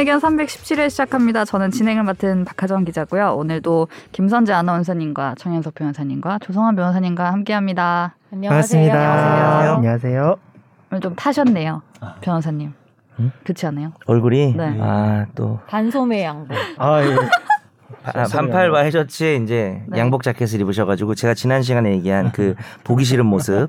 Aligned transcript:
의견 0.00 0.18
317회 0.18 0.88
시작합니다. 0.88 1.44
저는 1.44 1.70
진행을 1.70 2.04
맡은 2.04 2.46
박하정 2.46 2.86
기자고요. 2.86 3.34
오늘도 3.34 3.88
김선재 4.12 4.50
아나운서님과 4.50 5.34
정현석 5.36 5.74
변호사님과 5.74 6.38
조성환 6.38 6.74
변호사님과 6.74 7.30
함께합니다. 7.30 8.16
안녕하세요. 8.32 8.92
안녕하세요. 8.92 9.72
안녕하세요. 9.74 10.36
오늘 10.90 11.00
좀 11.02 11.14
타셨네요, 11.14 11.82
변호사님. 12.22 12.72
응? 13.18 13.32
그렇지 13.44 13.66
않아요? 13.66 13.92
얼굴이 14.06 14.54
네. 14.56 14.80
아또 14.80 15.60
반소매 15.66 16.24
양복. 16.24 16.56
아, 16.78 17.02
예. 17.02 17.16
반팔과 18.32 18.78
해셔츠에 18.80 19.36
이제 19.36 19.82
네. 19.86 19.98
양복 19.98 20.22
자켓을 20.22 20.62
입으셔가지고 20.62 21.14
제가 21.14 21.34
지난 21.34 21.60
시간에 21.60 21.90
얘기한 21.92 22.32
그 22.32 22.54
보기 22.84 23.04
싫은 23.04 23.26
모습 23.26 23.68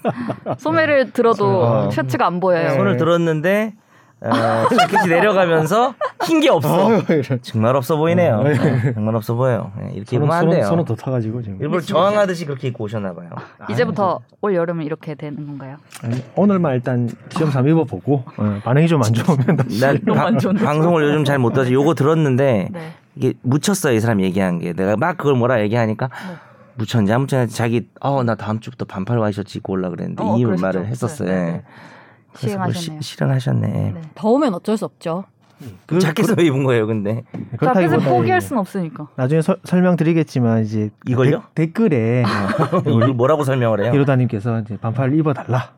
소매를 0.57 1.11
들어도 1.11 1.65
어. 1.65 1.89
셔츠가 1.91 2.25
안 2.25 2.39
보여요. 2.39 2.69
네. 2.69 2.75
손을 2.75 2.95
들었는데 2.95 3.73
어, 4.23 4.29
자켓이 4.77 5.07
내려가면서 5.07 5.93
흰 6.25 6.39
게 6.39 6.49
없어 6.49 6.89
정말 7.41 7.75
없어 7.75 7.97
보이네요 7.97 8.43
네, 8.43 8.93
정말 8.93 9.15
없어 9.15 9.33
보여 9.35 9.71
네, 9.79 9.91
이렇게 9.95 10.15
입으면 10.17 10.31
안 10.31 10.49
돼요 10.49 10.65
손은 10.65 10.85
더 10.85 10.95
타가지고 10.95 11.41
지금. 11.41 11.57
일부러 11.61 11.81
저항하듯이 11.81 12.45
그렇게 12.45 12.67
입고 12.67 12.83
오셨나 12.83 13.13
봐요 13.13 13.29
이제부터 13.69 14.19
올 14.41 14.53
여름은 14.55 14.85
이렇게 14.85 15.15
되는 15.15 15.45
건가요? 15.47 15.77
아니, 16.03 16.23
오늘만 16.35 16.75
일단 16.75 17.09
시험 17.31 17.49
삼 17.51 17.67
입어보고 17.67 18.23
어, 18.37 18.59
반응이 18.63 18.87
좀 18.87 19.01
안 19.03 19.11
좋으면 19.13 19.55
다시. 19.57 19.79
난 19.81 19.99
바-. 20.05 20.29
방송을 20.65 21.03
요즘 21.03 21.25
잘못 21.25 21.53
들어서 21.53 21.71
요거 21.71 21.95
들었는데 21.95 22.69
네. 22.71 22.93
이게 23.15 23.33
묻혔어요 23.41 23.93
이 23.95 23.99
사람 23.99 24.21
얘기한 24.21 24.59
게 24.59 24.73
내가 24.73 24.95
막 24.97 25.17
그걸 25.17 25.33
뭐라 25.35 25.61
얘기하니까 25.61 26.07
네. 26.07 26.35
묻혔는지 26.75 27.11
안 27.13 27.21
묻혔는지 27.21 27.55
자기 27.55 27.87
어 27.99 28.23
나 28.23 28.35
다음 28.35 28.59
주부터 28.59 28.85
반팔 28.85 29.17
와이셔츠 29.17 29.57
입고 29.57 29.73
올라 29.73 29.89
그랬는데 29.89 30.23
어, 30.23 30.37
이 30.37 30.43
그러시죠. 30.43 30.65
말을 30.67 30.85
했었어요 30.87 31.27
네, 31.27 31.35
네, 31.35 31.41
네. 31.45 31.51
예. 31.57 31.63
시행하셨네요. 32.35 33.01
시- 33.01 33.09
실현하셨네 33.09 33.67
네. 33.93 34.01
더우면 34.15 34.53
어쩔 34.55 34.77
수 34.77 34.85
없죠. 34.85 35.25
그, 35.85 35.99
자켓을 35.99 36.35
왜 36.39 36.45
입은 36.45 36.63
거예요 36.63 36.87
근데 36.87 37.23
자켓을 37.63 37.99
포기할 37.99 38.41
순 38.41 38.57
없으니까. 38.57 39.07
나중에 39.15 39.41
서- 39.43 39.57
설명드리겠지만 39.63 40.63
이제 40.63 40.89
이걸요? 41.05 41.43
댓- 41.53 41.73
댓글에 41.73 42.23
이걸 42.87 43.09
뭐라고 43.13 43.43
설명을 43.43 43.83
해요 43.83 43.93
이로다님께서 43.93 44.61
이제 44.61 44.77
반팔 44.77 45.13
입어달라. 45.13 45.73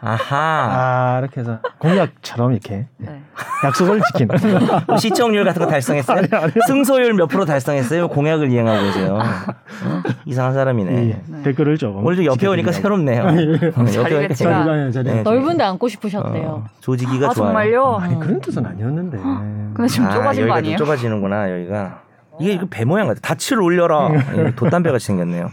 아하 0.00 0.36
아 0.36 1.18
이렇게 1.20 1.40
해서 1.40 1.58
공약처럼 1.78 2.52
이렇게 2.52 2.86
네. 2.98 3.20
약속을 3.64 4.00
지키는. 4.12 4.58
뭐 4.86 4.96
시청률 4.98 5.44
같은 5.44 5.60
거 5.64 5.68
달성했어요 5.68 6.22
승소율 6.68 7.14
몇 7.14 7.26
프로 7.26 7.44
달성했어요 7.44 8.08
공약을 8.08 8.50
이행하고 8.50 8.82
계세요 8.84 9.14
어? 9.18 10.02
이상한 10.24 10.54
사람이네 10.54 10.92
예, 11.08 11.22
네. 11.26 11.42
댓글을 11.42 11.78
조금. 11.78 12.04
오늘 12.04 12.16
좀 12.16 12.24
옆에 12.26 12.46
오니까 12.46 12.70
새롭네요 12.72 13.22
어, 13.22 13.26
옆에 13.26 13.36
오니까 13.36 14.34
자리가 14.34 14.34
새롭- 14.34 14.64
자리가 14.64 14.90
자리. 14.92 15.04
네. 15.10 15.22
넓은데 15.22 15.64
앉고 15.64 15.88
싶으셨대요. 15.88 16.48
어, 16.48 16.64
조지기가 16.80 17.30
아 17.30 17.34
좋아요 17.34 17.48
정말요? 17.48 17.96
아니 17.96 18.20
그런 18.20 18.40
뜻은 18.40 18.64
아니었는데. 18.64 19.18
근데 19.18 19.88
지금 19.88 20.06
아, 20.06 20.10
좁아진 20.10 20.42
거 20.42 20.48
여기가 20.50 20.54
아니에요? 20.56 20.76
좀 20.76 20.86
좁아지는구나 20.86 21.50
여기가 21.52 22.02
이게 22.40 22.52
이거 22.52 22.66
배 22.70 22.84
모양 22.84 23.08
같아 23.08 23.34
닻을 23.34 23.60
올려라 23.60 24.10
예, 24.36 24.52
돛담배 24.54 24.90
같이 24.92 25.06
생겼네요 25.06 25.50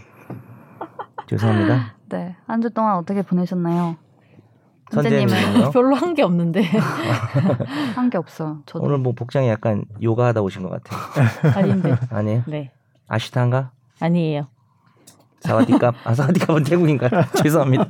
죄송합니다 1.26 1.94
네. 2.10 2.36
한 2.46 2.60
주 2.62 2.70
동안 2.70 2.96
어떻게 2.96 3.22
보내셨나요? 3.22 3.96
선재님은 4.90 5.70
별로 5.72 5.94
한 5.96 6.14
게 6.14 6.22
없는데 6.22 6.62
한 7.96 8.08
게 8.10 8.18
없어. 8.18 8.58
저도. 8.66 8.84
오늘 8.84 8.98
뭐 8.98 9.12
복장이 9.12 9.48
약간 9.48 9.84
요가하다 10.02 10.40
오신 10.42 10.62
것 10.62 10.70
같아요 10.82 11.52
아닌데. 11.56 11.94
아니에요 12.10 12.42
네. 12.46 12.70
아시타인가 13.08 13.70
아니에요. 14.00 14.46
사와디캅 15.40 15.94
아 16.04 16.14
사와디캅은 16.14 16.64
태국인가 16.64 17.08
죄송합니다 17.42 17.84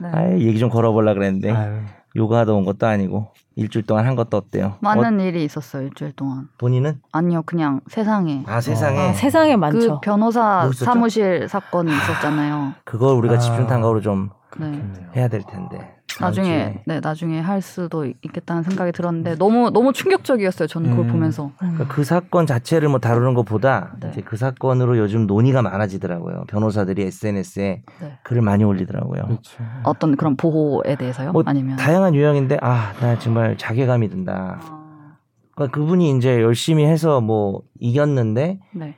네. 0.00 0.08
아 0.12 0.30
얘기 0.38 0.58
좀 0.58 0.68
걸어보려 0.70 1.14
그랬는데 1.14 1.50
아유, 1.50 1.80
요가하다 2.16 2.52
온 2.52 2.64
것도 2.64 2.86
아니고 2.86 3.28
일주일 3.56 3.84
동안 3.86 4.06
한 4.06 4.14
것도 4.14 4.36
어때요 4.36 4.76
많은 4.80 5.18
어, 5.18 5.22
일이 5.24 5.44
있었어요 5.44 5.82
일주일 5.84 6.12
동안. 6.12 6.48
본인은 6.58 7.00
아니요, 7.12 7.42
그냥 7.44 7.80
세상에. 7.88 8.44
아 8.46 8.60
세상에 8.60 8.98
아, 9.08 9.12
세상에 9.14 9.54
그 9.54 9.58
많죠. 9.58 10.00
변호사 10.00 10.62
뭐? 10.64 10.72
사무실 10.72 11.48
사건이 11.48 11.90
있었잖아요. 11.90 12.74
그걸 12.84 13.16
우리가 13.16 13.34
아. 13.34 13.38
집중 13.38 13.66
탐각으로 13.66 14.00
좀 14.00 14.30
네. 14.58 14.82
해야 15.16 15.28
될 15.28 15.42
텐데 15.42 15.94
나중에. 16.20 16.82
네 16.86 17.00
나중에 17.00 17.38
할 17.40 17.60
수도 17.62 18.04
있겠다는 18.06 18.62
생각이 18.64 18.92
들었는데 18.92 19.36
너무 19.36 19.70
너무 19.70 19.92
충격적이었어요. 19.92 20.66
저는 20.66 20.90
그걸 20.90 21.04
음. 21.06 21.12
보면서. 21.12 21.52
그러니까 21.58 21.86
그 21.86 22.02
사건 22.02 22.46
자체를 22.46 22.88
뭐 22.88 22.98
다루는 22.98 23.34
것보다 23.34 23.92
네. 24.00 24.08
이제 24.10 24.20
그 24.22 24.36
사건으로 24.36 24.98
요즘 24.98 25.26
논의가 25.26 25.62
많아지더라고요. 25.62 26.44
변호사들이 26.48 27.02
SNS에 27.02 27.82
네. 28.00 28.18
글을 28.24 28.42
많이 28.42 28.64
올리더라고요. 28.64 29.22
그렇죠. 29.22 29.62
어떤 29.84 30.16
그런 30.16 30.36
보호에 30.36 30.96
대해서요? 30.96 31.32
뭐 31.32 31.42
아니면 31.46 31.76
다양한 31.76 32.14
유형인데 32.14 32.58
아 32.62 32.92
나 33.00 33.18
정말 33.18 33.56
자괴감이 33.56 34.08
든다. 34.08 34.58
아, 34.60 35.16
그러니까 35.54 35.78
그분이 35.78 36.16
이제 36.16 36.40
열심히 36.42 36.84
해서 36.84 37.20
뭐 37.20 37.62
이겼는데 37.78 38.58
네. 38.72 38.96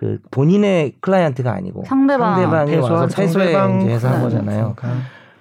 그 0.00 0.18
본인의 0.30 0.94
클라이언트가 1.02 1.52
아니고 1.52 1.84
상대방 1.84 2.34
상대방이 2.36 2.74
와서 2.76 3.04
이제 3.04 3.22
해서 3.22 4.08
한 4.08 4.16
네. 4.16 4.22
거잖아요. 4.22 4.74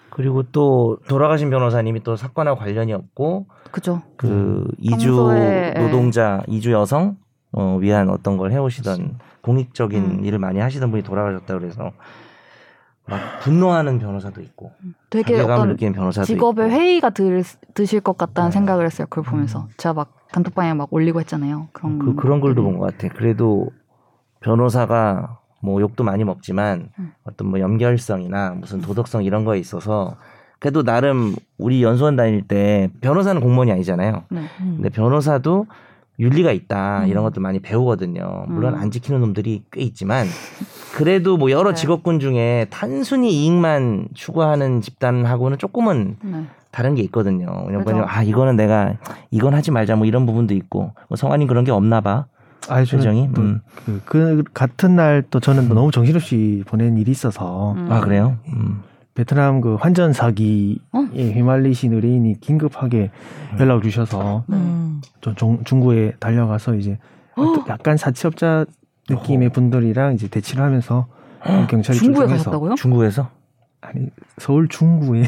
그리고 0.10 0.44
또 0.52 0.98
돌아가신 1.08 1.50
변호사님이 1.50 2.04
또 2.04 2.18
사건하고 2.18 2.60
관련이 2.60 2.92
없고 2.92 3.48
그죠. 3.72 4.02
그 4.18 4.68
이주 4.78 5.16
평소에, 5.16 5.74
예. 5.78 5.82
노동자 5.82 6.42
이주 6.48 6.74
여성 6.74 7.16
어, 7.54 7.78
위한 7.80 8.10
어떤 8.10 8.36
걸 8.36 8.52
해오시던 8.52 9.20
공익적인 9.44 10.04
음. 10.04 10.26
일을 10.26 10.40
많이 10.40 10.60
하시던 10.60 10.92
분이 10.92 11.04
돌아가셨다 11.04 11.58
그래서 11.58 11.92
막 13.08 13.18
분노하는 13.42 13.98
변호사도 13.98 14.42
있고 14.42 14.74
되게 15.10 15.40
어떤 15.40 15.70
느끼는 15.70 15.94
변호사도 15.94 16.26
직업의 16.26 16.66
있고 16.68 16.76
회의가 16.76 17.12
들, 17.12 17.44
드실 17.74 18.02
것 18.02 18.18
같다는 18.18 18.50
네. 18.50 18.54
생각을 18.56 18.86
했어요. 18.86 19.08
그걸 19.10 19.24
보면서 19.24 19.70
제가 19.78 19.94
막 19.94 20.14
단톡방에 20.34 20.74
막 20.74 20.92
올리고 20.92 21.22
했잖아요. 21.22 21.70
그런 21.72 21.98
그, 21.98 22.16
그런 22.16 22.42
글도. 22.42 22.62
본 22.62 22.78
것 22.78 22.86
같아. 22.98 23.08
그래도 23.16 23.70
변호사가 24.40 25.38
뭐 25.62 25.82
욕도 25.82 26.04
많이 26.04 26.24
먹지만 26.24 26.90
음. 27.00 27.12
어떤 27.24 27.50
뭐 27.50 27.60
연결성이나 27.60 28.52
무슨 28.52 28.82
도덕성 28.82 29.24
이런 29.24 29.46
거에 29.46 29.60
있어서 29.60 30.16
그래도 30.60 30.84
나름 30.84 31.36
우리 31.58 31.84
연수원 31.84 32.16
다닐 32.16 32.42
때 32.48 32.90
변호사는 33.02 33.42
공무원이 33.42 33.72
아니잖아요. 33.72 34.24
네. 34.30 34.42
음. 34.62 34.74
근데 34.76 34.90
변호사도 34.90 35.68
윤리가 36.20 36.52
있다 36.52 37.04
음. 37.04 37.08
이런 37.08 37.24
것들 37.24 37.42
많이 37.42 37.60
배우거든요. 37.60 38.46
물론 38.48 38.74
음. 38.74 38.80
안 38.80 38.92
지키는 38.92 39.22
놈들이 39.22 39.64
꽤 39.72 39.82
있지만 39.82 40.28
그래도 40.96 41.38
뭐 41.38 41.50
여러 41.50 41.72
네. 41.72 41.76
직업군 41.76 42.20
중에 42.20 42.68
단순히 42.70 43.32
이익만 43.32 44.10
추구하는 44.14 44.82
집단하고는 44.82 45.58
조금은 45.58 46.18
네. 46.22 46.44
다른 46.72 46.96
게 46.96 47.02
있거든요. 47.04 47.48
왜냐면 47.66 47.86
그죠. 47.86 48.06
아 48.06 48.22
이거는 48.22 48.56
내가 48.56 48.96
이건 49.32 49.54
하지 49.54 49.72
말자 49.72 49.96
뭐 49.96 50.06
이런 50.06 50.26
부분도 50.26 50.54
있고 50.54 50.92
뭐 51.08 51.16
성환이 51.16 51.48
그런 51.48 51.64
게 51.64 51.72
없나 51.72 52.02
봐. 52.02 52.26
아니 52.68 52.86
저는 52.86 53.04
표정이? 53.04 53.30
또 53.34 53.42
음. 53.42 53.62
그, 53.86 54.02
그 54.06 54.44
같은 54.54 54.96
날 54.96 55.24
또 55.32 55.40
저는 55.40 55.70
또 55.70 55.76
너무 55.76 55.92
정신없이 55.92 56.64
보낸 56.68 56.98
일이 56.98 57.12
있어서 57.12 57.74
음. 57.74 57.92
아 57.92 58.00
그래요? 58.02 58.38
음. 58.48 58.82
베트남 59.16 59.60
그 59.62 59.76
환전 59.76 60.14
사기에 60.14 60.76
어? 60.94 61.00
휘말리신 61.14 61.94
의뢰인이 61.94 62.40
긴급하게 62.40 63.12
연락을 63.60 63.82
주셔서 63.84 64.44
음. 64.50 65.02
저 65.22 65.34
중, 65.36 65.64
중구에 65.64 66.14
달려가서 66.20 66.76
이제 66.76 66.98
어떤 67.36 67.68
약간 67.68 67.98
사채업자 67.98 68.66
느낌의 69.10 69.50
분들이랑 69.50 70.14
이제 70.14 70.28
대치를 70.28 70.64
하면서 70.64 71.08
경찰이 71.70 71.98
중국에 71.98 72.22
출동해서 72.26 72.44
가셨다고요? 72.44 72.76
중국에서? 72.76 73.30
아니 73.90 74.08
서울 74.38 74.68
중구에 74.68 75.24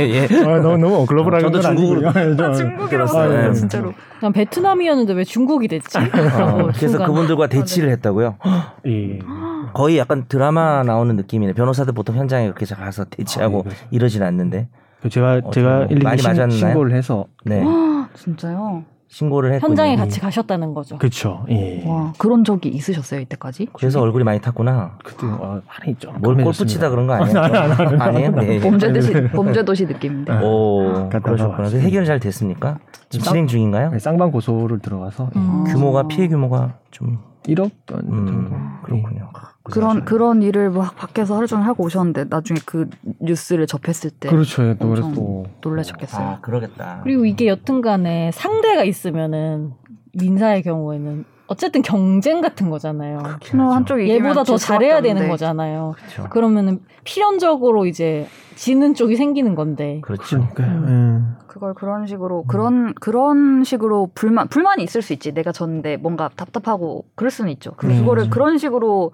예, 0.00 0.04
예. 0.04 0.24
아, 0.44 0.60
너무 0.60 0.78
너무 0.78 1.06
글로벌하게 1.06 1.42
저도 1.44 1.60
건 1.60 1.76
중국으로- 1.76 2.16
아니고요. 2.16 2.52
중국이라고 2.54 3.18
아, 3.18 3.48
예. 3.48 3.52
진짜로. 3.52 3.92
난 4.20 4.32
베트남이었는데 4.32 5.12
왜 5.14 5.24
중국이 5.24 5.66
됐지? 5.68 5.98
어, 5.98 6.00
라고 6.02 6.70
그래서. 6.74 7.04
그분들과 7.04 7.48
대치를 7.48 7.90
했다고요. 7.90 8.36
예. 8.86 9.18
거의 9.72 9.98
약간 9.98 10.26
드라마 10.28 10.82
나오는 10.84 11.16
느낌이네. 11.16 11.54
변호사들 11.54 11.92
보통 11.94 12.14
현장에 12.16 12.44
그렇게 12.52 12.64
가서 12.74 13.04
대치하고 13.04 13.58
아, 13.58 13.62
네, 13.62 13.64
그렇죠. 13.70 13.86
이러진 13.90 14.22
않는데 14.22 14.68
그 15.02 15.08
제가 15.08 15.40
어, 15.42 15.50
제가 15.50 15.86
좀112 15.88 16.02
많이 16.04 16.18
신, 16.22 16.30
맞았나요? 16.30 16.50
신고를 16.58 16.92
해서 16.96 17.26
네 17.44 17.62
진짜요? 18.14 18.84
신고를 19.14 19.52
했군요. 19.52 19.68
현장에 19.70 19.94
같이 19.94 20.18
가셨다는 20.18 20.74
거죠. 20.74 20.98
그렇죠. 20.98 21.46
예. 21.48 21.84
와 21.86 22.12
그런 22.18 22.42
적이 22.42 22.70
있으셨어요 22.70 23.20
이때까지? 23.20 23.68
그래서 23.72 24.00
얼굴이 24.00 24.24
많이 24.24 24.40
탔구나. 24.40 24.98
그때 25.04 25.24
아, 25.40 25.60
많이 25.68 25.94
좀뭘 25.96 26.34
골프 26.42 26.66
치다 26.66 26.90
그런 26.90 27.06
거 27.06 27.12
아니에요? 27.14 28.02
아니에요? 28.02 28.30
네. 28.32 28.58
범죄 28.58 28.92
도시 28.92 29.12
범죄 29.28 29.64
도시 29.64 29.86
느낌인데. 29.86 30.32
오, 30.42 31.08
갔다 31.12 31.20
그러셨구나. 31.20 31.68
해결 31.68 32.04
잘 32.04 32.18
됐습니까? 32.18 32.78
지금 33.08 33.24
쌍- 33.24 33.32
진행 33.34 33.46
중인가요? 33.46 33.90
네, 33.90 33.98
쌍방 34.00 34.32
고소를 34.32 34.80
들어가서 34.80 35.30
예. 35.36 35.38
음. 35.38 35.62
규모가 35.64 36.08
피해 36.08 36.26
규모가 36.26 36.74
좀 36.90 37.18
1억 37.44 37.70
원 37.92 38.00
음, 38.08 38.26
정도. 38.26 38.56
그렇군요. 38.82 39.30
그런 39.64 40.04
그런 40.04 40.42
일을 40.42 40.70
막 40.70 40.94
밖에서 40.94 41.36
하루 41.36 41.46
종일 41.46 41.66
하고 41.66 41.84
오셨는데 41.84 42.26
나중에 42.28 42.60
그 42.66 42.88
뉴스를 43.20 43.66
접했을 43.66 44.10
때 44.10 44.28
그렇죠. 44.28 44.62
예, 44.62 44.76
또 44.78 44.88
그래서 44.88 45.06
엄청 45.06 45.14
또 45.24 45.46
놀라셨겠어요. 45.70 46.26
아 46.26 46.40
그러겠다. 46.42 47.00
그리고 47.02 47.24
이게 47.24 47.48
여튼간에 47.48 48.30
상대가 48.32 48.84
있으면은 48.84 49.72
민사의 50.12 50.62
경우에는 50.62 51.24
어쨌든 51.46 51.80
경쟁 51.80 52.42
같은 52.42 52.68
거잖아요. 52.68 53.18
뭐 53.54 53.74
한쪽이 53.74 54.04
이기면 54.04 54.24
얘보다 54.24 54.44
더 54.44 54.56
잘해야 54.58 55.00
되는 55.00 55.16
없는데. 55.16 55.30
거잖아요. 55.30 55.94
그렇죠. 55.96 56.28
그러면은 56.28 56.80
필연적으로 57.04 57.86
이제 57.86 58.26
지는 58.56 58.94
쪽이 58.94 59.16
생기는 59.16 59.54
건데. 59.54 60.00
그렇죠. 60.02 60.46
음. 60.58 61.36
예. 61.40 61.44
그걸 61.46 61.72
그런 61.72 62.06
식으로 62.06 62.44
그런 62.44 62.92
그런 62.94 63.64
식으로 63.64 64.10
불만 64.14 64.48
불만이 64.48 64.82
있을 64.82 65.00
수 65.00 65.14
있지. 65.14 65.32
내가 65.32 65.52
졌는데 65.52 65.96
뭔가 65.96 66.28
답답하고 66.36 67.06
그럴 67.14 67.30
수는 67.30 67.50
있죠. 67.52 67.72
음. 67.84 68.00
그거를 68.00 68.28
그런 68.28 68.58
식으로 68.58 69.12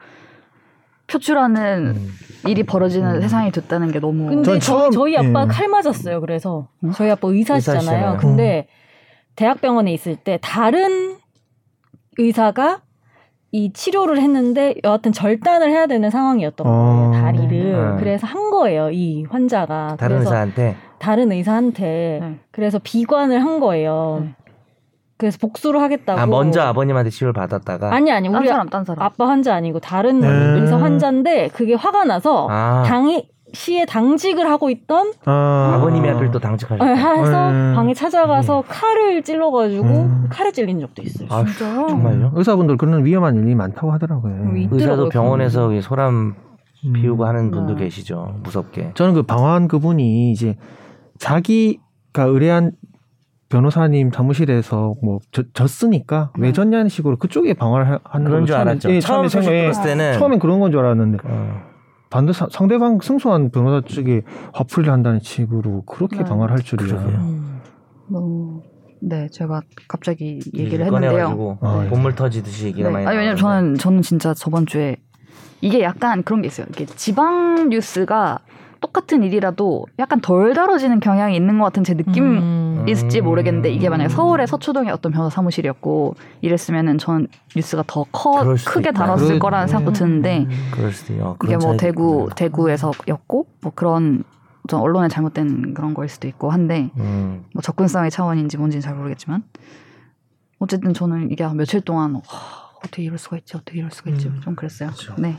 표출하는 1.11 1.95
음. 1.97 2.09
일이 2.47 2.63
벌어지는 2.63 3.17
음. 3.17 3.21
세상이 3.21 3.51
됐다는 3.53 3.93
게 3.93 4.01
너무 4.01 4.27
근데 4.29 4.43
전 4.43 4.45
저희, 4.45 4.61
처음- 4.61 4.91
저희 4.91 5.17
아빠 5.17 5.43
예. 5.45 5.47
칼 5.49 5.69
맞았어요. 5.69 6.21
그래서 6.21 6.69
응? 6.85 6.93
저희 6.93 7.11
아빠 7.11 7.29
의사시잖아요. 7.29 7.81
의사시잖아요. 7.81 8.17
근데 8.19 8.67
대학병원에 9.37 9.93
있을 9.93 10.17
때 10.17 10.39
다른 10.41 11.17
의사가 12.19 12.81
이 13.53 13.73
치료를 13.73 14.19
했는데 14.21 14.75
여하튼 14.85 15.13
절단을 15.13 15.71
해야 15.71 15.87
되는 15.87 16.09
상황이었던 16.09 16.65
거예요. 16.67 17.09
어. 17.09 17.13
다리를. 17.13 17.75
음. 17.75 17.97
그래서 17.99 18.27
한 18.27 18.51
거예요. 18.51 18.91
이 18.91 19.25
환자가. 19.29 19.97
다른 19.99 20.17
그래서 20.19 20.31
의사한테 20.31 20.77
다른 20.99 21.33
의사한테 21.33 22.19
네. 22.23 22.39
그래서 22.53 22.79
비관을 22.83 23.43
한 23.43 23.59
거예요. 23.59 24.21
네. 24.25 24.35
그래서 25.21 25.37
복수를 25.39 25.81
하겠다고. 25.83 26.19
아 26.19 26.25
먼저 26.27 26.63
아버님한테 26.63 27.11
치료를 27.11 27.35
받았다가 27.35 27.93
아니 27.93 28.11
아니 28.11 28.29
딴 28.31 28.41
우리 28.41 28.49
사람 28.49 28.69
딴 28.71 28.85
사람. 28.85 29.03
아빠 29.05 29.29
환자 29.29 29.55
아니고 29.55 29.79
다른 29.81 30.21
네. 30.21 30.27
의사 30.29 30.79
환자인데 30.79 31.49
그게 31.49 31.75
화가 31.75 32.05
나서 32.05 32.49
아, 32.51 32.83
당이 32.87 33.29
시에 33.53 33.85
당직을 33.85 34.49
하고 34.49 34.71
있던 34.71 35.13
아. 35.27 35.73
아버님이 35.77 36.09
하필 36.09 36.31
또 36.31 36.39
당직하셨다. 36.39 36.85
네, 36.85 36.93
해서 36.99 37.51
음. 37.51 37.73
방에 37.75 37.93
찾아가서 37.93 38.63
칼을 38.69 39.23
찔러가지고 39.23 39.85
음. 39.85 40.27
칼에 40.31 40.53
찔린 40.53 40.81
적도 40.81 41.03
있어요. 41.03 41.29
아, 41.31 41.45
진짜요? 41.45 41.89
정말요? 41.89 42.33
의사분들 42.37 42.77
그런 42.79 43.05
위험한 43.05 43.37
일이 43.37 43.55
많다고 43.55 43.91
하더라고요. 43.93 44.33
음, 44.33 44.57
이- 44.57 44.69
의사도. 44.71 45.09
병원에서 45.11 45.73
이 45.75 45.83
소람 45.83 46.35
음. 46.87 46.93
비우고 46.95 47.27
하는 47.27 47.51
분도 47.51 47.75
네. 47.75 47.85
계시죠. 47.85 48.37
무섭게. 48.45 48.93
저는 48.95 49.13
그 49.15 49.23
방화한 49.25 49.67
그분이 49.69 50.31
이제 50.31 50.57
자기가 51.19 52.23
의뢰한 52.25 52.73
변호사님 53.51 54.11
사무실에서 54.13 54.95
뭐 55.03 55.19
졌, 55.33 55.53
졌으니까 55.53 56.31
왜 56.39 56.53
졌냐는 56.53 56.89
식으로 56.89 57.17
그쪽에 57.19 57.53
방화를 57.55 57.87
하- 57.91 58.01
하는 58.05 58.27
그런 58.31 58.47
줄 58.47 58.55
처음에- 58.57 58.61
알았죠. 58.61 58.91
예, 58.93 59.01
처음 59.01 59.29
소식 59.29 59.51
들었을 59.51 59.83
때는 59.85 60.13
처음엔 60.19 60.39
그런 60.39 60.61
건 60.61 60.71
줄 60.71 60.79
알았는데 60.81 61.19
어, 61.25 61.61
반대 62.11 62.33
사- 62.33 62.47
상대방 62.51 63.01
승소한 63.03 63.51
변호사 63.51 63.85
측에 63.87 64.23
화풀이를 64.55 64.93
한다는 64.93 65.19
식으로 65.21 65.83
그렇게 65.83 66.19
네. 66.19 66.25
방화를 66.25 66.55
할 66.55 66.63
줄이야. 66.63 66.95
음. 66.97 67.61
너무 68.09 68.63
네 69.03 69.27
제가 69.33 69.63
갑자기 69.89 70.39
얘기를 70.55 70.85
했는데요. 70.87 71.59
아, 71.61 71.83
예. 71.85 71.89
본물 71.89 72.15
터지듯이 72.15 72.67
얘기가 72.67 72.89
네. 72.89 72.93
많이 72.93 73.07
아니 73.07 73.17
왜냐면. 73.19 73.37
저는 73.37 73.75
저는 73.77 74.03
진짜 74.03 74.33
저번 74.33 74.67
주에 74.67 74.97
이게 75.61 75.83
약간 75.83 76.23
그런 76.23 76.41
게 76.43 76.47
있어요. 76.49 76.67
이게 76.71 76.87
지방 76.87 77.69
뉴스가 77.71 78.39
똑같은 78.81 79.23
일이라도 79.23 79.87
약간 79.99 80.21
덜 80.21 80.55
다뤄지는 80.55 81.01
경향이 81.01 81.37
있는 81.37 81.59
것 81.59 81.65
같은 81.67 81.85
제 81.85 81.95
느낌 81.95 82.25
음. 82.39 82.85
있을지 82.89 83.21
모르겠는데 83.21 83.71
이게 83.71 83.89
만약에 83.91 84.09
음. 84.09 84.17
서울의 84.17 84.47
서초동에 84.47 84.91
어떤 84.91 85.13
변호사 85.13 85.35
사무실이었고 85.37 86.15
이랬으면은 86.41 86.97
전 86.99 87.29
뉴스가 87.55 87.85
더 87.87 88.05
커 88.11 88.55
크게. 88.65 88.93
다뤘을 88.93 89.27
그럴- 89.27 89.39
거라는 89.39 89.69
생각도 89.69 89.91
음. 89.91 89.93
드는데 89.93 90.47
그럴 90.71 90.93
수도 90.93 91.13
있고 91.13 91.37
이게 91.45 91.57
뭐 91.59 91.77
대구 91.77 92.29
대구에서였고 92.35 93.47
뭐 93.61 93.73
그런 93.75 94.25
좀 94.69 94.81
언론의 94.81 95.11
잘못된 95.11 95.75
그런 95.75 95.93
거일 95.95 96.09
수도 96.09 96.27
있고 96.29 96.51
한데 96.51 96.91
음, 96.99 97.45
뭐 97.53 97.61
접근성의 97.63 98.11
차원인지 98.11 98.57
뭔지는 98.57 98.81
잘 98.81 98.95
모르겠지만 98.95 99.43
어쨌든 100.59 100.95
저는 100.95 101.31
이게 101.31 101.45
한 101.45 101.57
며칠 101.57 101.81
동안 101.81 102.15
와, 102.15 102.21
어떻게 102.79 103.03
이럴 103.03 103.19
수가 103.19 103.37
있지 103.39 103.57
어떻게 103.57 103.79
이럴 103.79 103.91
수가 103.91 104.11
있지 104.11 104.29
음. 104.29 104.41
좀 104.43 104.55
그랬어요. 104.55 104.91
그렇죠. 104.91 105.15
네 105.19 105.37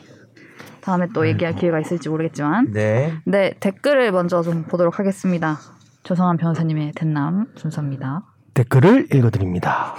다음에 0.82 1.08
또 1.14 1.28
얘기할 1.28 1.56
기회가 1.56 1.80
있을지 1.80 2.10
모르겠지만 2.10 2.72
네. 2.74 3.14
네 3.26 3.54
댓글을 3.60 4.12
먼저 4.12 4.42
좀 4.42 4.64
보도록 4.64 5.00
하겠습니다. 5.00 5.58
조성한 6.04 6.38
변호사님의 6.38 6.94
대남 6.96 7.46
순서입니다. 7.56 8.22
댓글을 8.54 9.08
읽어드립니다. 9.14 9.94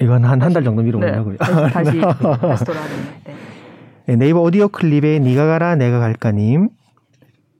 이건 0.00 0.24
한 0.24 0.40
한 0.42 0.52
달 0.52 0.64
정도 0.64 0.82
미뤄보려고요. 0.82 1.36
네, 1.38 1.70
다시 1.70 1.90
돌아오네요. 2.64 2.96
네. 3.26 3.34
네, 4.06 4.16
네이버 4.16 4.40
오디오 4.40 4.68
클립에 4.68 5.18
니가 5.20 5.46
가라 5.46 5.76
내가 5.76 5.98
갈까님 6.00 6.68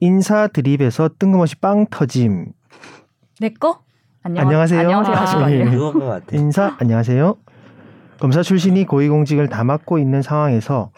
인사 0.01 0.47
드립에서 0.47 1.09
뜬금없이 1.17 1.55
빵 1.57 1.85
터짐 1.89 2.51
내 3.39 3.49
거? 3.49 3.79
안녕, 4.23 4.43
안녕하세요. 4.45 4.79
안녕하세요 4.81 5.15
아, 5.15 5.45
아니에요? 5.45 5.65
예. 5.65 5.69
그건 5.69 5.93
것 5.99 6.05
같아. 6.05 6.25
인사 6.35 6.75
안녕하세요. 6.79 7.35
검사 8.19 8.41
출신이 8.41 8.85
고위공직을 8.85 9.47
다 9.49 9.63
맡고 9.63 9.99
있는 9.99 10.21
상황에서 10.21 10.91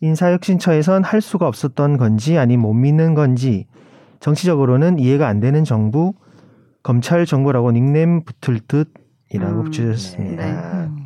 인사혁신처에선 0.00 1.04
할 1.04 1.20
수가 1.20 1.46
없었던 1.46 1.98
건지 1.98 2.38
아니 2.38 2.56
못 2.56 2.72
믿는 2.72 3.14
건지 3.14 3.66
정치적으로는 4.20 4.98
이해가 4.98 5.28
안 5.28 5.40
되는 5.40 5.64
정부 5.64 6.14
검찰 6.82 7.26
정부라고 7.26 7.72
닉네임 7.72 8.22
붙을 8.24 8.60
듯이라고 8.66 9.58
음, 9.60 9.64
붙여주셨습니다. 9.64 10.44
네. 10.44 10.52
음. 10.52 10.96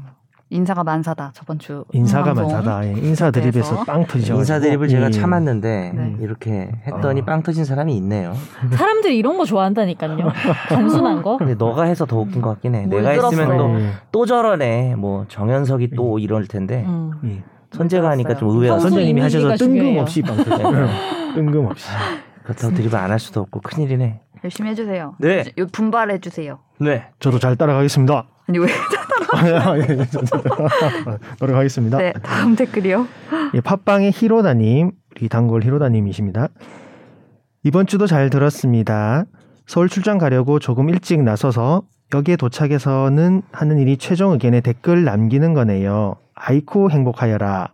인사가 0.50 0.84
만사다 0.84 1.32
저번 1.34 1.58
주 1.58 1.84
인사가. 1.92 2.32
많다다. 2.32 2.86
예, 2.86 2.92
인사 2.92 3.32
드립에서. 3.32 3.82
빵 3.82 4.06
터지죠. 4.06 4.34
인사 4.36 4.60
드립을 4.60 4.86
제가 4.88 5.06
예. 5.06 5.10
참았는데 5.10 5.92
네. 5.96 6.16
이렇게 6.20 6.70
했더니 6.86 7.22
아. 7.22 7.24
빵 7.24 7.42
터진 7.42 7.64
사람이 7.64 7.96
있네요. 7.96 8.34
사람들이 8.70 9.18
이런 9.18 9.36
거 9.36 9.44
좋아한다니까요. 9.46 10.16
단순한 10.68 11.22
거. 11.22 11.38
근데 11.38 11.54
너가 11.54 11.84
해서 11.84 12.06
더 12.06 12.18
웃긴 12.20 12.40
것 12.40 12.50
같긴 12.50 12.76
해. 12.76 12.86
내가 12.86 13.02
물들었어요. 13.02 13.40
했으면 13.40 13.58
또, 13.58 13.80
예. 13.80 13.90
또 14.12 14.26
저러네. 14.26 14.94
뭐 14.96 15.24
정현석이 15.26 15.90
또 15.96 16.20
이럴 16.20 16.46
텐데 16.46 16.84
음. 16.86 17.42
예. 17.74 17.78
선재가 17.78 18.10
하니까 18.10 18.36
좀. 18.36 18.50
선수 18.66 18.88
선생님이 18.88 19.20
하셔서. 19.20 19.56
뜬금없이 19.56 20.22
빵 20.22 20.36
터지죠. 20.36 20.56
뜬금없이. 21.34 21.88
그렇다고 22.44 22.74
드립을 22.74 22.96
안 22.98 23.10
할 23.10 23.18
수도 23.18 23.40
없고 23.40 23.60
큰일이네. 23.60 24.20
열심히 24.44 24.70
해주세요. 24.70 25.14
네. 25.18 25.44
요 25.58 25.66
분발해 25.72 26.18
주세요. 26.18 26.58
네. 26.78 27.06
저도 27.20 27.38
잘 27.38 27.56
따라가겠습니다. 27.56 28.26
아니 28.46 28.58
왜? 28.58 28.66
예, 28.68 29.96
노력하겠습니다. 31.40 31.98
네 31.98 32.12
다음 32.22 32.54
댓글이요. 32.54 33.06
예, 33.54 33.60
팟빵의 33.60 34.12
히로다님, 34.12 34.92
우리 35.16 35.28
단골 35.28 35.62
히로다님이십니다. 35.64 36.48
이번 37.62 37.86
주도 37.86 38.06
잘 38.06 38.28
들었습니다. 38.30 39.24
서울 39.66 39.88
출장 39.88 40.18
가려고 40.18 40.58
조금 40.58 40.90
일찍 40.90 41.22
나서서 41.22 41.82
여기에 42.14 42.36
도착해서는 42.36 43.42
하는 43.50 43.78
일이 43.78 43.96
최종 43.96 44.32
의견에 44.32 44.60
댓글 44.60 45.02
남기는 45.02 45.52
거네요. 45.52 46.14
아이쿠 46.34 46.88
행복하여라. 46.90 47.72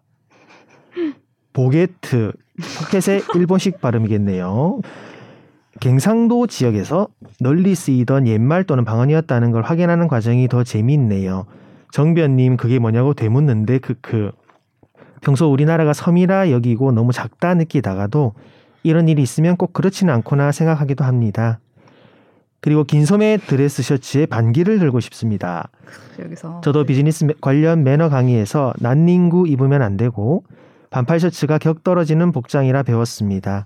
보게트, 1.52 2.32
포켓의 2.78 3.22
일본식 3.34 3.82
발음이겠네요. 3.82 4.80
갱상도 5.80 6.46
지역에서 6.46 7.08
널리 7.38 7.74
쓰이던 7.74 8.26
옛말 8.26 8.64
또는 8.64 8.86
방언이었다는 8.86 9.50
걸 9.50 9.62
확인하는 9.62 10.08
과정이 10.08 10.48
더 10.48 10.64
재미있네요. 10.64 11.44
정변님 11.92 12.56
그게 12.56 12.78
뭐냐고 12.78 13.12
되묻는데 13.12 13.78
크크. 13.78 14.32
평소 15.20 15.52
우리나라가 15.52 15.92
섬이라 15.92 16.50
여기고 16.50 16.92
너무 16.92 17.12
작다 17.12 17.54
느끼다가도 17.54 18.32
이런 18.84 19.06
일이 19.08 19.20
있으면 19.20 19.58
꼭 19.58 19.74
그렇지는 19.74 20.14
않구나 20.14 20.50
생각하기도 20.50 21.04
합니다. 21.04 21.60
그리고 22.60 22.84
긴 22.84 23.06
소매 23.06 23.38
드레스 23.38 23.82
셔츠에 23.82 24.26
반기를 24.26 24.78
들고 24.78 25.00
싶습니다. 25.00 25.70
여기서 26.18 26.60
저도 26.62 26.84
비즈니스 26.84 27.24
매- 27.24 27.34
관련 27.40 27.84
매너 27.84 28.08
강의에서 28.10 28.74
난닝구 28.78 29.48
입으면 29.48 29.80
안 29.82 29.96
되고 29.96 30.44
반팔 30.90 31.20
셔츠가 31.20 31.58
격 31.58 31.82
떨어지는 31.84 32.32
복장이라 32.32 32.82
배웠습니다. 32.82 33.64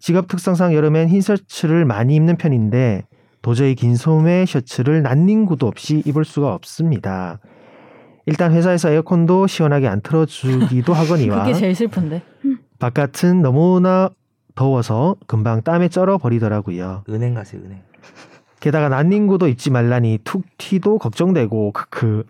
직업 0.00 0.26
특성상 0.28 0.74
여름엔 0.74 1.08
흰 1.08 1.20
셔츠를 1.20 1.84
많이 1.84 2.14
입는 2.16 2.36
편인데 2.36 3.04
도저히 3.42 3.74
긴 3.76 3.94
소매 3.94 4.46
셔츠를 4.46 5.02
난닝구도 5.02 5.66
없이 5.66 6.02
입을 6.04 6.24
수가 6.24 6.52
없습니다. 6.54 7.38
일단 8.26 8.52
회사에서 8.52 8.90
에어컨도 8.90 9.46
시원하게 9.46 9.86
안 9.88 10.00
틀어주기도 10.00 10.92
하거니와 10.94 11.44
그게 11.44 11.54
제일 11.54 11.74
슬픈데. 11.74 12.22
바깥은 12.78 13.42
너무나 13.42 14.10
더워서 14.54 15.14
금방 15.26 15.62
땀에 15.62 15.88
쩔어 15.88 16.18
버리더라고요. 16.18 17.04
은행 17.08 17.34
가세요 17.34 17.62
은행. 17.64 17.80
게다가 18.60 18.88
난닝구도 18.88 19.48
입지 19.48 19.70
말라니 19.70 20.18
툭 20.24 20.44
튀도 20.58 20.98
걱정되고 20.98 21.72
크크. 21.72 22.24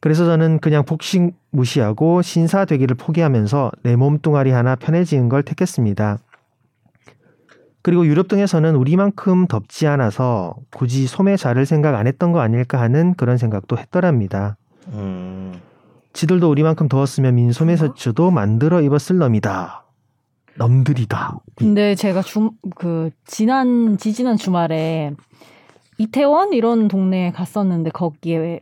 그래서 0.00 0.24
저는 0.24 0.58
그냥 0.58 0.84
복식 0.84 1.34
무시하고 1.50 2.22
신사 2.22 2.64
되기를 2.64 2.96
포기하면서 2.96 3.72
내 3.82 3.96
몸뚱아리 3.96 4.50
하나 4.50 4.76
편해지는 4.76 5.28
걸 5.28 5.42
택했습니다. 5.42 6.18
그리고 7.82 8.06
유럽 8.06 8.28
등에서는 8.28 8.76
우리만큼 8.76 9.46
덥지 9.46 9.86
않아서 9.86 10.56
굳이 10.70 11.06
소매 11.06 11.36
자를 11.36 11.66
생각 11.66 11.94
안 11.94 12.06
했던 12.06 12.32
거 12.32 12.40
아닐까 12.40 12.80
하는 12.80 13.14
그런 13.14 13.36
생각도 13.36 13.76
했더랍니다. 13.76 14.56
음. 14.88 15.60
지들도 16.14 16.48
우리만큼 16.50 16.88
더웠으면 16.88 17.34
민소매 17.34 17.76
셔츠도 17.76 18.30
만들어 18.30 18.80
입었을 18.80 19.18
놈이다. 19.18 19.83
놈들이다. 20.56 21.38
근데 21.56 21.94
제가 21.94 22.22
주, 22.22 22.52
그 22.76 23.10
지난 23.26 23.96
지지난 23.98 24.36
주말에 24.36 25.12
이태원 25.98 26.52
이런 26.52 26.88
동네에 26.88 27.32
갔었는데 27.32 27.90
거기에 27.90 28.60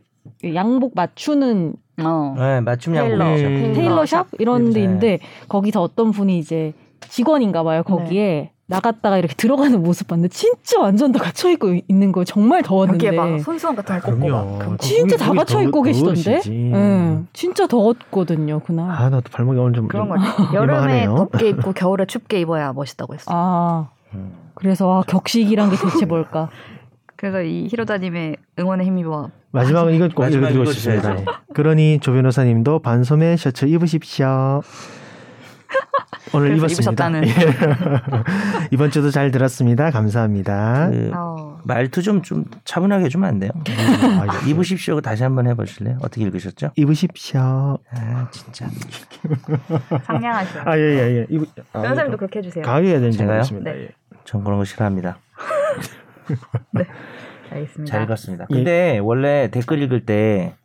양복 0.53 0.93
맞추는 0.95 1.75
어. 2.03 2.35
네, 2.37 2.61
맞춤 2.61 2.95
양복. 2.95 3.19
테일러. 3.19 3.47
음. 3.47 3.73
테일러 3.73 4.05
샵 4.05 4.27
이런 4.39 4.65
네. 4.65 4.73
데인데 4.73 5.19
거기서 5.47 5.81
어떤 5.81 6.11
분이 6.11 6.39
이제 6.39 6.73
직원인가 7.09 7.63
봐요. 7.63 7.83
거기에 7.83 8.51
나갔다가 8.65 9.17
이렇게 9.17 9.35
들어가는 9.35 9.81
모습 9.83 10.07
봤는데 10.07 10.29
진짜 10.33 10.79
완전 10.79 11.11
다 11.11 11.19
갇혀 11.19 11.49
있고 11.51 11.75
있는 11.87 12.11
거 12.13 12.23
정말 12.23 12.61
더웠는데 12.63 13.07
이렇게 13.07 13.17
막 13.17 13.39
손수건 13.41 13.75
같은 13.75 13.99
거 13.99 14.11
꽂고 14.11 14.29
막 14.29 14.59
금고. 14.59 14.77
진짜 14.77 15.17
다 15.17 15.33
갇혀 15.33 15.55
더- 15.55 15.63
있고 15.63 15.81
계시던데. 15.81 16.41
응, 16.47 17.27
진짜 17.33 17.67
더웠거든요 17.67 18.59
그날. 18.61 18.89
아 18.89 19.09
나도 19.09 19.29
발목이 19.31 19.59
오늘 19.59 19.73
좀 19.73 19.87
그런 19.89 20.07
좀 20.07 20.17
거. 20.17 20.53
여름에. 20.53 21.05
덥게 21.05 21.49
입고 21.49 21.73
겨울에 21.73 22.05
춥게 22.05 22.39
입어야 22.39 22.71
멋있다고 22.73 23.13
했어. 23.15 23.31
요아 23.33 23.89
음. 24.13 24.31
그래서 24.55 24.99
아, 24.99 25.03
격식이란 25.07 25.69
게 25.69 25.75
대체 25.75 26.05
뭘까? 26.05 26.49
그래서 27.17 27.41
이 27.41 27.67
히로다님의 27.69 28.37
응원의 28.59 28.85
힘입어. 28.87 29.29
마지막은 29.51 29.93
이건 29.93 30.09
꼭 30.13 30.23
마지막 30.23 30.49
읽어드리고. 30.49 30.71
싶습니다. 30.71 31.15
그러니 31.53 31.99
조 32.01 32.13
변호사님도 32.13 32.79
반소매 32.79 33.35
셔츠 33.37 33.65
입으십시오. 33.65 34.61
오늘 36.33 36.57
입었습니다. 36.57 37.07
입으셨다는. 37.09 37.27
예. 37.27 37.31
이번 38.71 38.89
주도 38.91 39.11
잘 39.11 39.29
들었습니다. 39.31 39.91
감사합니다. 39.91 40.89
그 40.89 41.11
어. 41.15 41.59
말투 41.65 42.01
좀 42.01 42.21
좀 42.23 42.45
차분하게 42.65 43.05
해주면 43.05 43.29
안 43.29 43.39
돼요? 43.39 43.51
아, 43.55 44.25
예. 44.45 44.49
입으십시오. 44.49 44.99
다시 45.01 45.23
한번 45.23 45.47
해보실래요? 45.47 45.97
어떻게 46.01 46.23
읽으셨죠? 46.23 46.71
입으십시오. 46.75 47.77
아 47.91 48.27
진짜. 48.31 48.67
상냥하시요 50.05 50.61
아 50.65 50.77
예 50.77 50.97
예 50.97 51.17
예. 51.19 51.25
입, 51.29 51.43
아, 51.73 51.81
변호사님도 51.81 52.17
그렇게 52.17 52.39
해주세요. 52.39 52.63
강하게 52.65 52.87
해야 52.89 52.95
되는지 52.99 53.17
제가요? 53.19 53.41
네. 53.61 53.71
예. 53.83 53.89
전 54.25 54.43
그런 54.43 54.57
거 54.57 54.65
싫어합니다. 54.65 55.17
알겠습니다. 57.51 57.85
잘 57.91 58.03
읽었습니다. 58.03 58.45
예. 58.49 58.53
근데 58.55 58.99
원래 58.99 59.49
댓글 59.51 59.81
읽을 59.83 60.05
때 60.05 60.55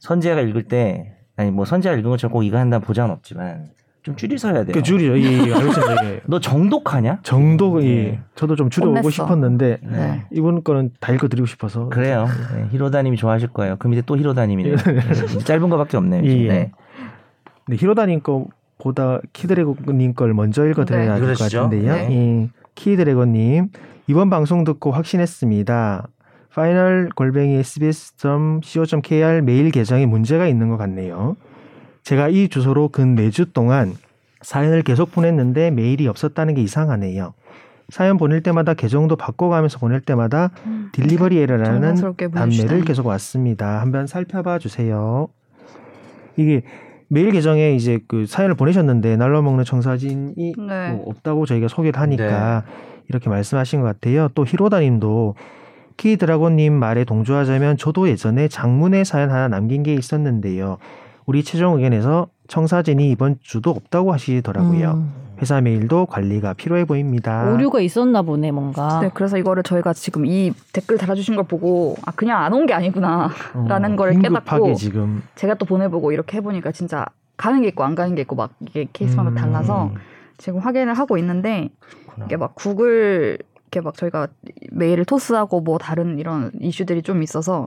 선재가 0.00 0.40
읽을 0.42 0.64
때 0.64 1.12
아니 1.36 1.50
뭐 1.50 1.64
선재가 1.64 1.96
읽은 1.96 2.10
것처럼 2.10 2.32
꼭 2.32 2.42
이거 2.44 2.58
한다는 2.58 2.84
보장은 2.86 3.10
없지만 3.10 3.66
좀 4.04 4.16
줄여서 4.16 4.52
해야 4.52 4.64
돼요. 4.64 4.74
그 4.74 4.82
줄이죠. 4.82 5.18
예, 5.18 5.22
예, 5.48 5.54
알겠습니다. 5.54 6.04
예. 6.04 6.20
너 6.26 6.38
정독하냐? 6.38 7.20
정도 7.22 7.82
예. 7.82 7.86
네. 7.86 8.20
저도 8.34 8.54
좀 8.54 8.68
줄여보고 8.68 8.98
혼냈어. 8.98 9.10
싶었는데 9.10 9.78
네. 9.82 10.22
이번 10.30 10.62
거는 10.62 10.90
다 11.00 11.10
읽어드리고 11.14 11.46
싶어서 11.46 11.88
그래요. 11.88 12.26
네, 12.54 12.66
히로다님이 12.70 13.16
좋아하실 13.16 13.48
거예요. 13.48 13.76
그 13.78 13.88
밑에 13.88 14.02
또 14.04 14.18
히로다님이네요. 14.18 14.76
네, 14.76 15.38
짧은 15.38 15.70
거밖에 15.70 15.96
없네요. 15.96 16.22
예. 16.22 16.28
예. 16.44 16.48
네. 16.48 16.70
네, 17.66 17.76
히로다님 17.76 18.20
거보다 18.20 19.20
키드래곤님 19.32 20.12
걸 20.12 20.34
먼저 20.34 20.66
읽어드려야 20.68 21.14
네. 21.14 21.20
될것 21.20 21.36
그러시죠. 21.38 21.62
같은데요. 21.62 21.94
네. 21.94 22.08
예, 22.10 22.48
키드래곤님 22.74 23.70
이번 24.06 24.28
방송 24.28 24.64
듣고 24.64 24.90
확신했습니다. 24.90 26.08
final 26.52 27.08
골뱅이 27.16 27.54
sbs.co.kr 27.54 29.40
메일 29.42 29.70
계정에 29.70 30.04
문제가 30.04 30.46
있는 30.46 30.68
것 30.68 30.76
같네요. 30.76 31.36
제가 32.04 32.28
이 32.28 32.48
주소로 32.48 32.88
근 32.88 33.16
4주 33.16 33.52
동안 33.54 33.94
사연을 34.42 34.82
계속 34.82 35.10
보냈는데 35.10 35.70
메일이 35.70 36.06
없었다는 36.06 36.54
게 36.54 36.62
이상하네요. 36.62 37.32
사연 37.88 38.18
보낼 38.18 38.42
때마다 38.42 38.74
계정도 38.74 39.16
바꿔가면서 39.16 39.78
보낼 39.78 40.00
때마다 40.00 40.50
음. 40.66 40.90
delivery 40.92 41.38
error라는 41.38 41.82
안내를. 42.34 42.84
계속 42.84 43.06
왔습니다. 43.06 43.80
한번 43.80 44.06
살펴봐 44.06 44.58
주세요. 44.58 45.28
이게 46.36 46.62
메일 47.08 47.30
계정에 47.30 47.74
이제 47.74 48.00
그 48.06 48.26
사연을 48.26 48.54
보내셨는데 48.54 49.16
날라먹는 49.16 49.64
청사진이 49.64 50.54
네. 50.58 50.90
뭐 50.92 51.08
없다고 51.08 51.46
저희가 51.46 51.68
소개를 51.68 52.00
하니까 52.00 52.64
이렇게 53.08 53.30
말씀하신 53.30 53.80
것 53.80 53.86
같아요. 53.86 54.28
또 54.34 54.44
히로다님도 54.44 55.36
키드라곤님 55.96 56.72
말에 56.72 57.04
동조하자면 57.04 57.76
저도 57.78 58.08
예전에 58.08 58.48
장문의 58.48 59.04
사연 59.04 59.30
하나 59.30 59.48
남긴 59.48 59.82
게 59.82 59.94
있었는데요. 59.94 60.78
우리 61.26 61.42
최종 61.42 61.76
의견에서 61.76 62.28
청사진이 62.48 63.10
이번 63.10 63.38
주도 63.40 63.70
없다고 63.70 64.12
하시더라고요. 64.12 64.90
음, 64.92 65.12
회사 65.40 65.60
메일도 65.60 66.06
관리가 66.06 66.52
필요해 66.54 66.84
보입니다. 66.84 67.50
오류가 67.50 67.80
있었나 67.80 68.22
보네 68.22 68.52
뭔가. 68.52 69.00
네, 69.00 69.10
그래서 69.14 69.38
이거를 69.38 69.62
저희가 69.62 69.92
지금 69.94 70.26
이 70.26 70.52
댓글 70.72 70.98
달아주신 70.98 71.34
걸 71.36 71.44
보고 71.44 71.96
아 72.04 72.12
그냥 72.12 72.42
안 72.42 72.52
온 72.52 72.66
게 72.66 72.74
아니구나. 72.74 73.30
라는 73.66 73.96
거를 73.96 74.12
어, 74.12 74.14
긴급하게 74.20 74.44
깨닫고 74.44 74.74
지금 74.74 75.22
제가 75.34 75.54
또 75.54 75.64
보내보고 75.66 76.12
이렇게 76.12 76.36
해보니까 76.38 76.72
진짜 76.72 77.06
가는 77.36 77.62
게 77.62 77.68
있고 77.68 77.82
안 77.84 77.94
가는 77.94 78.14
게 78.14 78.22
있고 78.22 78.36
막 78.36 78.50
이게 78.60 78.86
케이스마다 78.92 79.30
음. 79.30 79.34
달라서 79.34 79.92
지금 80.36 80.60
확인을 80.60 80.94
하고 80.94 81.16
있는데 81.18 81.70
그렇구나. 82.04 82.26
이게 82.26 82.36
막 82.36 82.54
구글 82.54 83.38
이렇게 83.72 83.80
막 83.80 83.94
저희가 83.96 84.28
메일을 84.70 85.04
토스하고 85.04 85.60
뭐 85.62 85.78
다른 85.78 86.18
이런 86.18 86.52
이슈들이 86.60 87.02
좀 87.02 87.22
있어서 87.24 87.66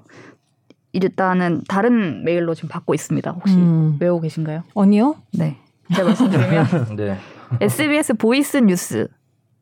일단은 1.04 1.62
다른 1.68 2.24
메일로 2.24 2.56
지금 2.56 2.70
받고 2.70 2.94
있습니다. 2.94 3.32
혹시 3.32 3.56
음. 3.56 3.98
외우고 4.00 4.22
계신가요? 4.22 4.64
아니요? 4.76 5.16
네. 5.34 5.58
제가 5.94 6.08
말씀드리면 6.10 6.68
네. 6.98 7.18
SBS 7.62 8.14
보이스 8.16 8.58
뉴스 8.58 9.08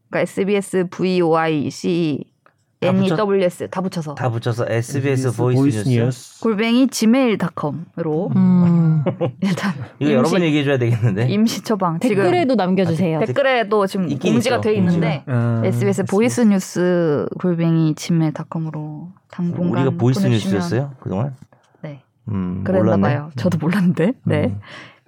그러니까 0.10 0.22
SBS 0.22 0.88
V 0.90 1.22
O 1.22 1.38
I 1.38 1.70
C 1.70 1.90
E 1.90 2.35
붙여- 2.82 3.16
W 3.16 3.42
S 3.44 3.68
다 3.70 3.82
붙여서 3.82 4.16
다 4.16 4.30
붙여서 4.30 4.66
SBS, 4.70 5.36
보이스, 5.38 5.88
뉴스. 5.88 6.42
골뱅이 6.42 6.88
gmail.com으로 6.88 8.32
음. 8.36 9.04
일단 9.42 9.74
이거 10.00 10.12
여러 10.12 10.24
번 10.24 10.40
임시- 10.42 10.44
얘기해 10.44 10.64
줘야 10.64 10.78
되겠는데. 10.78 11.28
임시 11.30 11.62
처방 11.64 12.00
댓글에도 12.00 12.56
남겨주세요. 12.56 13.20
댓글에도 13.20 13.88
지금 13.88 14.08
공지가 14.20 14.58
있죠, 14.58 14.62
돼 14.62 14.76
있는데 14.76 15.24
아, 15.28 15.62
SBS 15.64 16.04
보이스 16.04 16.42
뉴스 16.42 17.26
골뱅이 17.40 17.96
gmail.com으로 17.96 19.10
당분간 19.32 19.88
우리가 19.88 19.98
보이스 19.98 20.22
보내주시면- 20.22 20.32
뉴스였어요 20.32 20.92
그동안. 21.00 21.36
네, 21.82 22.02
음, 22.30 22.62
그랬나 22.64 22.84
몰랐네. 22.98 23.02
봐요. 23.02 23.32
저도 23.36 23.58
몰랐는데. 23.58 24.14
네. 24.26 24.44
음. 24.46 24.60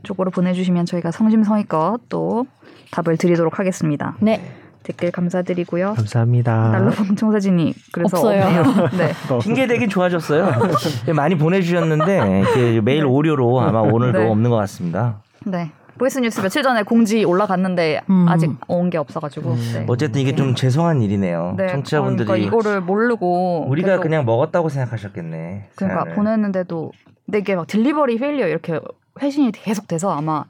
쪽으로 0.03 0.29
보내주시면 0.31 0.85
저희가 0.85 1.11
성심성의껏 1.11 2.01
또 2.07 2.45
답을 2.91 3.17
드리도록 3.17 3.59
하겠습니다. 3.59 4.15
네. 4.21 4.41
댓글 4.87 5.11
감사드리고요. 5.11 5.95
감사합니다. 5.95 6.69
날로봉 6.71 7.15
청사진이 7.17 7.73
그래서 7.91 8.17
없어요. 8.17 8.41
없네요. 8.45 8.63
네. 8.97 9.11
핑계 9.43 9.67
대긴 9.67 9.89
좋아졌어요. 9.89 10.49
많이 11.13 11.37
보내주셨는데 11.37 12.43
그 12.53 12.81
메일 12.85 13.05
오류로 13.05 13.59
아마 13.59 13.79
오늘도 13.81 14.19
네. 14.19 14.29
없는 14.29 14.49
것 14.49 14.55
같습니다. 14.55 15.21
네. 15.45 15.71
보이스 15.97 16.19
뉴스 16.19 16.39
며칠 16.41 16.61
전에 16.63 16.83
공지 16.83 17.25
올라갔는데 17.25 18.01
음. 18.09 18.27
아직 18.29 18.51
온 18.67 18.89
게 18.89 18.97
없어가지고. 18.97 19.49
음. 19.51 19.71
네. 19.73 19.85
어쨌든 19.89 20.21
이게 20.21 20.33
좀 20.35 20.55
죄송한 20.55 21.01
일이네요. 21.01 21.55
네. 21.57 21.67
청취자분들이 21.67 22.25
그러니까 22.27 22.47
이거를 22.47 22.79
모르고 22.81 23.65
우리가 23.67 23.87
계속 23.89 24.01
그냥 24.03 24.25
먹었다고 24.25 24.69
생각하셨겠네. 24.69 25.69
그러니까 25.75 26.01
사연을. 26.03 26.15
보냈는데도 26.15 26.91
근데 27.25 27.39
이게 27.39 27.55
막 27.55 27.67
delivery 27.67 28.17
failure 28.19 28.47
이렇게 28.47 28.79
회신이 29.21 29.51
계속 29.51 29.87
돼서 29.87 30.11
아마 30.15 30.45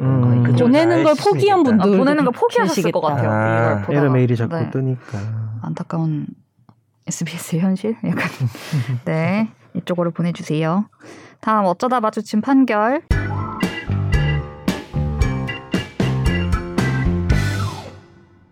음, 0.00 0.42
그쪽 0.44 0.64
보내는 0.66 1.02
걸잘 1.04 1.24
포기한 1.32 1.58
쓰시니까. 1.64 1.82
아, 1.82 1.82
분들 1.84 1.98
보내는 1.98 2.24
걸 2.24 2.32
포기하셨을 2.32 2.92
것 2.92 3.00
같아요. 3.00 3.30
아, 3.30 3.72
이걸 3.72 3.80
보다가. 3.82 4.00
에러 4.00 4.10
메일이 4.10 4.36
자꾸 4.36 4.56
네. 4.56 4.70
뜨니까. 4.70 5.18
안타까운 5.62 6.26
SBS 7.06 7.56
현실? 7.58 7.96
약간 8.04 8.28
네 9.04 9.48
이쪽으로 9.74 10.10
보내주세요. 10.10 10.86
다음 11.40 11.64
어쩌다 11.66 12.00
마주친 12.00 12.40
판결. 12.40 13.02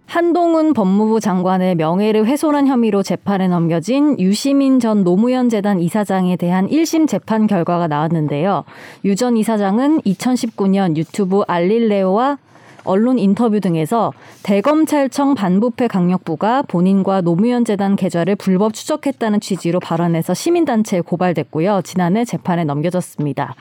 한동훈 0.08 0.72
법무부 0.72 1.20
장관의 1.20 1.74
명예를 1.74 2.24
훼손한 2.24 2.66
혐의로 2.66 3.02
재판에 3.02 3.46
넘겨진 3.46 4.18
유시민 4.18 4.80
전 4.80 5.04
노무현 5.04 5.50
재단 5.50 5.80
이사장에 5.80 6.36
대한 6.36 6.66
1심 6.66 7.06
재판 7.06 7.46
결과가 7.46 7.88
나왔는데요. 7.88 8.64
유 9.04 9.14
전 9.14 9.36
이사장은 9.36 10.00
2019년 10.00 10.96
유튜브 10.96 11.42
알릴레오와 11.46 12.38
언론 12.84 13.18
인터뷰 13.18 13.60
등에서 13.60 14.14
대검찰청 14.44 15.34
반부패 15.34 15.88
강력부가 15.88 16.62
본인과 16.62 17.20
노무현 17.20 17.66
재단 17.66 17.94
계좌를 17.94 18.34
불법 18.36 18.72
추적했다는 18.72 19.40
취지로 19.40 19.78
발언해서 19.78 20.32
시민단체에 20.32 21.02
고발됐고요. 21.02 21.82
지난해 21.84 22.24
재판에 22.24 22.64
넘겨졌습니다. 22.64 23.54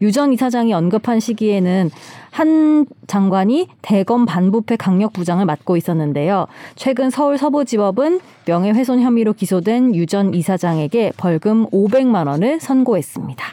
유전 0.00 0.32
이사장이 0.32 0.72
언급한 0.72 1.20
시기에는 1.20 1.90
한 2.30 2.86
장관이 3.06 3.68
대검 3.82 4.24
반부패 4.26 4.76
강력 4.76 5.12
부장을 5.12 5.44
맡고 5.44 5.76
있었는데요. 5.76 6.46
최근 6.76 7.10
서울 7.10 7.36
서부지법은 7.38 8.20
명예훼손 8.46 9.00
혐의로 9.00 9.32
기소된 9.32 9.94
유 9.94 10.06
전 10.06 10.34
이사장에게 10.34 11.12
벌금 11.16 11.66
500만 11.70 12.26
원을 12.26 12.58
선고했습니다. 12.60 13.44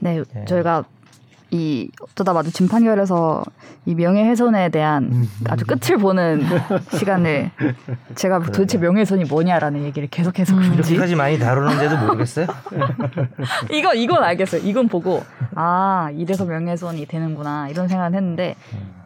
네, 0.00 0.22
네. 0.34 0.44
저희가 0.46 0.84
이 1.50 1.90
어쩌다 2.00 2.32
마주친 2.32 2.68
판결에서 2.68 3.44
이 3.86 3.94
명예훼손에 3.94 4.70
대한 4.70 5.04
음. 5.12 5.28
아주 5.48 5.64
끝을 5.66 5.98
보는 5.98 6.42
시간을 6.92 7.50
제가 8.14 8.40
도대체 8.40 8.78
명예훼손이 8.78 9.24
뭐냐라는 9.24 9.84
얘기를 9.84 10.08
계속해서 10.08 10.54
음. 10.54 10.60
그런지 10.70 10.94
이렇게까지 10.94 11.14
많이 11.16 11.38
다루는데도 11.38 11.98
모르겠어요. 11.98 12.46
이거 13.70 13.94
이건 13.94 14.22
알겠어요. 14.24 14.62
이건 14.64 14.88
보고 14.88 15.22
아 15.54 16.10
이래서 16.14 16.44
명예훼손이 16.44 17.06
되는구나 17.06 17.68
이런 17.68 17.88
생각을 17.88 18.14
했는데 18.14 18.56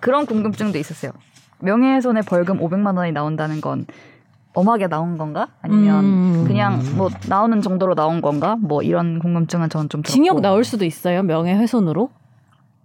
그런 0.00 0.24
궁금증도 0.26 0.78
있었어요. 0.78 1.12
명예훼손의 1.60 2.22
벌금 2.22 2.60
500만 2.60 2.96
원이 2.96 3.12
나온다는 3.12 3.60
건 3.60 3.86
엄하게 4.54 4.88
나온 4.88 5.18
건가? 5.18 5.48
아니면 5.62 6.04
음. 6.04 6.44
그냥 6.46 6.82
뭐 6.96 7.10
나오는 7.28 7.60
정도로 7.62 7.94
나온 7.94 8.20
건가? 8.20 8.56
뭐 8.60 8.82
이런 8.82 9.18
궁금증은 9.18 9.68
저는 9.68 9.88
좀 9.88 10.02
들었고. 10.02 10.12
징역 10.12 10.40
나올 10.40 10.64
수도 10.64 10.84
있어요. 10.84 11.22
명예훼손으로. 11.22 12.10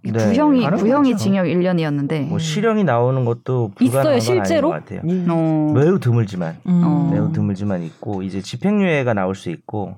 네. 0.04 0.12
구형이. 0.26 0.68
구형이 0.70 1.16
징역 1.16 1.44
1년이었는데. 1.46 2.28
뭐 2.28 2.38
실형이 2.38 2.84
나오는 2.84 3.24
것도 3.24 3.72
있어요, 3.80 4.18
실제로? 4.20 4.70
같아요. 4.70 5.00
어, 5.28 5.72
매우 5.74 5.98
드물지만 5.98 6.56
음. 6.66 6.82
어. 6.84 7.08
매우 7.12 7.32
드물지만 7.32 7.82
있고 7.82 8.22
이제 8.22 8.40
집행유예가 8.40 9.14
나올 9.14 9.34
수 9.34 9.50
있고 9.50 9.96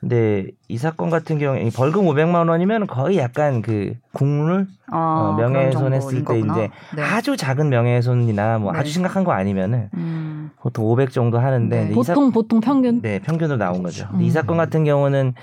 근데 0.00 0.48
이 0.68 0.78
사건 0.78 1.10
같은 1.10 1.38
경우에 1.38 1.62
이 1.62 1.70
벌금 1.70 2.02
500만 2.06 2.48
원이면 2.48 2.88
거의 2.88 3.18
약간 3.18 3.62
그 3.62 3.94
국물 4.12 4.66
아, 4.90 5.30
어, 5.32 5.36
그런 5.36 5.52
명예훼손 5.52 5.94
했을 5.94 6.16
정도인 6.24 6.24
때 6.24 6.46
거구나. 6.48 6.52
이제 6.52 6.70
네. 6.96 7.02
아주 7.02 7.36
작은 7.36 7.68
명예훼손이나 7.70 8.58
뭐 8.58 8.72
네. 8.72 8.78
아주 8.80 8.90
심각한 8.90 9.22
거 9.22 9.30
아니면은 9.32 9.88
음, 9.94 10.50
보통 10.60 10.86
500 10.86 11.12
정도 11.12 11.38
하는데 11.38 11.84
네. 11.84 11.90
이 11.90 12.02
사- 12.02 12.14
보통 12.14 12.32
보통 12.32 12.60
평균. 12.60 13.00
네 13.00 13.20
평균으로 13.20 13.56
나온 13.58 13.82
거죠. 13.84 14.08
근데 14.10 14.24
이 14.24 14.28
음. 14.28 14.30
사건 14.32 14.56
같은 14.56 14.82
경우는 14.84 15.34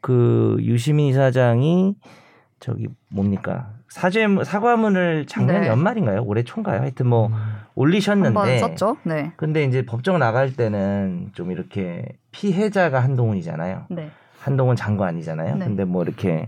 그 0.00 0.56
유시민 0.60 1.06
이사장이 1.06 1.94
저기 2.62 2.86
뭡니까 3.08 3.72
사죄 3.88 4.26
사과문을 4.44 5.26
작년 5.26 5.62
네. 5.62 5.66
연말인가요? 5.66 6.22
올해 6.22 6.44
초인가요? 6.44 6.80
하여튼 6.80 7.08
뭐 7.08 7.26
음. 7.26 7.34
올리셨는데 7.74 8.58
썼죠. 8.58 8.98
네. 9.02 9.32
근데 9.36 9.64
이제 9.64 9.84
법정 9.84 10.18
나갈 10.20 10.52
때는 10.54 11.30
좀 11.32 11.50
이렇게 11.50 12.06
피해자가 12.30 13.00
한동훈이잖아요. 13.00 13.86
네. 13.90 14.10
한동훈 14.38 14.76
장관이잖아요. 14.76 15.56
네. 15.56 15.64
근데 15.64 15.84
뭐 15.84 16.04
이렇게 16.04 16.46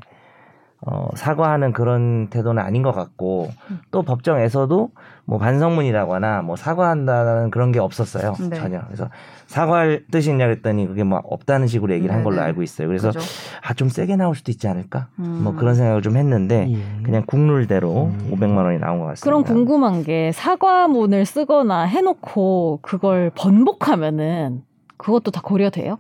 어, 0.87 1.09
사과하는 1.15 1.73
그런 1.73 2.29
태도는 2.29 2.63
아닌 2.63 2.83
것 2.83 2.93
같고 2.93 3.51
음. 3.71 3.81
또 3.91 4.03
법정에서도 4.03 4.91
뭐 5.25 5.39
반성문이라거나 5.39 6.43
뭐 6.43 6.57
사과한다는 6.57 7.51
그런 7.51 7.73
게 7.73 7.79
없었어요 7.79 8.35
네. 8.51 8.57
전혀. 8.57 8.83
그래서 8.87 9.09
사과할 9.47 10.05
뜻이 10.11 10.31
있냐 10.31 10.45
그랬더니 10.47 10.87
그게 10.87 11.03
뭐 11.03 11.21
없다는 11.25 11.69
식으로 11.69 11.95
얘기를 11.95 12.13
한 12.13 12.21
네, 12.21 12.25
걸로 12.25 12.37
네. 12.37 12.43
알고 12.43 12.63
있어요. 12.63 12.87
그래서 12.89 13.13
그죠? 13.13 13.21
아좀 13.63 13.89
세게 13.89 14.17
나올 14.17 14.35
수도 14.35 14.53
있지 14.53 14.69
않을까? 14.69 15.09
음. 15.21 15.41
뭐 15.45 15.55
그런 15.55 15.75
생각을 15.75 16.03
좀 16.03 16.19
했는데 16.19 16.67
예. 16.71 17.03
그냥 17.03 17.23
국룰대로 17.27 18.07
음. 18.13 18.31
500만 18.33 18.65
원이 18.65 18.79
나온 18.79 18.99
것 18.99 19.07
같습니다. 19.07 19.25
그럼 19.25 19.45
궁금한 19.45 20.03
게 20.05 20.33
사과문을 20.33 21.25
쓰거나 21.25 21.85
해놓고 21.85 22.81
그걸 22.83 23.31
번복하면은 23.35 24.63
그것도 24.99 25.31
다 25.31 25.41
고려돼요? 25.43 25.99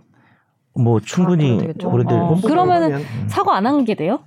뭐 0.76 1.00
충분히. 1.00 1.58
아, 1.60 1.88
고려될 1.88 2.18
어, 2.18 2.36
그러면은 2.44 2.96
음. 2.96 3.04
사과 3.28 3.56
안 3.56 3.64
한 3.66 3.84
게 3.84 3.94
돼요? 3.94 4.20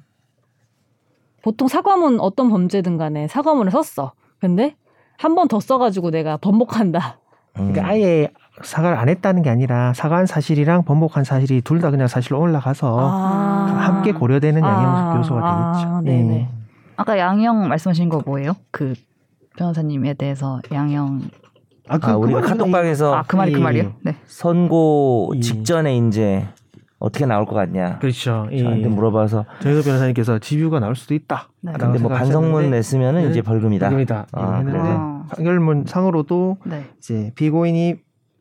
보통 1.48 1.70
사과문 1.70 2.20
어떤 2.20 2.50
범죄든 2.50 2.98
간에 2.98 3.30
사과문을 3.30 3.72
썼어. 3.72 4.12
근데 4.42 4.76
한 5.18 5.34
번 5.34 5.48
더 5.48 5.62
써가지고 5.62 6.12
내가 6.12 6.36
번복한다. 6.36 7.20
음. 7.58 7.72
그러니까 7.72 7.88
아예 7.88 8.28
사과를 8.64 8.98
안 8.98 9.08
했다는 9.08 9.44
게 9.44 9.50
아니라 9.50 9.94
사과한 9.94 10.26
사실이랑 10.26 10.84
번복한 10.84 11.24
사실이 11.24 11.62
둘 11.62 11.80
다 11.80 11.90
그냥 11.90 12.10
사실로 12.10 12.42
올라가서 12.42 12.98
아. 13.00 13.78
함께 13.80 14.12
고려되는 14.12 14.62
영향 14.62 15.14
아, 15.14 15.18
요소가 15.18 15.42
아, 15.42 15.72
되겠죠. 15.72 16.02
네네. 16.02 16.36
예. 16.36 16.50
아까 16.98 17.18
양형 17.18 17.70
말씀하신 17.70 18.10
거 18.10 18.22
뭐예요? 18.26 18.52
그 18.72 18.94
변호사님에 19.58 20.16
대해서 20.16 20.60
양형 20.74 21.22
아, 21.88 21.98
아, 22.02 22.18
우리가 22.18 22.42
카톡방에서 22.42 23.16
아 23.16 23.24
그 23.26 23.38
말이 23.38 23.54
그 23.54 23.60
예. 23.60 23.64
말이요? 23.64 23.94
네. 24.02 24.18
선고 24.26 25.32
예. 25.38 25.40
직전에 25.40 25.96
이제 25.96 26.46
어떻게 27.00 27.26
나올 27.26 27.46
것 27.46 27.54
같냐 27.56 28.00
그렇죠. 28.00 28.48
예. 28.52 28.64
저한테 28.64 28.88
물어봐서 28.90 29.46
정혜도 29.62 29.84
변호사님께서 29.84 30.40
집유가 30.40 30.80
나올 30.80 30.96
수도 30.96 31.14
있다. 31.14 31.50
네. 31.62 31.74
근데 31.80 32.00
뭐 32.00 32.10
반성문 32.12 32.72
냈으면은 32.72 33.24
네. 33.26 33.30
이제 33.30 33.42
벌금이다. 33.42 33.90
벌금이다. 33.90 34.28
아, 34.32 34.42
예, 34.42 34.58
했는데 34.60 34.72
그래요? 34.80 34.96
아. 34.98 35.26
판결문 35.36 35.86
상으로도 35.86 36.58
네. 36.66 36.86
이제 36.98 37.32
피고인이 37.36 37.96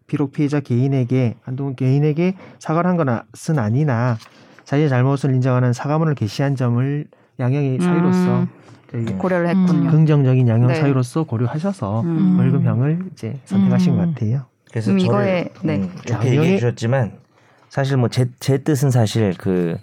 비록 0.06 0.32
피해자 0.32 0.60
개인에게 0.60 1.34
한동훈 1.42 1.75
개인에게 1.76 2.34
사과를 2.58 2.88
한 2.88 2.96
것은 2.96 3.58
아니나 3.58 4.16
자신의 4.64 4.88
잘못을 4.88 5.34
인정하는 5.34 5.72
사과문을 5.72 6.14
게시한 6.14 6.56
점을 6.56 7.06
양형의 7.38 7.78
사유로서 7.80 8.46
음, 8.94 9.18
고려를 9.18 9.50
음. 9.50 9.66
했군요. 9.66 9.90
긍정적인 9.90 10.49
양형 10.49 10.69
네. 10.69 10.75
사유로서 10.76 11.25
고려하셔서 11.25 12.00
음. 12.02 12.36
벌금형을 12.38 13.10
이제 13.12 13.36
선택하신 13.45 13.92
음. 13.92 13.99
것 13.99 14.14
같아요. 14.14 14.42
그래서 14.71 14.97
저를 14.97 15.02
이거에- 15.02 15.50
네. 15.62 15.76
음, 15.76 15.90
좋게 16.06 16.14
양형이- 16.14 16.36
얘기해 16.38 16.56
주셨지만 16.58 17.12
사실 17.76 17.99
뭐 17.99 18.08
제 18.08 18.25
제 18.41 18.56
뜻은 18.56 18.91
사실 18.91 19.34
그 19.36 19.76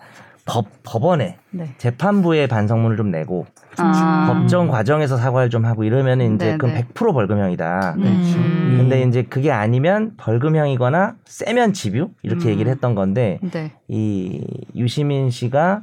법, 0.45 0.65
법원에 0.82 1.38
네. 1.51 1.69
재판부에 1.77 2.47
반성문을 2.47 2.97
좀 2.97 3.12
내고 3.12 3.45
아. 3.77 4.25
법정 4.27 4.67
과정에서 4.67 5.15
사과를 5.17 5.51
좀 5.51 5.63
하고 5.65 5.84
이러면 5.84 6.19
이제 6.21 6.51
네, 6.53 6.58
그럼 6.58 6.73
네. 6.73 6.84
100% 6.91 7.13
벌금형이다. 7.13 7.93
음. 7.99 8.75
근데 8.79 9.03
이제 9.03 9.21
그게 9.21 9.51
아니면 9.51 10.13
벌금형이거나 10.17 11.13
세면 11.25 11.73
집유 11.73 12.10
이렇게 12.23 12.45
음. 12.45 12.49
얘기를 12.49 12.71
했던 12.71 12.95
건데 12.95 13.38
네. 13.51 13.71
이 13.88 14.43
유시민 14.75 15.29
씨가 15.29 15.82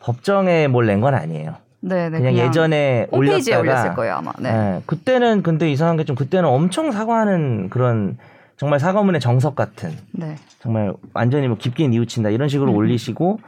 법정에 0.00 0.66
뭘 0.66 0.86
낸 0.86 1.00
건 1.00 1.14
아니에요. 1.14 1.54
네, 1.80 2.10
네. 2.10 2.18
그냥, 2.18 2.34
예전에 2.34 3.06
홈페이지에 3.12 3.54
올렸다가 3.56 3.80
올렸을 3.82 3.94
거예요 3.96 4.14
아마. 4.16 4.32
네. 4.40 4.50
예, 4.50 4.82
그때는 4.86 5.42
근데 5.44 5.70
이상한 5.70 5.96
게 5.96 6.02
좀 6.04 6.16
그때는 6.16 6.48
엄청 6.48 6.90
사과하는 6.90 7.70
그런 7.70 8.18
정말 8.62 8.78
사과문의 8.78 9.20
정석 9.20 9.56
같은 9.56 9.90
네. 10.12 10.36
정말 10.60 10.94
완전히 11.14 11.48
뭐 11.48 11.56
깊게 11.56 11.88
뉘우친다 11.88 12.30
이런 12.30 12.48
식으로 12.48 12.70
음. 12.70 12.76
올리시고 12.76 13.40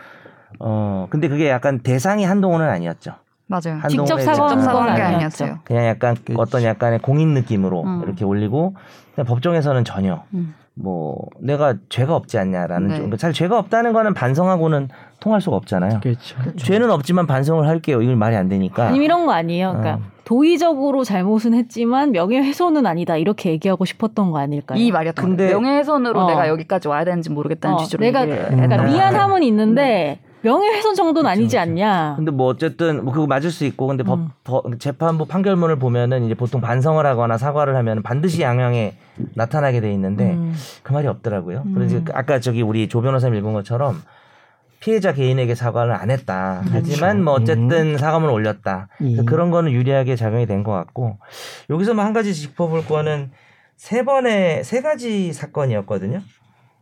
어 0.59 1.07
근데 1.09 1.29
그게 1.29 1.49
약간 1.49 1.79
대상이 1.79 2.25
한동훈은 2.25 2.69
아니었죠. 2.69 3.13
맞아요. 3.47 3.81
직접 3.89 4.21
사과한 4.21 4.97
게건 4.97 5.15
아니었어요. 5.15 5.61
그냥 5.63 5.87
약간 5.87 6.17
그치. 6.17 6.35
어떤 6.37 6.65
약간의 6.65 6.99
공인 6.99 7.33
느낌으로 7.33 7.85
음. 7.85 8.03
이렇게 8.03 8.25
올리고 8.25 8.75
그냥 9.15 9.27
법정에서는 9.27 9.85
전혀 9.85 10.25
음. 10.35 10.57
뭐 10.77 11.17
내가 11.41 11.75
죄가 11.89 12.17
없지 12.17 12.37
않냐라는 12.39 12.89
네. 12.89 12.95
좀- 12.95 13.05
그러니까 13.05 13.17
잘 13.17 13.33
죄가 13.33 13.59
없다는 13.59 13.93
거는 13.93 14.13
반성하고는 14.15 14.89
통할 15.21 15.41
수가 15.41 15.57
없잖아요. 15.57 16.01
그렇죠. 16.01 16.37
죄는 16.57 16.91
없지만 16.91 17.27
반성을 17.27 17.67
할게요. 17.69 18.03
이건 18.03 18.19
말이 18.19 18.35
안 18.37 18.49
되니까. 18.49 18.89
아니면 18.89 19.05
이런 19.05 19.27
거 19.27 19.33
아니에요. 19.33 19.69
그러니까 19.79 19.95
어. 20.05 20.11
도의적으로 20.25 21.05
잘못은 21.05 21.55
했지만 21.55 22.11
명예훼손은 22.13 22.87
아니다 22.87 23.17
이렇게 23.17 23.51
얘기하고 23.51 23.85
싶었던 23.85 24.31
거 24.33 24.39
아닐까요? 24.39 24.79
이 24.79 24.91
말이었던 24.91 25.25
근데- 25.25 25.45
거예요. 25.45 25.61
명예훼손으로 25.61 26.21
어. 26.21 26.27
내가 26.27 26.49
여기까지 26.49 26.89
와야 26.89 27.05
되는지 27.05 27.31
모르겠다는 27.31 27.77
어, 27.77 27.79
취지로 27.79 28.01
내가 28.01 28.25
그러니까 28.27 28.83
음. 28.83 28.87
미안함은 28.87 29.43
있는데 29.45 30.19
명예훼손 30.45 30.95
정도는 30.95 31.23
그쵸, 31.23 31.29
아니지 31.31 31.57
그쵸. 31.57 31.59
않냐. 31.61 32.15
근데 32.17 32.31
뭐 32.31 32.47
어쨌든 32.49 33.05
뭐 33.05 33.13
그거 33.15 33.27
맞을 33.27 33.51
수 33.51 33.65
있고 33.65 33.87
근데 33.87 34.05
법, 34.05 34.19
음. 34.21 34.29
법- 34.45 34.79
재판부 34.79 35.25
판결문을 35.27 35.77
보면은 35.79 36.25
이제 36.25 36.35
보통 36.35 36.61
반성을 36.61 37.05
하거나 37.05 37.39
사과를 37.39 37.75
하면 37.77 38.03
반드시 38.03 38.43
양형에 38.43 38.97
나타나게 39.35 39.81
돼 39.81 39.91
있는데 39.93 40.33
음. 40.33 40.55
그 40.83 40.93
말이 40.93 41.07
없더라고요. 41.09 41.63
음. 41.67 41.75
그래서 41.75 42.01
아까 42.13 42.41
저기 42.41 42.61
우리 42.63 42.89
조 42.89 43.01
변호사님 43.01 43.39
읽은 43.39 43.53
것처럼 43.55 44.03
피해자 44.81 45.15
개인에게 45.15 45.55
사과를 45.55 45.95
안 45.95 46.11
했다. 46.11 46.63
하지만 46.71 47.25
뭐 47.25 47.33
어쨌든 47.35 47.97
사과문을 47.97 48.35
올렸다. 48.35 48.89
음. 49.01 49.25
그런 49.25 49.51
거는 49.51 49.73
유리하게 49.73 50.15
작용이 50.15 50.45
된 50.47 50.63
것 50.63 50.73
같고 50.73 51.17
여기서 51.71 51.95
뭐 51.95 52.05
한 52.05 52.13
가지 52.13 52.35
짚어볼 52.35 52.85
거는 52.87 53.31
세 53.77 54.05
번의 54.05 54.63
세 54.63 54.83
가지 54.83 55.33
사건이었거든요. 55.33 56.21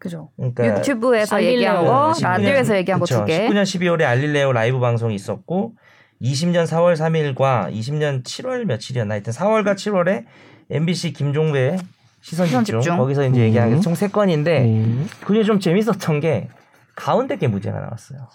그죠. 0.02 0.30
그러니까 0.36 0.66
유튜브에서 0.66 1.36
알릴레오. 1.36 1.54
얘기한 1.54 1.84
거, 1.86 2.10
19년 2.16 2.22
라디오에서 2.24 2.76
얘기한 2.76 2.98
거 2.98 3.06
두. 3.06 3.24
개. 3.24 3.46
19년 3.48 3.62
12월에 3.62 4.02
알릴레오 4.02 4.52
라이브 4.52 4.80
방송이 4.80 5.14
있었고 5.14 5.74
20년 6.20 6.64
4월 6.66 6.96
3일과 6.96 7.72
20년 7.72 8.24
7월 8.24 8.64
며칠이었나 8.64 9.14
하여튼 9.14 9.32
4월과 9.32 9.74
7월에 9.74 10.24
MBC 10.70 11.12
김종배 11.12 11.76
시선 12.20 12.46
집중, 12.46 12.80
집중. 12.80 12.96
거기서 12.96 13.26
이제 13.28 13.38
음. 13.40 13.44
얘기한 13.44 13.70
게 13.70 13.80
총 13.80 13.94
세 13.94 14.08
건인데 14.08 14.66
예. 14.66 15.04
그게 15.24 15.44
좀 15.44 15.60
재밌었던 15.60 16.18
게 16.18 16.48
가운데 16.96 17.36
게 17.36 17.46
무죄가 17.46 17.78
나왔어요. 17.78 18.26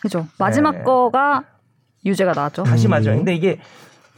그죠. 0.00 0.26
마지막 0.38 0.70
네. 0.78 0.82
거가 0.84 1.44
유죄가 2.04 2.32
나왔죠. 2.32 2.62
다시 2.62 2.86
음. 2.86 2.90
맞아요. 2.90 3.16
근데 3.16 3.34
이게 3.34 3.58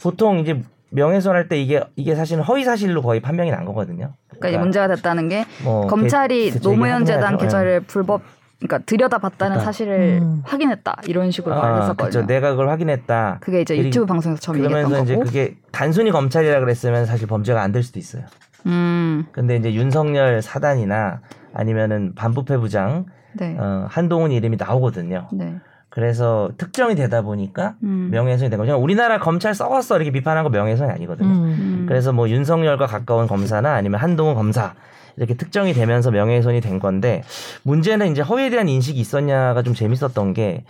보통 0.01 0.37
이제 0.39 0.61
명예훼손 0.91 1.33
할 1.35 1.47
때 1.49 1.59
이게 1.59 1.81
이게 1.95 2.13
사실은 2.13 2.43
허위 2.43 2.63
사실로 2.63 3.01
거의 3.01 3.21
판명이 3.21 3.49
난 3.49 3.65
거거든요. 3.65 4.13
그러니까 4.39 4.49
이제 4.49 4.57
문제가 4.57 4.87
됐다는 4.87 5.29
게 5.29 5.45
뭐 5.63 5.87
검찰이 5.87 6.51
그- 6.51 6.59
노무현 6.61 7.05
재단. 7.05 7.37
계좌를 7.37 7.81
불법 7.81 8.21
그러니까 8.59 8.79
들여다봤다는 8.85 9.53
그러니까. 9.55 9.65
사실을 9.65 10.19
음. 10.21 10.41
확인했다 10.45 10.97
이런 11.07 11.31
식으로 11.31 11.55
아, 11.55 11.61
말했었거든요. 11.61 12.25
내가 12.25 12.51
그걸 12.51 12.69
확인했다. 12.69 13.37
그게 13.41 13.61
이제 13.61 13.77
유튜브 13.77 14.05
방송에서 14.05 14.41
처음 14.41 14.57
얘기했던 14.57 14.77
그러면서 14.89 15.03
이제 15.05 15.13
거고. 15.15 15.25
그게 15.25 15.55
단순히 15.71 16.11
검찰이라 16.11 16.59
그랬으면 16.59 17.05
사실 17.05 17.25
범죄가 17.27 17.61
안 17.61 17.71
될 17.71 17.83
수도 17.83 17.99
있어요. 17.99 18.23
음, 18.65 19.25
근데 19.31 19.55
이제 19.55 19.73
윤석열 19.73 20.41
사단이나 20.41 21.21
아니면은 21.53 22.13
반부패 22.15 22.57
부장 22.57 23.05
네, 23.33 23.55
어, 23.57 23.85
한동훈 23.89 24.31
이름이 24.31 24.57
나오거든요. 24.59 25.29
네, 25.31 25.55
그래서 25.89 26.51
특정이 26.57 26.95
되다 26.95 27.23
보니까 27.23 27.75
음, 27.83 28.09
명예훼손이 28.11 28.49
된 28.49 28.59
거죠. 28.59 28.77
우리나라 28.77 29.19
검찰 29.19 29.55
썩었어 29.55 29.95
이렇게 29.95 30.11
비판한 30.11 30.43
거 30.43 30.49
명예훼손이 30.49 30.91
아니거든요. 30.91 31.27
음. 31.27 31.43
음. 31.43 31.85
그래서 31.87 32.13
뭐 32.13 32.29
윤석열과 32.29 32.85
가까운 32.85 33.27
검사나 33.27 33.73
아니면 33.73 33.99
한동훈 33.99 34.35
검사 34.35 34.73
이렇게 35.17 35.33
특정이 35.33 35.73
되면서 35.73 36.11
명예훼손이 36.11 36.61
된 36.61 36.79
건데 36.79 37.23
문제는 37.63 38.11
이제 38.11 38.21
허위에 38.21 38.49
대한 38.49 38.69
인식이 38.69 38.99
있었냐가 38.99 39.63
좀 39.63 39.73
재밌었던 39.73 40.33
게 40.33 40.63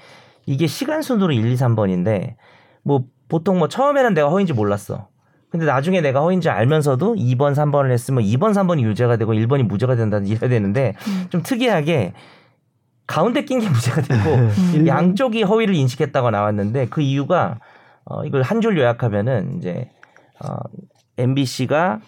이게 0.45 0.67
시간 0.67 1.01
순으로 1.01 1.33
1, 1.33 1.51
2, 1.51 1.55
3번인데 1.55 2.35
뭐 2.81 3.03
보통 3.27 3.59
뭐 3.59 3.67
처음에는 3.67 4.13
내가 4.13 4.29
허위인지 4.29 4.53
몰랐어. 4.53 5.07
근데 5.51 5.65
나중에 5.65 6.01
내가 6.01 6.21
허위인 6.21 6.41
줄 6.41 6.51
알면서도 6.51 7.15
2번, 7.15 7.55
3번을 7.55 7.91
했으면 7.91 8.23
2번, 8.23 8.53
3번이 8.53 8.81
유죄가 8.81 9.17
되고 9.17 9.33
1번이 9.33 9.63
무죄가 9.63 9.95
된다는 9.95 10.27
이래야 10.27 10.49
되는데 10.49 10.93
음. 11.07 11.25
좀 11.29 11.41
특이하게 11.41 12.13
가운데 13.09 13.43
낀게 13.43 13.67
무죄가 13.73 14.01
되고 14.01 14.29
일- 14.75 14.85
양쪽이 14.87 15.41
허위를 15.43 15.73
인식했다고 15.73 16.29
나왔는데 16.29 16.87
그 16.89 17.01
이유가 17.01 17.59
어, 18.05 18.23
이걸 18.23 18.43
한 18.43 18.61
줄 18.61 18.77
요약하면은 18.77 19.57
이제 19.57 19.89
어, 20.43 20.55
MBC가 21.17 21.99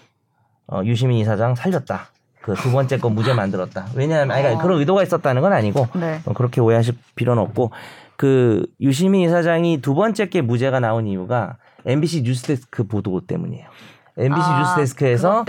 어, 0.68 0.82
유시민 0.86 1.18
이사장 1.18 1.56
살렸다. 1.56 2.08
그 2.42 2.54
두 2.56 2.72
번째 2.72 2.98
거 2.98 3.10
무죄 3.10 3.34
만들었다. 3.34 3.86
왜냐하면 3.96 4.32
아니, 4.32 4.42
그러니까 4.42 4.64
그런 4.64 4.80
의도가 4.80 5.04
있었다는 5.04 5.42
건 5.42 5.54
아니고 5.54 5.88
네. 5.96 6.22
어, 6.26 6.34
그렇게 6.34 6.62
오해하실 6.62 6.96
필요는 7.16 7.42
없고 7.44 7.72
그 8.18 8.66
유시민 8.80 9.22
이사장이 9.28 9.82
두 9.82 9.94
번째 9.96 10.30
게 10.30 10.42
무죄가 10.42 10.80
나온 10.80 11.08
이유가 11.08 11.58
MBC 11.86 12.22
뉴스데스크 12.24 12.86
보도 12.88 13.26
때문이에요. 13.26 13.68
MBC 14.18 14.42
아, 14.44 14.60
뉴스데스크에서 14.60 15.46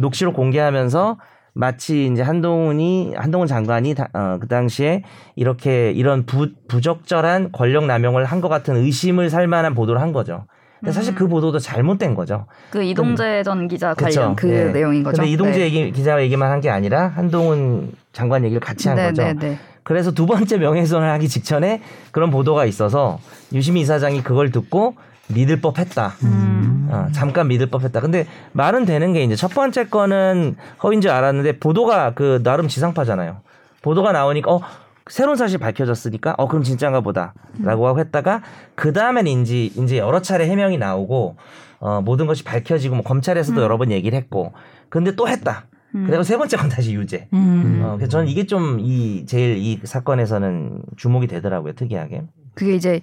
녹취록 0.00 0.34
공개하면서 0.34 1.18
마치 1.54 2.06
이제 2.06 2.22
한동훈이 2.22 3.14
한동훈 3.16 3.46
장관이 3.46 3.94
다, 3.94 4.08
어, 4.14 4.38
그 4.40 4.48
당시에 4.48 5.02
이렇게 5.36 5.90
이런 5.92 6.24
부, 6.24 6.48
부적절한 6.68 7.52
권력 7.52 7.84
남용을 7.84 8.24
한 8.24 8.40
것 8.40 8.48
같은 8.48 8.74
의심을 8.76 9.30
살 9.30 9.46
만한 9.46 9.74
보도를 9.74 10.00
한 10.00 10.12
거죠. 10.12 10.46
근데 10.80 10.90
사실 10.92 11.12
음. 11.12 11.14
그 11.14 11.28
보도도 11.28 11.60
잘못된 11.60 12.14
거죠. 12.16 12.46
그 12.70 12.82
이동재 12.82 13.44
전 13.44 13.68
기자? 13.68 13.94
관련 13.94 14.34
그 14.34 14.46
네. 14.46 14.72
내용인 14.72 15.04
거죠. 15.04 15.18
근데 15.18 15.30
이동재 15.30 15.58
네. 15.58 15.64
얘기, 15.66 15.92
기자 15.92 16.20
얘기만 16.20 16.50
한 16.50 16.60
게 16.60 16.70
아니라 16.70 17.06
한동훈 17.08 17.92
장관 18.12 18.44
얘기를 18.44 18.58
같이 18.60 18.88
한 18.88 18.96
네, 18.96 19.04
거죠. 19.06 19.22
네, 19.22 19.34
네. 19.34 19.58
그래서 19.84 20.10
두 20.10 20.26
번째 20.26 20.56
명예훼손을 20.58 21.08
하기 21.10 21.28
직전에 21.28 21.82
그런 22.10 22.30
보도가 22.30 22.64
있어서 22.64 23.18
유시민 23.52 23.82
이사장이 23.82 24.22
그걸 24.24 24.50
듣고 24.50 24.94
믿을 25.28 25.60
법했다. 25.60 26.08
음. 26.24 26.88
어, 26.90 27.06
잠깐 27.12 27.48
믿을 27.48 27.66
법했다. 27.66 28.00
근데 28.00 28.26
말은 28.52 28.84
되는 28.84 29.12
게 29.12 29.22
이제 29.24 29.34
첫 29.36 29.48
번째 29.48 29.86
거는 29.86 30.56
허위인 30.82 31.00
줄 31.00 31.10
알았는데 31.10 31.58
보도가 31.58 32.12
그 32.14 32.42
나름 32.42 32.68
지상파잖아요. 32.68 33.40
보도가 33.82 34.12
나오니까 34.12 34.52
어 34.52 34.60
새로운 35.08 35.36
사실 35.36 35.58
밝혀졌으니까 35.58 36.34
어 36.38 36.46
그럼 36.48 36.62
진짜인가 36.62 37.00
보다라고 37.00 37.86
하고 37.88 37.98
했다가 37.98 38.42
그 38.74 38.92
다음엔 38.92 39.26
이제 39.26 39.64
이제 39.64 39.98
여러 39.98 40.20
차례 40.22 40.46
해명이 40.48 40.78
나오고 40.78 41.36
어 41.80 42.00
모든 42.02 42.26
것이 42.26 42.44
밝혀지고 42.44 42.96
뭐 42.96 43.04
검찰에서도 43.04 43.60
여러 43.60 43.78
번 43.78 43.90
얘기를 43.90 44.16
했고 44.16 44.52
근데 44.88 45.16
또 45.16 45.28
했다. 45.28 45.64
음. 45.94 46.06
그리고 46.06 46.22
세 46.22 46.36
번째 46.36 46.56
건 46.56 46.68
다시 46.68 46.94
유죄. 46.94 47.28
음. 47.32 47.82
어, 47.84 47.96
그래서 47.96 48.10
저는 48.12 48.28
이게 48.28 48.46
좀 48.46 48.78
이 48.80 49.24
제일 49.26 49.56
이 49.56 49.80
사건에서는 49.82 50.82
주목이 50.96 51.26
되더라고요 51.26 51.72
특이하게. 51.72 52.22
그게 52.54 52.74
이제 52.74 53.00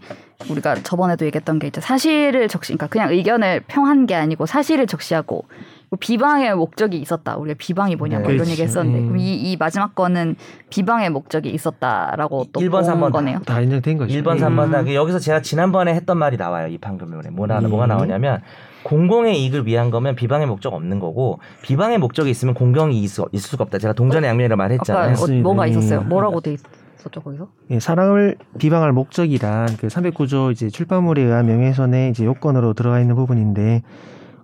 우리가 0.50 0.76
저번에도 0.84 1.26
얘기했던 1.26 1.60
게 1.60 1.68
이제 1.68 1.82
사실을 1.82 2.48
적시, 2.48 2.72
그러니까 2.74 2.88
그냥 2.88 3.10
의견을 3.12 3.64
평한 3.68 4.06
게 4.06 4.16
아니고 4.16 4.46
사실을 4.46 4.88
적시하고 4.88 5.46
뭐 5.90 5.98
비방의 6.00 6.56
목적이 6.56 6.98
있었다. 7.00 7.36
우리가 7.38 7.58
비방이 7.58 7.96
뭐냐 7.96 8.20
뭐 8.20 8.28
네, 8.28 8.34
이런 8.36 8.46
그렇지. 8.46 8.52
얘기 8.52 8.62
했었는데 8.64 9.00
음. 9.00 9.06
그럼 9.08 9.18
이, 9.18 9.34
이 9.36 9.58
마지막 9.58 9.96
거는 9.96 10.36
비방의 10.70 11.10
목적이 11.10 11.50
있었다라고 11.50 12.46
또 12.54 12.60
1번, 12.60 12.72
본 12.72 12.84
3번 12.84 13.12
거네요. 13.12 13.40
다 13.46 13.60
인정된 13.60 13.98
거죠. 13.98 14.14
1번, 14.14 14.38
예. 14.38 14.42
3번 14.42 14.66
음. 14.66 14.72
다 14.72 14.94
여기서 14.94 15.18
제가 15.20 15.42
지난번에 15.42 15.94
했던 15.96 16.18
말이 16.18 16.38
나와요. 16.38 16.68
이 16.68 16.78
판결문에. 16.78 17.32
뭐나 17.32 17.60
뭐가 17.62 17.86
음. 17.86 17.90
나오냐면 17.90 18.42
공공의 18.84 19.42
이익을 19.42 19.66
위한 19.66 19.90
거면 19.90 20.16
비방의 20.16 20.46
목적 20.48 20.74
없는 20.74 21.00
거고 21.00 21.40
비방의 21.64 21.98
목적이 21.98 22.30
있으면 22.30 22.54
공경이 22.54 22.98
있을, 23.02 23.26
수- 23.34 23.50
수가 23.50 23.64
없다. 23.66 23.80
제가 23.80 23.94
동전의 23.94 24.30
양면이라 24.30 24.56
말했잖아요. 24.56 25.16
어. 25.16 25.28
뭐가 25.42 25.66
있었어요? 25.68 26.02
음. 26.02 26.10
뭐라고 26.10 26.40
돼 26.40 26.54
있 26.54 26.60
었죠 27.08 27.22
거기서? 27.22 27.50
예, 27.72 27.80
사람을 27.80 28.38
비방할 28.58 28.92
목적이란 28.92 29.78
그 29.78 29.88
309조 29.88 30.52
이제 30.52 30.70
출판물에 30.70 31.22
의한 31.22 31.46
명예훼손의 31.46 32.12
이제 32.12 32.26
요건으로 32.26 32.74
들어가 32.74 33.00
있는 33.00 33.16
부분인데 33.16 33.84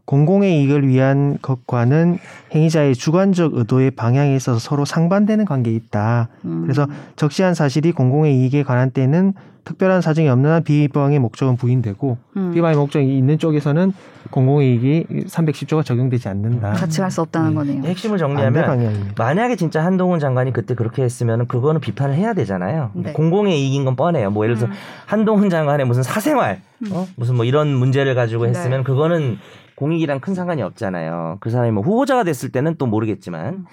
공공의 0.06 0.60
이익을 0.62 0.88
위한 0.88 1.38
것과는 1.42 2.20
행위자의 2.54 2.96
주관적 2.96 3.56
의도의 3.56 3.92
방향에 3.92 4.36
있어서 4.36 4.60
서로 4.60 4.86
상반되는 4.86 5.46
관계에 5.46 5.74
있다. 5.74 6.30
음. 6.46 6.62
그래서 6.64 6.88
적시한 7.16 7.54
사실이 7.56 7.92
공공의 7.92 8.36
이익에 8.38 8.64
관한 8.64 8.92
때는 8.92 9.34
특별한 9.66 10.02
사정이 10.02 10.30
없는 10.30 10.52
한 10.52 10.64
비방의 10.64 11.18
목적은 11.18 11.58
부인되고 11.58 12.18
음. 12.38 12.52
비방의 12.54 12.78
목적이 12.78 13.18
있는 13.18 13.40
쪽에서는 13.40 13.94
공공의 14.30 14.74
이익이 14.74 15.06
310조가 15.28 15.84
적용되지 15.84 16.30
않는다. 16.30 16.74
같이 16.74 17.02
갈 17.02 17.10
수 17.10 17.22
없다는 17.22 17.50
네. 17.50 17.56
거네요. 17.56 17.84
핵심을 17.86 18.20
반대 18.20 18.62
정리하면. 18.62 19.12
만약에 19.18 19.56
진짜 19.56 19.84
한동훈 19.84 20.20
장관이 20.20 20.54
그때 20.54 20.76
그렇게 20.76 21.02
했으면 21.02 21.48
그거는 21.48 21.82
비판을 21.82 22.14
해야 22.14 22.34
되잖아요. 22.34 22.92
네. 22.94 23.14
공공의 23.14 23.60
이익인 23.60 23.86
건 23.86 23.96
뻔해요. 23.96 24.30
뭐 24.30 24.46
예를 24.46 24.56
들어서 24.56 24.72
음. 24.72 24.78
한동훈 25.08 25.50
장관의 25.50 25.88
무슨 25.88 26.04
사생활, 26.04 26.62
어? 26.92 27.08
무슨 27.16 27.36
뭐 27.36 27.44
이런 27.46 27.74
문제를 27.74 28.14
가지고 28.14 28.46
했으면 28.46 28.80
네. 28.80 28.84
그거는 28.84 29.40
공익이랑 29.76 30.20
큰 30.20 30.34
상관이 30.34 30.62
없잖아요. 30.62 31.38
그 31.40 31.50
사람이 31.50 31.72
뭐 31.72 31.84
후보자가 31.84 32.24
됐을 32.24 32.52
때는 32.52 32.76
또 32.78 32.86
모르겠지만. 32.86 33.46
음. 33.54 33.66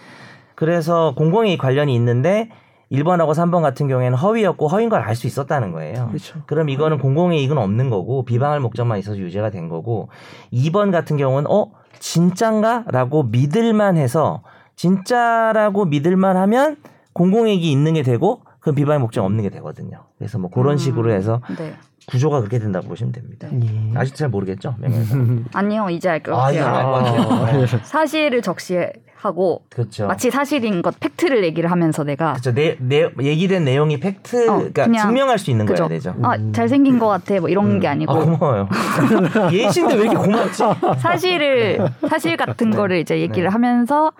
그래서 0.54 1.14
공공의 1.16 1.58
관련이 1.58 1.94
있는데 1.94 2.50
1번하고 2.90 3.30
3번 3.32 3.62
같은 3.62 3.88
경우에는 3.88 4.18
허위였고 4.18 4.68
허위인 4.68 4.90
걸 4.90 5.00
알 5.00 5.14
수 5.16 5.26
있었다는 5.26 5.72
거예요. 5.72 6.08
그렇죠. 6.08 6.42
그럼 6.46 6.68
이거는 6.68 6.98
공공의 6.98 7.40
이익은 7.42 7.56
없는 7.56 7.88
거고 7.88 8.24
비방할 8.24 8.60
목적만 8.60 8.98
있어서 8.98 9.16
유죄가 9.18 9.50
된 9.50 9.68
거고 9.68 10.08
2번 10.52 10.92
같은 10.92 11.16
경우는 11.16 11.50
어 11.50 11.70
진짠가라고 11.98 13.24
믿을만 13.24 13.96
해서 13.96 14.42
진짜라고 14.76 15.86
믿을만 15.86 16.36
하면 16.36 16.76
공공의 17.14 17.54
이익이 17.56 17.70
있는 17.72 17.94
게 17.94 18.02
되고 18.02 18.42
그 18.60 18.72
비방의 18.72 19.00
목적 19.00 19.24
없는 19.24 19.42
게 19.42 19.48
되거든요. 19.50 20.04
그래서 20.18 20.38
뭐 20.38 20.50
그런 20.50 20.74
음. 20.74 20.76
식으로 20.78 21.12
해서 21.12 21.40
네. 21.56 21.72
구조가 22.06 22.40
그렇게 22.40 22.58
된다고 22.58 22.88
보시면 22.88 23.12
됩니다. 23.12 23.48
예. 23.52 23.98
아직도 23.98 24.18
잘 24.18 24.28
모르겠죠? 24.28 24.74
아니요 25.54 25.88
이제 25.90 26.08
알것 26.08 26.34
아, 26.34 26.42
같아요. 26.52 26.66
알것 26.66 27.04
같아요. 27.04 27.66
사실을 27.84 28.42
적시하고 28.42 29.64
그렇죠. 29.70 30.06
마치 30.06 30.30
사실인 30.30 30.82
것 30.82 30.98
팩트를 30.98 31.44
얘기를 31.44 31.70
하면서 31.70 32.02
내가 32.04 32.32
그렇죠. 32.32 32.52
내, 32.52 32.76
내 32.80 33.08
얘기된 33.20 33.64
내용이 33.64 34.00
팩트, 34.00 34.48
어, 34.48 34.56
그러니까 34.72 34.84
증명할 35.02 35.38
수 35.38 35.50
있는. 35.50 35.66
거야 35.66 35.88
되죠. 35.88 36.14
아 36.22 36.36
잘생긴 36.52 36.98
것 36.98 37.08
같아 37.08 37.38
뭐 37.40 37.48
이런 37.48 37.78
게 37.78 37.86
아니고 37.86 38.12
아, 38.12 38.24
고마워요. 38.24 38.68
예신데 39.52 39.94
왜 39.94 40.00
이렇게 40.02 40.16
고맙지? 40.16 40.62
사실을 40.98 41.86
사실 42.08 42.36
같은 42.36 42.70
네. 42.70 42.76
거를 42.76 42.98
이제 42.98 43.20
얘기를 43.20 43.48
하면서 43.50 44.12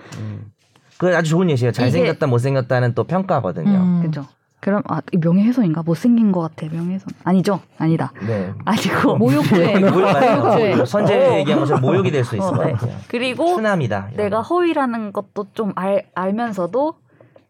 그 0.99 1.17
아주 1.17 1.31
좋은 1.31 1.51
예시예요. 1.51 1.73
잘생겼다, 1.73 2.29
못생겼다는 2.29 2.95
또 2.95 3.03
평가거든요. 3.05 3.71
음. 3.77 4.03
그죠. 4.03 4.25
그럼 4.63 4.81
아 4.89 5.03
명예훼손인가 5.21 5.83
못생긴 5.83 6.31
것 6.31 6.41
같아 6.41 6.73
명예훼손 6.73 7.09
아니죠 7.25 7.59
아니다 7.79 8.13
네. 8.25 8.53
아니고 8.65 9.17
모욕죄. 9.19 9.81
모욕 9.81 10.01
맞아요. 10.03 10.41
모욕죄. 10.41 10.85
선제 10.87 11.39
얘기한 11.41 11.59
것처럼 11.61 11.83
모욕이 11.83 12.13
될수 12.13 12.37
어, 12.41 12.53
것 12.53 12.65
네. 12.65 12.75
그리고. 13.09 13.59
이런 13.61 14.17
내가 14.17 14.37
거. 14.37 14.43
허위라는 14.43 15.13
것도 15.13 15.49
좀 15.53 15.73
알, 15.75 16.05
알면서도 16.15 16.95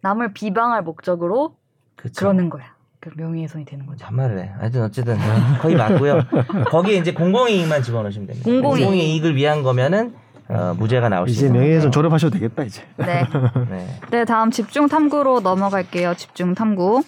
남을 0.00 0.32
비방할 0.32 0.82
목적으로 0.84 1.56
그쵸. 1.96 2.14
그러는 2.20 2.48
거야 2.48 2.64
그 2.98 3.10
명예훼손이 3.14 3.66
되는 3.66 3.84
거죠 3.84 4.06
반말을 4.06 4.38
해. 4.38 4.50
하여튼 4.58 4.82
어쨌든 4.84 5.18
거의 5.60 5.76
맞고요. 5.76 6.22
거기에 6.70 6.96
이제 6.96 7.12
공공이익만 7.12 7.82
집어넣으시면 7.82 8.26
됩니다. 8.28 8.50
공공이익. 8.50 8.86
공공이익을 8.86 9.36
위한 9.36 9.62
거면은 9.62 10.14
어, 10.48 10.74
무죄가 10.78 11.08
나올 11.08 11.28
수 11.28 11.32
이제 11.32 11.46
있습니다. 11.46 11.60
명예훼손 11.60 11.92
졸업하셔도 11.92 12.34
되겠다 12.38 12.64
이제. 12.64 12.82
네. 12.96 13.24
네. 13.70 13.86
네 14.10 14.24
다음 14.24 14.50
집중 14.50 14.88
탐구로 14.88 15.40
넘어갈게요 15.40 16.14
집중 16.14 16.54
탐구 16.54 17.02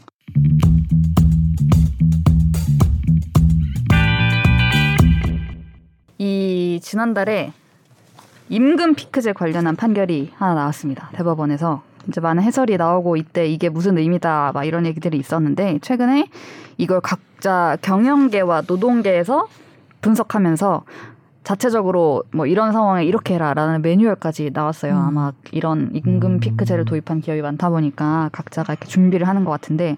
이 6.19 6.81
지난달에 6.83 7.53
임금 8.49 8.95
피크제 8.95 9.33
관련한 9.33 9.77
판결이 9.77 10.33
하나 10.37 10.55
나왔습니다. 10.55 11.11
대법원에서 11.15 11.83
이제 12.09 12.21
많은 12.21 12.43
해설이 12.43 12.77
나오고 12.77 13.17
이때 13.17 13.47
이게 13.47 13.69
무슨 13.69 13.99
의미다 13.99 14.53
막 14.53 14.65
이런 14.65 14.87
얘기들이 14.87 15.19
있었는데 15.19 15.79
최근에 15.81 16.29
이걸 16.77 17.01
각자 17.01 17.77
경영계와 17.83 18.63
노동계에서 18.67 19.49
분석하면서 20.03 20.85
자체적으로 21.45 22.25
뭐 22.33 22.47
이런 22.47 22.73
상황에 22.73 23.05
이렇게 23.05 23.35
해라라는 23.35 23.83
매뉴얼까지 23.83 24.51
나왔어요. 24.53 24.95
음. 24.95 24.99
아마 24.99 25.33
이런 25.53 25.91
임금 25.93 26.25
음. 26.25 26.41
피크제를 26.41 26.87
도입한 26.87 27.21
기업이 27.21 27.43
많다 27.43 27.71
보니까 27.71 28.31
각자가 28.33 28.73
이렇게 28.73 28.89
준비를 28.89 29.29
하는 29.29 29.45
것 29.45 29.51
같은데 29.53 29.97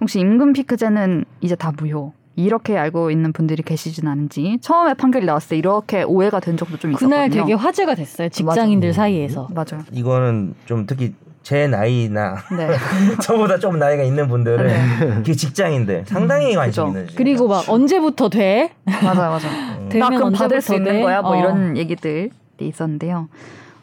혹시 0.00 0.20
임금 0.20 0.52
피크제는 0.52 1.24
이제 1.40 1.56
다 1.56 1.72
무효. 1.76 2.12
이렇게 2.34 2.78
알고 2.78 3.10
있는 3.10 3.32
분들이 3.34 3.62
계시진 3.62 4.08
않은지 4.08 4.56
처음에 4.62 4.94
판결이 4.94 5.26
나왔을 5.26 5.50
때 5.50 5.56
이렇게 5.58 6.02
오해가 6.02 6.40
된 6.40 6.56
적도 6.56 6.78
좀 6.78 6.92
있었거든요. 6.92 7.10
그날 7.10 7.28
되게 7.28 7.52
화제가 7.52 7.94
됐어요. 7.94 8.30
직장인들 8.30 8.88
맞아. 8.88 8.96
사이에서. 9.02 9.48
맞아요. 9.54 9.84
이거는 9.92 10.54
좀 10.64 10.86
특히 10.86 11.14
제 11.42 11.66
나이나 11.66 12.36
네. 12.56 12.68
저보다 13.22 13.58
좀 13.58 13.78
나이가 13.78 14.02
있는 14.02 14.28
분들은 14.28 15.22
그 15.24 15.34
직장인들 15.34 16.04
상당히 16.06 16.54
관심 16.54 16.84
그죠. 16.84 16.98
있는. 16.98 17.14
그리고 17.16 17.48
막 17.48 17.68
언제부터 17.68 18.28
돼? 18.28 18.72
맞아요, 18.84 19.30
맞아요. 19.30 19.78
음. 19.80 19.88
되면 19.88 20.10
나 20.10 20.16
그럼 20.16 20.32
받을 20.32 20.60
수 20.60 20.74
언제부터 20.74 20.76
있는 20.76 20.92
돼? 21.00 21.02
거야? 21.02 21.22
뭐 21.22 21.32
어. 21.32 21.38
이런 21.38 21.76
얘기들이 21.76 22.30
있었는데요. 22.60 23.28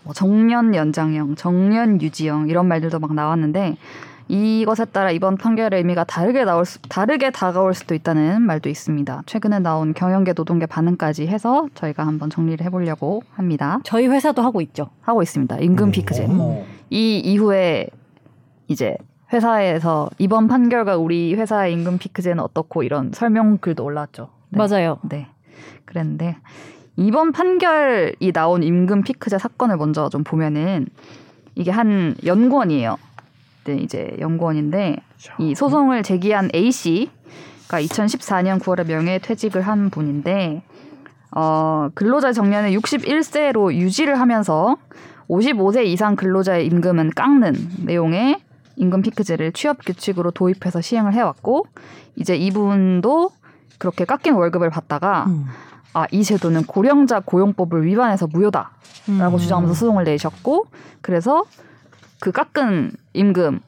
뭐 0.04 0.14
정년 0.14 0.74
연장형, 0.74 1.36
정년 1.36 2.02
유지형 2.02 2.48
이런 2.50 2.68
말들도 2.68 2.98
막 3.00 3.14
나왔는데 3.14 3.76
이것에 4.30 4.86
따라 4.86 5.10
이번 5.10 5.38
판결의 5.38 5.80
의미가 5.80 6.04
다르게 6.04 6.46
나올 6.46 6.64
수, 6.64 6.80
다르게 6.84 7.32
다가올 7.32 7.74
수도 7.74 7.96
있다는 7.96 8.44
말도 8.44 8.70
있습니다. 8.70 9.24
최근에 9.26 9.58
나온 9.58 9.96
경영계 9.96 10.34
노동계 10.34 10.68
반응까지 10.68 11.26
해서 11.26 11.68
저희가 11.74 12.06
한번 12.06 12.30
정리를 12.30 12.64
해보려고 12.64 13.24
합니다. 13.34 13.80
저희 13.84 14.08
회사도 14.08 14.44
하고 14.44 14.62
있죠. 14.62 14.92
하고 15.02 15.24
있습니다. 15.24 15.58
임금 15.58 15.90
피크제. 15.92 16.28
어. 16.30 16.64
이 16.92 17.18
이후에 17.18 17.88
이제 18.68 18.96
회사에서 19.34 20.12
이번 20.20 20.48
판결과 20.48 20.96
우리 20.98 21.34
회사의 21.34 21.74
임금 21.74 21.98
피크제는 21.98 22.44
어떻고 22.44 22.84
이런 22.84 23.12
설명 23.12 23.58
글도 23.58 23.84
올라왔죠. 23.84 24.30
네. 24.50 24.60
맞아요. 24.60 25.00
네. 25.10 25.28
그랬는데 25.86 26.38
이번 26.98 27.32
판결이 27.32 28.32
나온 28.32 28.62
임금 28.62 29.02
피크제 29.02 29.40
사건을 29.40 29.78
먼저 29.78 30.10
좀 30.10 30.24
보면은 30.24 30.86
이게 31.56 31.72
한 31.72 32.16
연구원이에요. 32.24 32.98
네, 33.76 33.82
이제 33.82 34.16
연구원인데 34.20 34.98
이 35.40 35.56
소송을 35.56 36.04
제기한 36.04 36.50
A 36.56 36.72
씨가 36.72 37.82
2014년 37.82 38.60
9월에 38.60 38.88
명예퇴직을 38.88 39.62
한 39.62 39.90
분인데 39.90 40.64
어, 41.36 41.90
근로자 41.94 42.34
정년을 42.34 42.72
61세로 42.72 43.74
유지를 43.74 44.20
하면서 44.20 44.78
55세 45.30 45.86
이상 45.86 46.16
근로자의 46.16 46.66
임금은 46.66 47.12
깎는 47.12 47.54
내용의 47.86 48.40
임금 48.78 49.02
피크제를 49.04 49.52
취업 49.52 49.86
규칙으로 49.86 50.32
도입해서 50.32 50.82
시행을 50.82 51.14
해왔고 51.14 51.68
이제 52.16 52.36
이분도 52.36 53.30
그렇게 53.78 54.06
깎인 54.06 54.34
월급을 54.34 54.70
받다가 54.70 55.26
음. 55.28 55.46
아 55.94 56.06
이 56.12 56.24
제도는 56.24 56.66
고령자 56.66 57.22
고용법을 57.22 57.86
위반해서 57.86 58.28
무효다라고 58.28 58.72
음. 59.10 59.38
주장하면서 59.38 59.74
소송을 59.74 60.04
내셨고 60.04 60.68
그래서 61.02 61.44
그 62.20 62.32
깎은 62.32 62.92
임금 63.14 63.60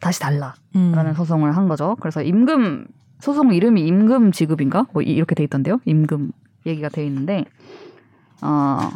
다시 0.00 0.20
달라라는 0.20 0.54
음. 0.76 1.14
소송을 1.14 1.56
한 1.56 1.68
거죠. 1.68 1.96
그래서 2.00 2.22
임금 2.22 2.86
소송 3.20 3.52
이름이 3.54 3.86
임금 3.86 4.32
지급인가 4.32 4.86
뭐 4.92 5.02
이- 5.02 5.06
이렇게 5.12 5.34
돼 5.34 5.44
있던데요. 5.44 5.80
임금 5.84 6.32
얘기가 6.66 6.88
돼 6.88 7.04
있는데 7.06 7.44
어. 8.40 8.90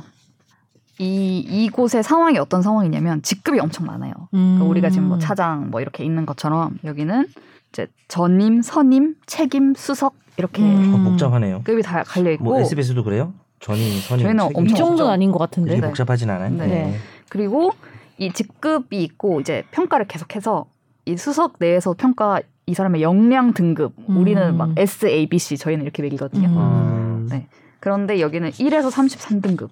이 0.99 1.38
이곳의 1.40 2.03
상황이 2.03 2.38
어떤 2.38 2.62
상황이냐면 2.62 3.20
직급이 3.22 3.61
엄청 3.61 3.85
많아요. 3.87 4.14
그러니까 4.31 4.64
음. 4.64 4.70
우리가 4.70 4.88
지금 4.88 5.09
뭐 5.09 5.18
차장 5.18 5.70
뭐 5.70 5.83
이렇게 5.83 6.05
있는 6.05 6.25
것처럼 6.25 6.79
여기는 6.85 7.27
이제 7.70 7.87
전임, 8.09 8.62
선임, 8.62 9.14
책임, 9.27 9.75
수석 9.75 10.14
이렇게 10.38 10.62
음. 10.62 10.94
어, 10.94 11.11
복잡하네요. 11.11 11.61
급이 11.64 11.83
다 11.83 12.03
갈려 12.03 12.33
있고 12.33 12.44
뭐 12.44 12.61
SBS도 12.61 13.05
그래요? 13.05 13.35
전임, 13.61 13.83
선임, 14.01 14.25
저희는 14.25 14.44
책임. 14.49 14.57
이 14.57 14.59
엄청 14.59 14.77
정도는 14.77 15.03
없죠. 15.03 15.11
아닌 15.12 15.33
것 15.33 15.38
같은데. 15.38 15.75
네. 15.75 15.81
복잡하진 15.87 16.31
않아요. 16.31 16.51
네. 16.57 16.96
그리고 17.29 17.72
이 18.19 18.33
직급이 18.33 19.03
있고 19.03 19.41
이제 19.41 19.65
평가를 19.71 20.07
계속해서 20.07 20.67
이 21.05 21.17
수석 21.17 21.55
내에서 21.59 21.95
평가 21.95 22.41
이 22.67 22.75
사람의 22.75 23.03
역량 23.03 23.55
등급 23.55 23.93
음. 24.09 24.17
우리는 24.17 24.57
막 24.57 24.73
S, 24.77 25.07
A, 25.07 25.29
B, 25.29 25.39
C 25.39 25.57
저희는 25.57 25.85
이렇게 25.85 26.03
매기거든요. 26.03 26.49
음. 26.49 26.57
음. 26.57 27.29
네. 27.31 27.47
그런데 27.79 28.21
여기는 28.21 28.51
1에서 28.51 28.91
33등급. 28.91 29.69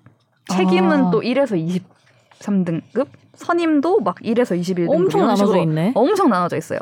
책임은 0.48 1.06
아. 1.06 1.10
또 1.10 1.20
1에서 1.20 1.82
23등급. 2.38 3.08
선임도 3.34 4.00
막 4.00 4.16
1에서 4.16 4.58
21등급. 4.58 4.94
엄청 4.94 5.26
나눠져 5.26 5.58
있네. 5.62 5.92
엄청 5.96 6.28
나눠져 6.28 6.56
있어요. 6.56 6.78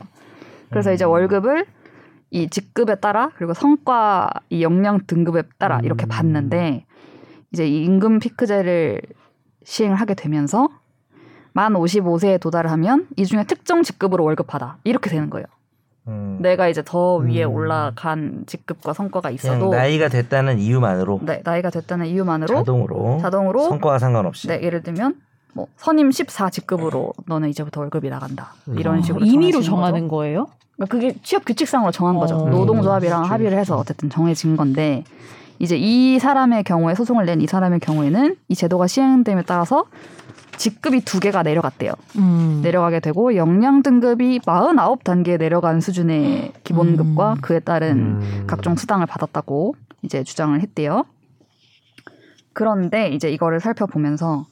그래서 0.68 0.90
음. 0.90 0.94
이제 0.94 1.04
월급을 1.04 1.64
이 2.30 2.48
직급에 2.48 2.96
따라 2.96 3.30
그리고 3.36 3.54
성과 3.54 4.28
이 4.50 4.62
역량 4.62 5.00
등급에 5.06 5.42
따라 5.58 5.78
음. 5.78 5.84
이렇게 5.84 6.06
받는데 6.06 6.84
이제 7.52 7.66
이 7.66 7.84
임금 7.84 8.18
피크제를 8.18 9.00
시행을 9.64 9.96
하게 9.96 10.14
되면서 10.14 10.68
만 11.52 11.72
55세에 11.74 12.40
도달을 12.40 12.70
하면 12.72 13.06
이 13.16 13.26
중에 13.26 13.44
특정 13.44 13.82
직급으로 13.82 14.24
월급 14.24 14.46
받아 14.46 14.76
이렇게 14.84 15.10
되는 15.10 15.28
거예요. 15.30 15.46
음. 16.08 16.38
내가 16.40 16.68
이제 16.68 16.82
더 16.84 17.16
위에 17.16 17.44
음. 17.44 17.52
올라간 17.52 18.44
직급과 18.46 18.92
성과가 18.92 19.30
있어도 19.30 19.70
나이가 19.70 20.08
됐다는 20.08 20.58
이유만으로 20.58 21.20
네, 21.22 21.42
나이가 21.44 21.70
됐다는 21.70 22.06
이유만으로 22.06 22.54
자동으로, 22.56 23.18
자동으로 23.20 23.60
성과와 23.68 23.98
상관없이 24.00 24.48
네, 24.48 24.60
예를 24.62 24.82
들면 24.82 25.14
뭐 25.54 25.68
선임 25.76 26.10
14 26.10 26.50
직급으로 26.50 27.12
너는 27.26 27.50
이제부터 27.50 27.80
월급이 27.82 28.08
나간다 28.10 28.54
이런 28.76 28.98
아, 28.98 29.02
식으로 29.02 29.24
임의로 29.24 29.52
정해지는 29.52 29.60
거죠. 29.60 29.70
정하는 29.70 30.08
거예요? 30.08 30.46
그러니까 30.76 30.96
그게 30.96 31.14
취업 31.22 31.44
규칙상으로 31.44 31.92
정한 31.92 32.16
거죠. 32.16 32.36
어. 32.36 32.48
노동조합이랑 32.48 33.20
그렇죠. 33.20 33.32
합의를 33.34 33.56
해서 33.58 33.76
어쨌든 33.76 34.10
정해진 34.10 34.56
건데 34.56 35.04
이제 35.60 35.76
이 35.76 36.18
사람의 36.18 36.64
경우에 36.64 36.94
소송을 36.96 37.26
낸 37.26 37.40
이 37.40 37.46
사람의 37.46 37.78
경우에는 37.78 38.34
이 38.48 38.54
제도가 38.56 38.88
시행됨에 38.88 39.42
따라서 39.46 39.84
직급이 40.56 41.00
두 41.00 41.20
개가 41.20 41.42
내려갔대요. 41.42 41.92
음. 42.16 42.60
내려가게 42.62 43.00
되고 43.00 43.34
역량 43.36 43.82
등급이 43.82 44.40
49단계에 44.40 45.38
내려간 45.38 45.80
수준의 45.80 46.52
기본급과 46.64 47.32
음. 47.34 47.40
그에 47.40 47.60
따른 47.60 48.20
음. 48.20 48.44
각종 48.46 48.76
수당을 48.76 49.06
받았다고 49.06 49.74
이제 50.02 50.22
주장을 50.22 50.58
했대요. 50.60 51.04
그런데 52.52 53.08
이제 53.08 53.30
이거를 53.30 53.60
살펴보면서 53.60 54.46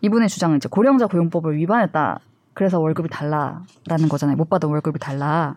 이분의 0.00 0.28
주장은 0.28 0.56
이제 0.56 0.68
고령자 0.68 1.06
고용법을 1.06 1.56
위반했다. 1.56 2.18
그래서 2.54 2.80
월급이 2.80 3.08
달라라는 3.08 4.08
거잖아요. 4.10 4.36
못 4.36 4.48
받은 4.48 4.68
월급이 4.68 4.98
달라. 4.98 5.56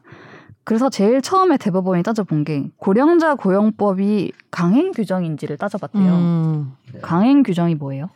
그래서 0.64 0.90
제일 0.90 1.22
처음에 1.22 1.58
대법원이 1.58 2.04
따져본 2.04 2.44
게 2.44 2.70
고령자 2.78 3.36
고용법이 3.36 4.32
강행 4.50 4.92
규정인지를 4.92 5.58
따져봤대요. 5.58 6.14
음. 6.14 6.74
강행 7.02 7.44
규정이 7.44 7.76
뭐예요? 7.76 8.10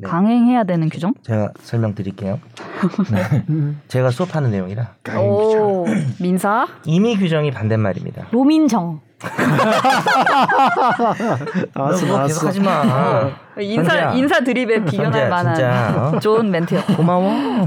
네. 0.00 0.08
강행해야 0.08 0.62
되는 0.64 0.88
규정? 0.88 1.12
제가 1.22 1.50
설명드릴게요. 1.60 2.38
음. 3.50 3.80
제가 3.88 4.10
수업하는 4.10 4.50
내용이라 4.52 4.94
오, 5.18 5.84
민사? 6.20 6.68
임의 6.84 7.16
규정이 7.16 7.50
반대말입니다. 7.50 8.28
너 11.74 11.88
그거 11.90 12.22
계속. 12.26 12.46
하지 12.46 12.60
마. 12.60 13.30
인사 13.58 13.90
선재야. 13.90 14.12
인사 14.14 14.40
드립에 14.44 14.84
비견할 14.84 15.12
선재야, 15.12 15.28
만한 15.28 15.54
진짜, 15.56 16.10
어? 16.14 16.20
좋은 16.20 16.48
멘트였고. 16.52 16.94
고마워. 16.94 17.66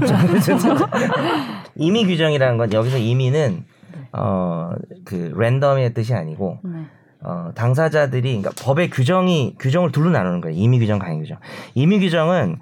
임의 1.76 2.06
규정이라는 2.06 2.56
건 2.56 2.72
여기서 2.72 2.96
임의는 2.98 3.64
어 4.12 4.70
그 5.04 5.32
랜덤의 5.36 5.92
뜻이 5.94 6.14
아니고 6.14 6.58
네. 6.62 6.86
어 7.24 7.50
당사자들이 7.54 8.40
그러니까 8.40 8.50
법의 8.62 8.90
규정이 8.90 9.56
규정을 9.58 9.92
둘로 9.92 10.10
나누는 10.10 10.40
거예요. 10.40 10.56
임의 10.56 10.80
규정, 10.80 10.98
강행 10.98 11.20
규정. 11.20 11.38
임의 11.74 12.00
규정은 12.00 12.58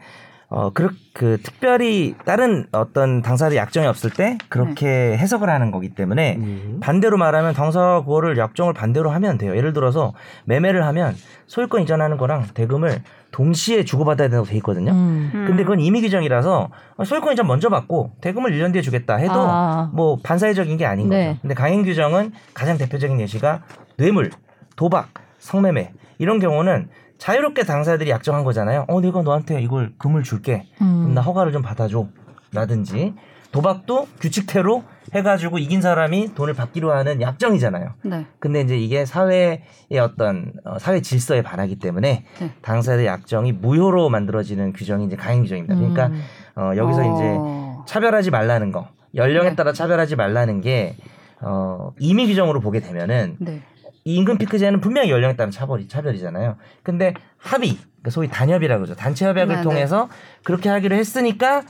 어, 0.53 0.71
그, 0.75 0.91
그, 1.13 1.39
특별히 1.41 2.17
다른 2.25 2.67
어떤 2.73 3.23
당사자의 3.23 3.57
약정이 3.57 3.87
없을 3.87 4.11
때 4.11 4.37
그렇게 4.49 5.17
해석을 5.17 5.49
하는 5.49 5.71
거기 5.71 5.91
때문에 5.91 6.37
음. 6.39 6.81
반대로 6.83 7.17
말하면 7.19 7.55
당사가 7.55 8.01
그거를 8.01 8.37
약정을 8.37 8.75
반대로 8.75 9.11
하면 9.11 9.39
돼요. 9.39 9.57
예를 9.57 9.73
들어서 9.73 10.13
매매를 10.47 10.85
하면 10.87 11.15
소유권 11.47 11.83
이전하는 11.83 12.17
거랑 12.17 12.47
대금을 12.53 13.01
동시에 13.31 13.85
주고받아야 13.85 14.27
된다고 14.27 14.45
돼 14.45 14.57
있거든요. 14.57 14.91
음. 14.91 15.45
근데 15.47 15.63
그건 15.63 15.79
임의 15.79 16.03
규정이라서 16.03 16.69
소유권 17.05 17.35
이전 17.35 17.47
먼저 17.47 17.69
받고 17.69 18.15
대금을 18.21 18.51
1년 18.51 18.73
뒤에 18.73 18.83
주겠다 18.83 19.17
해도 19.17 19.35
아. 19.37 19.89
뭐 19.95 20.19
반사회적인 20.21 20.77
게 20.79 20.85
아닌 20.85 21.09
네. 21.11 21.29
거죠. 21.29 21.39
근데 21.43 21.55
강행 21.55 21.85
규정은 21.85 22.33
가장 22.55 22.77
대표적인 22.77 23.21
예시가 23.21 23.63
뇌물, 23.97 24.31
도박, 24.81 25.11
성매매 25.41 25.93
이런 26.17 26.39
경우는 26.39 26.89
자유롭게 27.19 27.65
당사자들이 27.65 28.09
약정한 28.09 28.45
거잖아요. 28.45 28.87
어, 28.89 29.01
내가 29.03 29.21
너한테 29.21 29.61
이걸 29.61 29.93
금을 29.99 30.23
줄게. 30.23 30.69
그럼 30.79 31.09
음. 31.09 31.15
나 31.15 31.21
허가를 31.21 31.53
좀 31.53 31.61
받아줘. 31.61 32.09
라든지 32.51 33.13
도박도 33.53 34.09
규칙대로 34.21 34.83
해가지고 35.13 35.59
이긴 35.59 35.83
사람이 35.83 36.35
돈을 36.35 36.55
받기로 36.55 36.93
하는 36.93 37.21
약정이잖아요. 37.21 37.93
네. 38.05 38.27
근데 38.39 38.63
이제 38.63 38.79
이게 38.79 39.05
사회의 39.05 39.61
어떤 40.01 40.55
어, 40.65 40.79
사회 40.79 41.03
질서에 41.03 41.43
반하기 41.43 41.79
때문에 41.79 42.25
네. 42.41 42.51
당사자의 42.63 43.07
약정이 43.07 43.53
무효로 43.53 44.09
만들어지는 44.09 44.73
규정이 44.73 45.05
이제 45.05 45.15
강행 45.15 45.43
규정입니다. 45.43 45.75
그러니까 45.75 46.07
음. 46.07 46.23
어, 46.57 46.73
여기서 46.75 47.03
이제 47.03 47.37
어. 47.39 47.85
차별하지 47.87 48.31
말라는 48.31 48.73
거, 48.73 48.89
연령에 49.15 49.51
네. 49.51 49.57
따라 49.57 49.75
차별하지 49.75 50.17
말라는 50.17 50.63
게 50.63 50.97
어, 51.43 51.93
임의 51.99 52.29
규정으로 52.29 52.61
보게 52.61 52.81
되면은 52.81 53.37
네. 53.41 53.63
이 54.05 54.15
임금 54.17 54.39
피크제는 54.39 54.81
분명히 54.81 55.11
연령에 55.11 55.37
따른 55.37 55.51
차별이, 55.51 55.89
차별이잖아요. 55.89 56.57
근데 56.83 57.15
합의, 57.37 57.77
그러니까 57.77 58.11
소위 58.11 58.29
단협이라고 58.29 58.85
그러죠. 58.85 58.95
단체 58.99 59.27
협약을 59.27 59.57
네, 59.57 59.63
통해서 59.63 60.09
그렇게 60.43 60.69
하기로 60.69 60.97
했으니까 60.97 61.63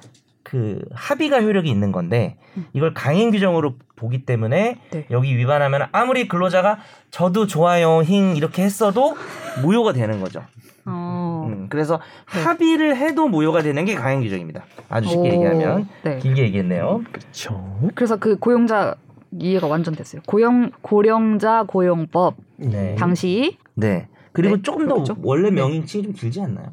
그 0.42 0.80
합의가 0.92 1.42
효력이 1.42 1.68
있는 1.68 1.92
건데 1.92 2.36
이걸 2.72 2.94
강행 2.94 3.30
규정으로 3.30 3.74
보기 3.96 4.24
때문에 4.24 4.78
네. 4.90 5.06
여기 5.10 5.36
위반하면 5.36 5.88
아무리 5.92 6.28
근로자가 6.28 6.78
저도 7.10 7.46
좋아요, 7.46 8.00
힝 8.02 8.36
이렇게 8.36 8.62
했어도 8.62 9.16
무효가 9.62 9.92
되는 9.92 10.20
거죠. 10.20 10.42
어. 10.86 11.46
음, 11.48 11.66
그래서 11.68 12.00
네. 12.32 12.42
합의를 12.42 12.96
해도 12.96 13.28
무효가 13.28 13.62
되는 13.62 13.84
게 13.84 13.94
강행 13.94 14.22
규정입니다. 14.22 14.64
아주 14.88 15.08
쉽게 15.08 15.28
오. 15.28 15.32
얘기하면 15.32 15.88
네. 16.02 16.18
길게 16.18 16.42
얘기했네요. 16.44 17.02
그렇죠. 17.12 17.90
그래서 17.94 18.16
그 18.16 18.38
고용자 18.38 18.94
이해가 19.38 19.66
완전 19.66 19.94
됐어요. 19.94 20.22
고용 20.26 20.70
고령자 20.82 21.64
고용법 21.66 22.36
네. 22.56 22.94
당시 22.96 23.58
네. 23.74 24.08
그리고 24.32 24.56
네, 24.56 24.62
조금 24.62 24.86
더 24.86 24.94
그렇죠. 24.94 25.16
원래 25.22 25.50
명칭이 25.50 26.04
좀 26.04 26.12
길지 26.12 26.40
않나요? 26.40 26.66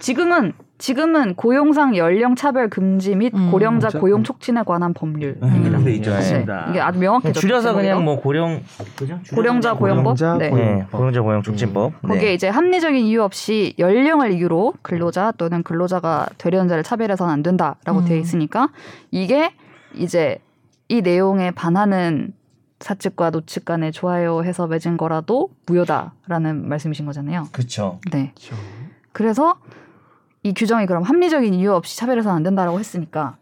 지금은 0.00 0.52
지금은 0.78 1.34
고용상 1.34 1.96
연령 1.96 2.34
차별 2.34 2.68
금지 2.68 3.14
및 3.14 3.32
음. 3.36 3.52
고령자 3.52 3.88
진짜? 3.88 4.00
고용 4.00 4.24
촉진에 4.24 4.62
관한 4.64 4.92
법률입니다. 4.94 5.46
음, 5.46 5.84
네, 5.84 5.92
있죠. 5.92 6.10
네. 6.10 6.16
알겠습니다. 6.16 6.66
이게 6.70 6.80
아주 6.80 6.98
명확해졌죠. 6.98 7.40
줄여서 7.40 7.74
그냥. 7.74 8.04
뭐 8.04 8.20
고령 8.20 8.62
그죠? 8.96 9.20
고령자 9.32 9.74
고용법. 9.74 10.16
고령자 10.16 10.38
네. 10.38 10.50
고용. 10.50 10.78
네, 10.78 10.86
고령자 10.90 11.22
고용 11.22 11.42
촉진법. 11.42 11.92
네. 12.02 12.08
거기에 12.08 12.34
이제 12.34 12.48
합리적인 12.48 13.04
이유 13.04 13.22
없이 13.22 13.74
연령을 13.78 14.32
이유로 14.32 14.74
근로자 14.82 15.32
또는 15.38 15.62
근로자가 15.62 16.26
되려는 16.38 16.68
자를 16.68 16.82
차별해서는 16.82 17.32
안 17.32 17.42
된다라고 17.44 18.00
음. 18.00 18.04
되어 18.04 18.16
있으니까 18.16 18.70
이게 19.12 19.52
이제 19.94 20.38
이 20.88 21.00
내용에 21.00 21.50
반하는 21.52 22.34
사측과 22.80 23.30
노측 23.30 23.64
간에 23.64 23.90
좋아요 23.90 24.42
해서 24.42 24.66
맺은 24.66 24.96
거라도 24.96 25.50
무효다라는 25.66 26.68
말씀이신 26.68 27.06
거잖아요. 27.06 27.48
그렇죠. 27.52 28.00
네. 28.10 28.32
그렇죠. 28.34 28.56
그래서 29.12 29.58
이 30.42 30.52
규정이 30.52 30.86
그럼 30.86 31.02
합리적인 31.04 31.54
이유 31.54 31.72
없이 31.72 31.96
차별해서는 31.96 32.36
안 32.36 32.42
된다라고 32.42 32.78
했으니까 32.80 33.36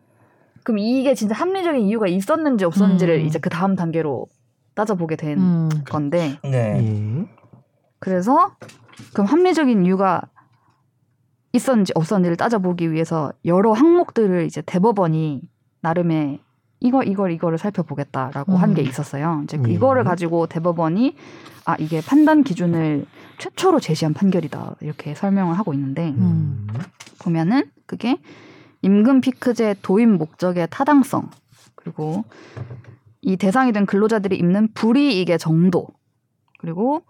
그럼 0.62 0.78
이게 0.78 1.14
진짜 1.14 1.34
합리적인 1.34 1.80
이유가 1.82 2.06
있었는지 2.06 2.64
없었는지를 2.64 3.20
음. 3.20 3.26
이제 3.26 3.38
그 3.38 3.48
다음 3.48 3.76
단계로 3.76 4.26
따져보게 4.74 5.16
된 5.16 5.38
음. 5.38 5.68
건데 5.88 6.38
네. 6.42 6.76
예. 6.78 7.28
그래서 7.98 8.56
그럼 9.14 9.26
합리적인 9.26 9.86
이유가 9.86 10.22
있었는지 11.52 11.92
없었는지를 11.94 12.36
따져보기 12.36 12.92
위해서 12.92 13.32
여러 13.44 13.72
항목들을 13.72 14.44
이제 14.44 14.62
대법원이 14.62 15.42
나름의 15.80 16.40
이거 16.80 17.02
이걸 17.02 17.30
이거를 17.32 17.58
살펴보겠다라고 17.58 18.56
한게 18.56 18.82
음. 18.82 18.86
있었어요. 18.86 19.42
이제 19.44 19.58
음. 19.58 19.68
이거를 19.68 20.02
가지고 20.02 20.46
대법원이 20.46 21.14
아 21.66 21.76
이게 21.78 22.00
판단 22.00 22.42
기준을 22.42 23.04
최초로 23.38 23.80
제시한 23.80 24.14
판결이다 24.14 24.76
이렇게 24.80 25.14
설명을 25.14 25.58
하고 25.58 25.74
있는데 25.74 26.08
음. 26.08 26.66
보면은 27.20 27.64
그게 27.86 28.16
임금 28.82 29.20
피크제 29.20 29.76
도입 29.82 30.08
목적의 30.08 30.68
타당성 30.70 31.28
그리고 31.74 32.24
이 33.20 33.36
대상이 33.36 33.72
된 33.72 33.84
근로자들이 33.84 34.36
입는 34.36 34.72
불이익의 34.72 35.38
정도 35.38 35.86
그리고 36.58 37.02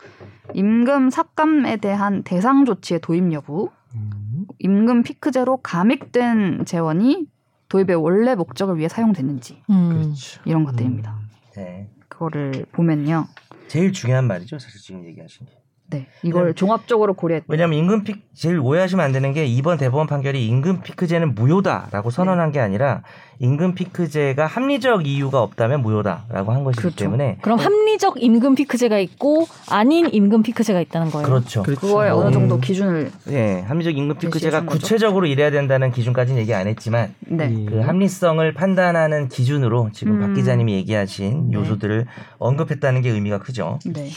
임금 0.54 1.10
삭감에 1.10 1.76
대한 1.76 2.24
대상 2.24 2.64
조치의 2.64 3.00
도입 3.00 3.32
여부 3.32 3.70
음. 3.94 4.46
임금 4.58 5.04
피크제로 5.04 5.58
감액된 5.58 6.64
재원이 6.64 7.26
도입의 7.70 7.96
원래 7.96 8.34
목적을 8.34 8.76
위해 8.76 8.88
사용됐는지 8.88 9.62
음. 9.70 9.88
그렇죠. 9.90 10.42
이런 10.44 10.64
것들입니다. 10.64 11.16
네. 11.56 11.88
그거를 12.08 12.66
보면요. 12.72 13.28
제일 13.68 13.92
중요한 13.92 14.26
말이죠. 14.26 14.58
사실 14.58 14.80
지금 14.80 15.06
얘기하신 15.06 15.46
게. 15.46 15.59
네, 15.90 16.06
이걸 16.22 16.46
네. 16.46 16.52
종합적으로 16.54 17.14
고려했. 17.14 17.42
왜냐하면 17.48 17.78
임금 17.78 18.04
픽 18.04 18.30
제일 18.34 18.58
오해하시면 18.58 19.04
안 19.04 19.12
되는 19.12 19.32
게 19.32 19.44
이번 19.44 19.76
대법원 19.76 20.06
판결이 20.06 20.46
임금 20.46 20.82
피크제는 20.82 21.34
무효다라고 21.34 22.10
선언한 22.10 22.52
게 22.52 22.60
아니라 22.60 23.02
임금 23.40 23.74
피크제가 23.74 24.46
합리적 24.46 25.06
이유가 25.06 25.42
없다면 25.42 25.82
무효다라고 25.82 26.52
한 26.52 26.62
것이기 26.64 26.80
그렇죠. 26.80 26.96
때문에 26.96 27.38
그럼 27.42 27.58
합리적 27.58 28.22
임금 28.22 28.54
피크제가 28.54 28.98
있고 29.00 29.46
아닌 29.68 30.08
임금 30.12 30.42
피크제가 30.42 30.80
있다는 30.80 31.10
거예요. 31.10 31.26
그렇죠. 31.26 31.62
그렇죠. 31.62 31.80
그거에 31.80 32.10
어느 32.10 32.28
음. 32.28 32.32
정도 32.32 32.60
기준을 32.60 33.10
예, 33.28 33.60
합리적 33.66 33.96
임금 33.96 34.18
피크제가? 34.18 34.66
구체적으로 34.66 35.26
이래야 35.26 35.50
된다는 35.50 35.90
기준까지는 35.90 36.40
얘기 36.40 36.54
안 36.54 36.66
했지만 36.66 37.14
네. 37.20 37.50
예. 37.50 37.64
그 37.64 37.80
합리성을 37.80 38.54
판단하는 38.54 39.28
기준으로 39.28 39.90
지금 39.92 40.20
박 40.20 40.26
음. 40.26 40.34
기자님이 40.34 40.74
얘기하신 40.74 41.50
네. 41.50 41.54
요소들을 41.58 42.06
언급했다는 42.38 43.02
게 43.02 43.10
의미가 43.10 43.38
크죠. 43.38 43.78
네. 43.86 44.10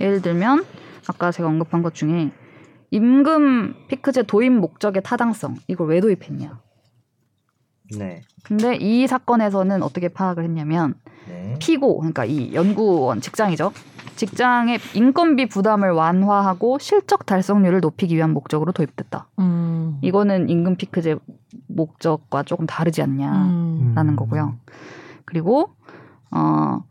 예를 0.00 0.22
들면 0.22 0.64
아까 1.10 1.32
제가 1.32 1.48
언급한 1.48 1.82
것 1.82 1.94
중에 1.94 2.30
임금 2.92 3.86
피크제 3.88 4.24
도입 4.24 4.52
목적의 4.52 5.02
타당성 5.02 5.56
이걸 5.68 5.88
왜 5.88 6.00
도입했냐? 6.00 6.60
네. 7.98 8.22
근데 8.44 8.76
이 8.76 9.06
사건에서는 9.06 9.82
어떻게 9.82 10.08
파악을 10.08 10.44
했냐면 10.44 10.94
네. 11.28 11.56
피고 11.58 11.98
그러니까 11.98 12.24
이 12.24 12.54
연구원 12.54 13.20
직장이죠. 13.20 13.72
직장의 14.14 14.78
인건비 14.94 15.46
부담을 15.46 15.90
완화하고 15.90 16.78
실적 16.78 17.26
달성률을 17.26 17.80
높이기 17.80 18.14
위한 18.16 18.30
목적으로 18.32 18.70
도입됐다. 18.72 19.28
음. 19.40 19.98
이거는 20.02 20.48
임금 20.48 20.76
피크제 20.76 21.16
목적과 21.66 22.44
조금 22.44 22.66
다르지 22.66 23.02
않냐라는 23.02 24.08
음. 24.08 24.16
거고요. 24.16 24.56
그리고 25.24 25.70
어 26.30 26.84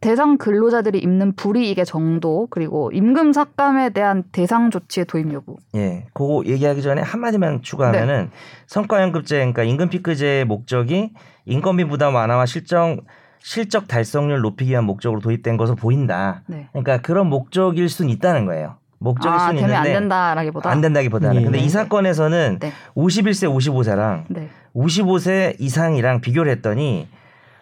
대상 0.00 0.36
근로자들이 0.36 0.98
입는 0.98 1.34
불이익의 1.36 1.86
정도 1.86 2.46
그리고 2.50 2.90
임금 2.92 3.32
삭감에 3.32 3.90
대한 3.90 4.24
대상 4.30 4.70
조치의 4.70 5.06
도입 5.06 5.32
여부. 5.32 5.56
예, 5.74 6.06
그거 6.12 6.42
얘기하기 6.44 6.82
전에 6.82 7.00
한 7.00 7.20
마디만 7.20 7.62
추가하면은 7.62 8.24
네. 8.24 8.30
성과연급제, 8.66 9.36
그러니까 9.36 9.62
임금 9.62 9.88
피크제의 9.88 10.44
목적이 10.44 11.12
인건비 11.46 11.84
부담 11.84 12.14
완화와 12.14 12.46
실적 12.46 12.98
실적 13.38 13.86
달성률 13.86 14.40
높이기 14.40 14.72
위한 14.72 14.84
목적으로 14.84 15.20
도입된 15.20 15.56
것으로 15.56 15.76
보인다. 15.76 16.42
네. 16.46 16.68
그러니까 16.72 16.98
그런 16.98 17.28
목적일 17.28 17.88
수는 17.88 18.10
있다는 18.10 18.44
거예요. 18.44 18.76
목적일 18.98 19.38
아 19.38 19.48
수는 19.48 19.60
되면 19.60 19.70
안 19.76 19.86
있는데 19.86 19.98
된다라기보다. 20.00 20.70
안 20.70 20.80
된다기보다는. 20.80 21.40
예. 21.40 21.44
근데 21.44 21.58
이 21.58 21.68
사건에서는 21.68 22.58
네. 22.60 22.72
51세, 22.96 23.48
55세랑 23.54 24.24
네. 24.28 24.48
55세 24.74 25.56
이상이랑 25.58 26.20
비교를 26.20 26.50
했더니 26.52 27.08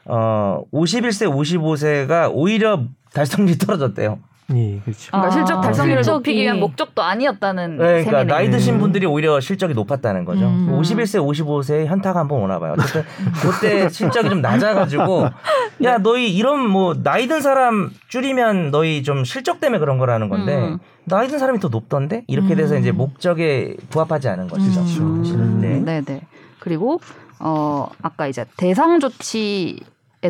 어 0.07 0.63
51세, 0.73 1.29
55세가 1.31 2.31
오히려 2.33 2.83
달성률이 3.13 3.59
떨어졌대요. 3.59 4.19
예, 4.55 4.79
그렇죠. 4.85 5.07
그러니까 5.11 5.27
아, 5.29 5.31
실적 5.31 5.61
달성률을 5.63 6.05
실적이- 6.05 6.17
높이기 6.19 6.43
위한 6.43 6.61
목적도 6.61 7.01
아니었다는 7.03 7.79
네, 7.79 7.83
그러니까 8.05 8.11
셈이네요. 8.11 8.27
나이 8.27 8.51
드신 8.51 8.75
음. 8.75 8.79
분들이 8.81 9.07
오히려 9.07 9.41
실적이 9.41 9.73
높았다는 9.73 10.27
거죠. 10.27 10.45
음. 10.45 10.69
51세, 10.79 11.19
55세 11.27 11.87
현타가 11.87 12.21
한번 12.21 12.43
오나 12.43 12.59
봐요. 12.59 12.75
어쨌든 12.79 13.05
그때 13.41 13.89
실적이 13.89 14.29
좀 14.29 14.43
낮아가지고 14.43 15.29
야 15.85 15.97
너희 15.97 16.31
이런 16.35 16.69
뭐 16.69 16.95
나이 17.03 17.27
든 17.27 17.41
사람 17.41 17.91
줄이면 18.09 18.71
너희 18.71 19.03
좀 19.03 19.25
실적 19.25 19.61
때문에 19.61 19.79
그런 19.79 19.97
거라는 19.97 20.29
건데 20.29 20.55
음. 20.59 20.79
나이 21.05 21.27
든 21.29 21.39
사람이 21.39 21.59
더 21.61 21.69
높던데 21.69 22.25
이렇게 22.27 22.55
돼서 22.55 22.75
음. 22.75 22.81
이제 22.81 22.93
목적에 22.93 23.77
부합하지 23.89 24.29
않은 24.29 24.49
것이죠. 24.49 24.81
음. 24.81 25.25
사실은. 25.25 25.61
네. 25.63 25.69
네, 25.81 26.03
네. 26.03 26.21
그리고 26.59 27.01
어 27.41 27.89
아까 28.03 28.27
이제 28.27 28.45
대상 28.59 29.01
조치의 29.01 29.81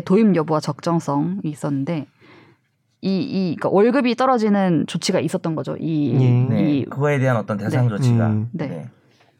도입 0.01 0.35
여부와 0.35 0.59
적정성이 0.59 1.41
있었는데 1.43 2.07
이, 3.01 3.21
이 3.21 3.55
그러니까 3.55 3.69
월급이 3.69 4.15
떨어지는 4.15 4.85
조치가 4.87 5.19
있었던 5.19 5.55
거죠. 5.55 5.75
이, 5.79 6.13
예. 6.19 6.29
네, 6.55 6.71
이 6.71 6.85
그거에 6.85 7.19
대한 7.19 7.37
어떤 7.37 7.57
대상 7.57 7.83
네. 7.83 7.89
조치가 7.89 8.27
음. 8.27 8.49
네. 8.51 8.67
네, 8.67 8.89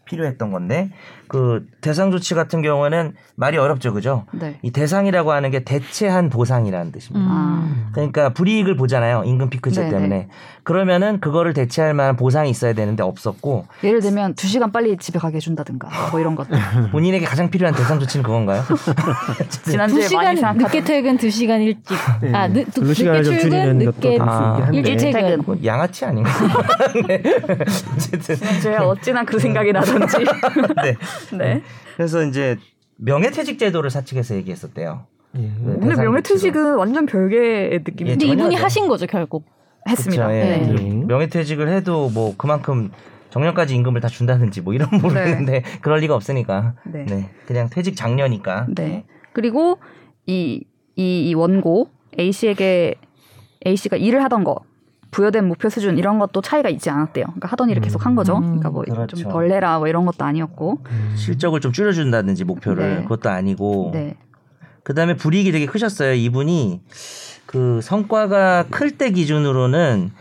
필요했던 0.05 0.51
건데 0.51 0.91
그 1.27 1.65
대상 1.81 2.11
조치 2.11 2.33
같은 2.33 2.61
경우는 2.61 3.13
말이 3.35 3.57
어렵죠, 3.57 3.93
그죠? 3.93 4.25
네. 4.31 4.57
이 4.61 4.71
대상이라고 4.71 5.31
하는 5.31 5.51
게 5.51 5.63
대체한 5.63 6.29
보상이라는 6.29 6.91
뜻입니다. 6.91 7.25
음. 7.25 7.88
그러니까 7.91 8.29
불이익을 8.29 8.75
보잖아요. 8.75 9.23
임금 9.25 9.49
피크제 9.49 9.81
네네. 9.81 9.91
때문에. 9.91 10.27
그러면은 10.63 11.19
그거를 11.19 11.53
대체할 11.53 11.93
만한 11.93 12.15
보상이 12.15 12.49
있어야 12.49 12.73
되는데 12.73 13.03
없었고 13.03 13.65
예를 13.83 14.01
들면 14.01 14.35
두 14.35 14.47
시간 14.47 14.71
빨리 14.71 14.97
집에 14.97 15.19
가게 15.19 15.38
해준다든가 15.38 15.89
뭐 16.11 16.19
이런 16.19 16.35
것들. 16.35 16.57
본인에게 16.91 17.25
가장 17.25 17.49
필요한 17.49 17.75
대상 17.75 17.99
조치는 17.99 18.23
그건가요? 18.23 18.63
두 19.49 19.71
지난주에 19.71 19.99
많이 19.99 20.09
시간 20.09 20.35
생각하던 20.35 20.57
늦게 20.57 20.83
퇴근, 20.83 21.17
두 21.17 21.29
시간 21.29 21.61
일찍. 21.61 21.97
네. 22.21 22.33
아, 22.33 22.47
늦, 22.47 22.65
시간을 22.93 23.23
좀 23.23 23.38
출근, 23.38 23.49
줄이는 23.49 23.77
늦게 23.77 24.17
아. 24.21 24.69
일찍 24.73 25.11
퇴근. 25.11 25.21
퇴근. 25.21 25.43
뭐 25.45 25.55
양아치 25.63 26.05
아닌가? 26.05 26.31
네. 27.07 27.21
어쨌든 27.95 28.35
지난주에 28.35 28.77
어찌나 28.77 29.23
그 29.23 29.38
생각이 29.38 29.71
나던지. 29.71 30.17
네. 30.17 30.95
네. 31.38 31.62
그래서 31.95 32.23
이제 32.23 32.58
명예퇴직 32.97 33.60
제도를 33.60 33.89
사측에서 33.89 34.36
얘기했었대요. 34.36 35.06
예. 35.38 35.39
네. 35.41 35.51
근데 35.80 35.95
명예퇴직은 35.95 36.75
완전 36.75 37.06
별개의 37.06 37.82
느낌이 37.86 38.10
예, 38.12 38.13
근데 38.13 38.25
이분이. 38.28 38.56
하신 38.56 38.88
거죠, 38.88 39.06
결국. 39.06 39.45
했습니다. 39.88 40.28
그쵸, 40.28 40.36
예. 40.36 40.43
네. 40.43 40.75
예. 40.78 40.93
명예퇴직을 40.93 41.67
해도 41.69 42.10
뭐 42.10 42.34
그만큼 42.38 42.91
정년까지 43.30 43.75
임금을 43.75 43.99
다 43.99 44.08
준다든지 44.08 44.62
뭐 44.62 44.73
이런 44.73 44.89
모르겠는데 44.91 45.63
그럴 45.82 45.99
리가 45.99 46.15
없으니까. 46.15 46.75
네. 46.86 47.06
네. 47.06 47.30
그냥 47.45 47.69
퇴직 47.69 47.95
장려니까. 47.97 48.67
네. 48.73 49.06
그리고 49.34 49.78
이, 50.25 50.63
이, 50.95 51.30
이 51.30 51.34
원고 51.34 51.89
A 52.17 52.32
씨에게 52.32 52.95
A 53.67 53.75
씨가 53.75 53.97
일을 53.97 54.23
하던 54.23 54.45
거 54.45 54.62
부여된 55.15 55.47
목표 55.47 55.69
수준 55.69 55.97
이런 55.97 56.19
것도 56.19 56.41
차이가 56.41 56.67
있지 56.67 56.89
않았대요. 56.89 57.23
그러니까 57.23 57.47
하던 57.47 57.69
일을 57.69 57.82
계속 57.82 58.06
한 58.06 58.15
거죠. 58.15 58.36
음. 58.36 58.41
그러니까 58.41 58.69
뭐 58.69 58.84
그렇죠. 58.84 59.15
좀덜 59.15 59.47
내라 59.47 59.80
뭐 59.80 59.88
이런 59.88 60.06
것도 60.06 60.25
아니었고. 60.25 60.80
실적을 61.15 61.62
좀 61.62 61.71
줄여준다든지 61.71 62.43
목표를 62.43 62.95
네. 62.97 63.01
그것도 63.03 63.30
아니고 63.30 63.91
네. 63.93 64.18
그다음에 64.84 65.16
불이익이 65.16 65.53
되게 65.53 65.66
크셨어요. 65.68 66.13
이분이 66.13 66.82
그 67.45 67.80
성과가 67.82 68.66
클 68.70 68.97
때 68.97 69.11
기준으로는 69.11 70.11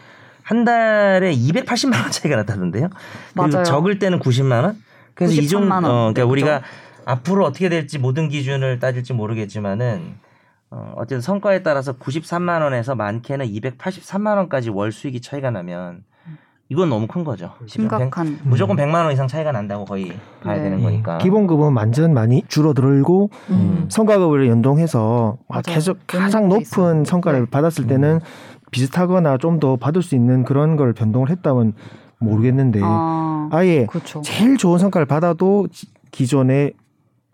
한 0.43 0.65
달에 0.65 1.35
280만 1.35 2.01
원 2.01 2.11
차이가 2.13 2.37
났다던데요. 2.37 2.89
그리고 3.33 3.49
맞아요. 3.49 3.65
적을 3.65 3.99
때는 3.99 4.21
90만 4.21 4.63
원. 4.63 4.77
그래서 5.15 5.35
이 5.35 5.49
정도 5.49 5.67
93만 5.67 5.73
원. 5.73 5.85
어, 5.87 5.89
그러니까 5.89 6.21
네, 6.21 6.23
우리가 6.23 6.61
그죠. 6.61 6.71
앞으로 7.05 7.45
어떻게 7.47 7.69
될지 7.69 7.99
모든 7.99 8.29
기준을 8.29 8.79
따질지 8.79 9.13
모르겠지만은 9.13 10.15
어, 10.75 10.93
어쨌든 10.97 11.21
성과에 11.21 11.63
따라서 11.63 11.93
93만 11.93 12.61
원에서 12.63 12.97
많게는 12.97 13.47
283만 13.47 14.37
원까지 14.39 14.71
월 14.71 14.91
수익이 14.91 15.21
차이가 15.21 15.51
나면 15.53 16.03
이건 16.69 16.89
너무 16.89 17.07
큰 17.07 17.23
거죠. 17.23 17.53
심각한. 17.67 18.39
무조건 18.43 18.77
100만 18.77 19.05
원 19.05 19.13
이상 19.13 19.29
차이가 19.29 19.53
난다고 19.53 19.85
거의 19.85 20.13
봐야 20.43 20.57
네. 20.57 20.63
되는 20.65 20.83
거니까. 20.83 21.19
기본급은 21.19 21.75
완전 21.75 22.13
많이 22.13 22.43
줄어들고 22.49 23.31
음. 23.51 23.87
성과급을 23.89 24.49
연동해서 24.49 25.37
막 25.47 25.63
맞아요. 25.67 25.75
계속 25.77 25.99
가장 26.09 26.49
높은. 26.49 27.05
성과를 27.05 27.41
네. 27.41 27.47
받았을 27.51 27.87
때는 27.87 28.21
비슷하거나 28.73 29.39
좀 29.39 29.61
더 29.61 29.77
받을 29.77 30.03
수 30.03 30.17
있는 30.17 30.43
그런 30.43 30.75
걸 30.75 30.93
변동을 30.93 31.31
했다면 31.31 31.75
모르겠는데 32.19 32.81
아, 32.83 33.49
아예 33.53 33.87
그렇죠. 33.87 34.21
제일 34.23 34.57
좋은 34.57 34.79
성과를 34.79 35.07
받아도 35.07 35.69
의 36.51 36.73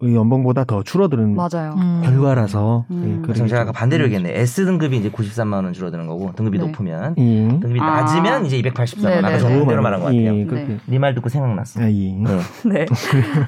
연봉보다 0.03 0.65
더 0.65 0.83
줄어드는 0.83 1.35
맞아요. 1.35 1.75
음. 1.77 2.01
결과라서 2.05 2.87
음. 2.91 3.19
예, 3.19 3.23
그래서 3.23 3.47
제가 3.47 3.73
반대로 3.73 4.05
얘기했네. 4.05 4.33
S 4.41 4.65
등급이 4.65 4.97
이제 4.97 5.11
93만 5.11 5.65
원 5.65 5.73
줄어드는 5.73 6.07
거고 6.07 6.33
등급이 6.35 6.59
네. 6.59 6.67
높으면 6.67 7.15
예. 7.19 7.49
등급이 7.49 7.81
아. 7.81 8.03
낮으면 8.03 8.47
이제 8.47 8.61
284만 8.63 9.05
원. 9.05 9.13
네, 9.13 9.19
아까 9.19 9.31
네, 9.31 9.39
저 9.39 9.49
네. 9.49 9.59
그대로 9.59 9.83
말한 9.83 10.01
것 10.01 10.07
같아요. 10.07 10.37
예. 10.37 10.45
네. 10.45 10.79
네말 10.87 11.15
듣고 11.15 11.29
생각났어. 11.29 11.83
아, 11.83 11.91
예. 11.91 12.13
네. 12.13 12.41
네. 12.65 12.87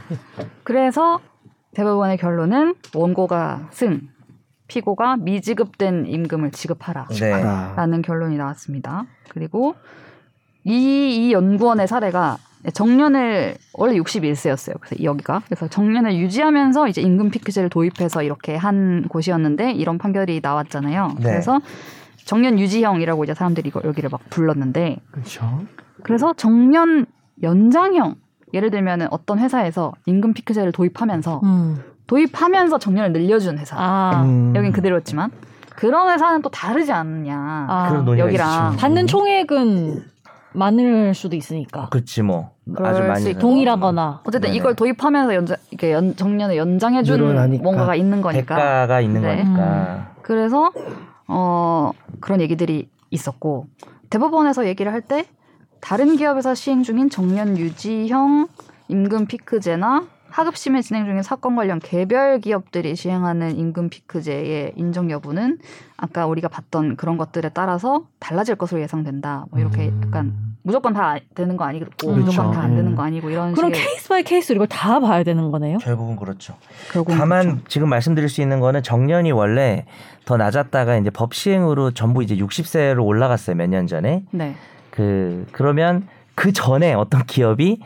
그래서 0.65 1.21
대법원의 1.75 2.19
결론은 2.19 2.75
원고가 2.95 3.69
승, 3.71 4.03
피고가 4.69 5.17
미지급된 5.17 6.07
임금을 6.07 6.51
지급하라. 6.51 7.07
네. 7.19 7.33
아, 7.33 7.75
라는 7.77 8.03
결론이 8.03 8.37
나왔습니다. 8.37 9.07
그리고 9.31 9.75
이, 10.65 11.29
이 11.29 11.33
연구원의 11.33 11.89
사례가 11.89 12.37
정년을 12.71 13.57
원래 13.75 13.97
61세였어요. 13.99 14.79
그래서 14.81 15.03
여기가 15.03 15.43
그래서 15.47 15.67
정년을 15.67 16.17
유지하면서 16.17 16.89
이제 16.89 17.01
임금 17.01 17.31
피크제를 17.31 17.69
도입해서 17.71 18.23
이렇게 18.23 18.55
한 18.55 19.07
곳이었는데 19.09 19.73
이런 19.73 19.99
판결이 19.99 20.41
나왔잖아요. 20.43 21.15
네. 21.19 21.23
그래서 21.23 21.61
정년 22.25 22.59
유지형이라고 22.61 23.25
이제 23.25 23.35
사람들이 23.35 23.69
이거 23.69 23.81
여기를 23.85 24.11
막 24.11 24.21
불렀는데 24.31 24.99
그렇죠. 25.11 25.63
그래서 26.05 26.33
정년 26.35 27.07
연장형 27.43 28.15
예를 28.55 28.71
들면은 28.71 29.09
어떤 29.11 29.39
회사에서 29.39 29.93
임금 30.07 30.35
피크제를 30.35 30.73
도입하면서 30.73 31.41
음. 31.43 31.83
도입하면서 32.07 32.79
정년을 32.79 33.13
늘려준 33.13 33.59
회사 33.59 33.77
아. 33.79 34.23
음. 34.25 34.53
여긴 34.55 34.71
그대로였지만 34.73 35.31
그런 35.75 36.13
회사는 36.13 36.43
또 36.43 36.51
다르지 36.51 36.93
않느냐 36.93 37.67
아. 37.69 37.89
그런 37.89 38.05
논의가 38.05 38.27
여기랑 38.29 38.49
있었죠. 38.49 38.77
받는 38.79 39.07
총액은 39.09 40.05
많을 40.53 41.15
수도 41.15 41.35
있으니까. 41.35 41.89
그렇지 41.89 42.23
뭐 42.23 42.52
아주 42.79 43.03
많이. 43.03 43.35
동일하거나. 43.35 44.21
어쨌든 44.25 44.49
네네. 44.49 44.57
이걸 44.57 44.75
도입하면서 44.75 45.35
연장 45.35 45.57
이게 45.71 45.93
연, 45.93 46.15
정년을 46.15 46.57
연장해준 46.57 47.17
늘어나니까. 47.19 47.63
뭔가가 47.63 47.95
있는 47.95 48.23
거니까 48.23 48.55
대가가 48.57 49.01
있는 49.01 49.23
네. 49.23 49.43
거니까. 49.43 50.13
그래서 50.23 50.71
어 51.27 51.91
그런 52.21 52.41
얘기들이 52.41 52.89
있었고 53.11 53.67
대법원에서 54.11 54.67
얘기를 54.67 54.93
할 54.93 55.01
때 55.03 55.27
다른 55.81 56.17
기업에서 56.17 56.55
시행 56.55 56.85
중인 56.85 57.11
정년 57.11 57.59
유지형 57.59 58.47
임금 58.89 59.27
피크제나 59.27 60.05
하급심에 60.33 60.80
진행 60.80 61.05
중인 61.05 61.22
사건 61.22 61.57
관련 61.57 61.78
개별 61.78 62.41
기업들이 62.41 62.97
시행하는 62.97 63.57
임금 63.57 63.91
피크제의 63.91 64.72
인정 64.76 65.11
여부는 65.11 65.59
아까 65.97 66.26
우리가 66.26 66.49
봤던 66.49 66.97
그런 66.97 67.16
것들에 67.18 67.51
따라서 67.51 68.07
달라질 68.18 68.57
것으로 68.57 68.80
예상된다. 68.80 69.45
뭐 69.51 69.61
이렇게 69.61 69.89
음. 69.89 70.01
약간 70.07 70.33
무조건 70.62 70.95
다 70.95 71.16
되는 71.35 71.57
거 71.57 71.64
아니고 71.64 71.87
그렇죠. 71.87 72.12
무조건 72.16 72.51
다 72.53 72.61
안 72.62 72.74
되는 72.76 72.93
음. 72.93 72.97
거 72.97 73.03
아니고 73.03 73.30
이런 73.30 73.53
그럼 73.53 73.74
식의 73.74 73.87
case 73.89 74.09
by 74.09 74.23
case로 74.23 74.57
이걸 74.57 74.68
다 74.68 75.01
봐야 75.01 75.22
되는 75.22 75.51
거네요. 75.51 75.78
결국은 75.78 76.16
그렇죠. 76.16 76.55
결국은 76.93 77.18
다만 77.18 77.43
그렇죠. 77.43 77.64
지금 77.68 77.89
말씀드릴 77.91 78.28
수 78.28 78.41
있는 78.41 78.61
거는 78.61 78.83
정년이 78.83 79.33
원래 79.33 79.85
더 80.24 80.37
낮았다가 80.37 80.97
이제 80.97 81.11
법 81.11 81.35
시행으로 81.35 81.91
전부 81.93 82.22
이제 82.22 82.37
60세로 82.37 83.05
올라갔어요. 83.05 83.57
몇 83.57 83.66
년 83.68 83.87
전에. 83.87 84.24
네. 84.30 84.55
그 84.91 85.47
그러면 85.53 86.07
그 86.35 86.53
전에 86.53 86.95
어떤 86.95 87.24
기업이 87.26 87.80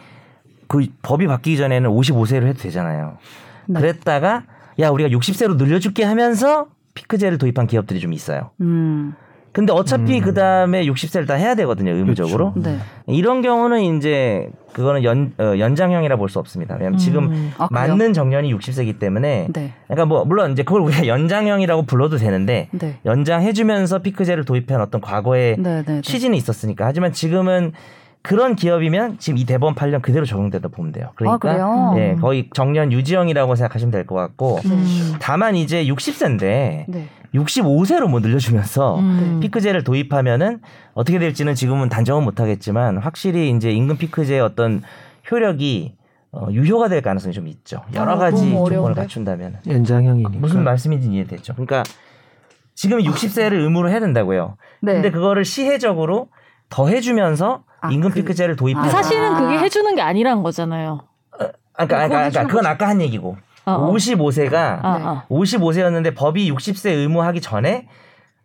그 0.68 0.86
법이 1.02 1.26
바뀌기 1.26 1.56
전에는 1.56 1.90
55세로 1.90 2.46
해도 2.46 2.58
되잖아요. 2.60 3.18
네. 3.66 3.80
그랬다가 3.80 4.44
야 4.78 4.90
우리가 4.90 5.10
60세로 5.10 5.56
늘려줄게 5.56 6.04
하면서 6.04 6.66
피크제를 6.94 7.38
도입한 7.38 7.66
기업들이 7.66 8.00
좀 8.00 8.12
있어요. 8.12 8.50
음. 8.60 9.14
근데 9.52 9.72
어차피 9.72 10.18
음. 10.18 10.20
그 10.22 10.34
다음에 10.34 10.84
60세를 10.84 11.26
다 11.26 11.32
해야 11.32 11.54
되거든요, 11.54 11.92
의무적으로. 11.92 12.52
그렇죠. 12.52 12.68
네. 12.70 12.78
이런 13.06 13.40
경우는 13.40 13.96
이제 13.96 14.50
그거는 14.74 15.02
연 15.02 15.32
어, 15.38 15.54
연장형이라 15.58 16.16
볼 16.16 16.28
수 16.28 16.38
없습니다. 16.38 16.74
왜냐하면 16.74 16.98
지금 16.98 17.32
음. 17.32 17.52
아, 17.56 17.66
그래요? 17.68 17.88
맞는 17.88 18.12
정년이 18.12 18.52
60세이기 18.54 18.98
때문에 18.98 19.48
네. 19.54 19.72
그러니까 19.86 20.04
뭐 20.04 20.26
물론 20.26 20.52
이제 20.52 20.62
그걸 20.62 20.82
우리가 20.82 21.06
연장형이라고 21.06 21.84
불러도 21.84 22.18
되는데 22.18 22.68
네. 22.72 22.98
연장해주면서 23.06 24.00
피크제를 24.00 24.44
도입한 24.44 24.78
어떤 24.82 25.00
과거의 25.00 25.56
네, 25.58 25.76
네, 25.76 25.84
네. 25.86 26.00
취지는 26.02 26.36
있었으니까 26.36 26.84
하지만 26.84 27.14
지금은 27.14 27.72
그런 28.26 28.56
기업이면 28.56 29.18
지금 29.18 29.38
이 29.38 29.44
대법원 29.44 29.74
판례 29.76 29.96
그대로 29.98 30.26
적용된다 30.26 30.68
보면 30.68 30.90
돼요. 30.92 31.06
아, 31.10 31.12
그러니까 31.14 31.38
그래요? 31.52 31.94
예, 31.96 32.14
거의 32.20 32.48
정년 32.52 32.90
유지형이라고 32.90 33.54
생각하시면 33.54 33.92
될 33.92 34.04
것 34.06 34.16
같고 34.16 34.58
음. 34.64 35.14
다만 35.20 35.54
이제 35.54 35.84
60세인데 35.86 36.84
네. 36.88 37.08
65세로 37.34 38.08
뭐 38.08 38.18
늘려주면서 38.20 38.98
음. 38.98 39.38
피크제를 39.40 39.84
도입하면은 39.84 40.60
어떻게 40.94 41.18
될지는 41.20 41.54
지금은 41.54 41.88
단정은 41.88 42.24
못하겠지만 42.24 42.98
확실히 42.98 43.50
이제 43.50 43.70
임금 43.70 43.96
피크제의 43.98 44.40
어떤 44.40 44.82
효력이 45.30 45.94
어, 46.32 46.48
유효가 46.50 46.88
될 46.88 47.02
가능성이 47.02 47.32
좀 47.32 47.46
있죠. 47.48 47.82
여러 47.94 48.12
아, 48.12 48.16
가지 48.16 48.50
조건을? 48.50 48.94
갖춘다면. 48.94 49.58
연장형이니까. 49.68 50.30
무슨 50.38 50.64
말씀인지 50.64 51.08
이해됐죠. 51.08 51.54
그러니까 51.54 51.82
지금 52.74 52.98
60세를 52.98 53.52
의무로 53.54 53.88
해야 53.88 54.00
된다고요. 54.00 54.56
네. 54.82 54.94
근데 54.94 55.10
그거를 55.10 55.44
시혜적으로 55.44 56.28
더 56.68 56.88
해주면서 56.88 57.62
아, 57.80 57.90
임금 57.90 58.10
그- 58.10 58.14
피크제를. 58.16 58.56
아. 58.76 58.88
사실은 58.88 59.34
그게 59.34 59.58
해주는 59.58 59.94
게 59.94 60.02
아니란 60.02 60.42
거잖아요. 60.42 61.00
아까 61.78 61.86
그러니까, 61.86 61.86
그건 61.86 62.08
그러니까 62.08 62.24
해주는 62.24 62.46
그건. 62.48 62.66
아까 62.66 62.88
한 62.88 63.00
얘기고. 63.00 63.36
어, 63.66 63.72
어. 63.72 63.92
55세가 63.92 64.54
아, 64.54 64.78
아. 64.82 65.24
55세였는데 65.28 66.14
법이 66.14 66.50
60세 66.52 66.90
의무하기 66.90 67.40
전에 67.40 67.88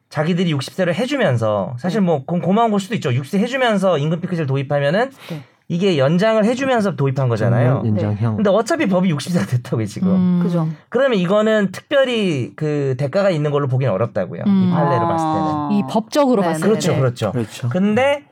자기들이 0.10 0.54
60세를 0.56 0.94
해주면서 0.94 1.76
사실 1.78 2.02
뭐 2.02 2.20
그건 2.26 2.42
고마운 2.42 2.72
걸 2.72 2.80
수도 2.80 2.96
있죠. 2.96 3.12
60세 3.12 3.38
해주면서 3.40 3.98
임금 4.00 4.20
피크제를 4.22 4.48
도입하면은 4.48 5.12
네. 5.30 5.44
이게 5.70 5.98
연장을 5.98 6.44
해주면서 6.44 6.98
도입한 6.98 7.30
거잖아요. 7.30 7.84
연장형. 7.86 8.36
근데 8.36 8.50
어차피 8.50 8.88
법이 8.88 9.14
60세가 9.14 9.48
됐다고요 9.48 9.86
지금. 9.86 10.10
음. 10.10 10.40
그죠. 10.44 10.68
그러면 10.90 11.18
이거는 11.20 11.72
특별히 11.72 12.52
그 12.58 12.96
대가가 12.98 13.30
있는 13.30 13.52
걸로 13.52 13.68
보기는 13.70 13.94
어렵다고요. 13.94 14.44
음. 14.46 14.68
이 14.68 14.72
판례를 14.74 15.08
봤을 15.08 15.26
때는. 15.28 15.48
아. 15.48 15.70
이 15.72 15.84
법적으로 15.90 16.42
네, 16.42 16.48
봤을 16.50 16.62
네, 16.62 16.68
그렇죠, 16.68 16.92
때. 16.92 17.00
그렇죠. 17.00 17.32
그렇죠. 17.32 17.70
근데 17.70 18.26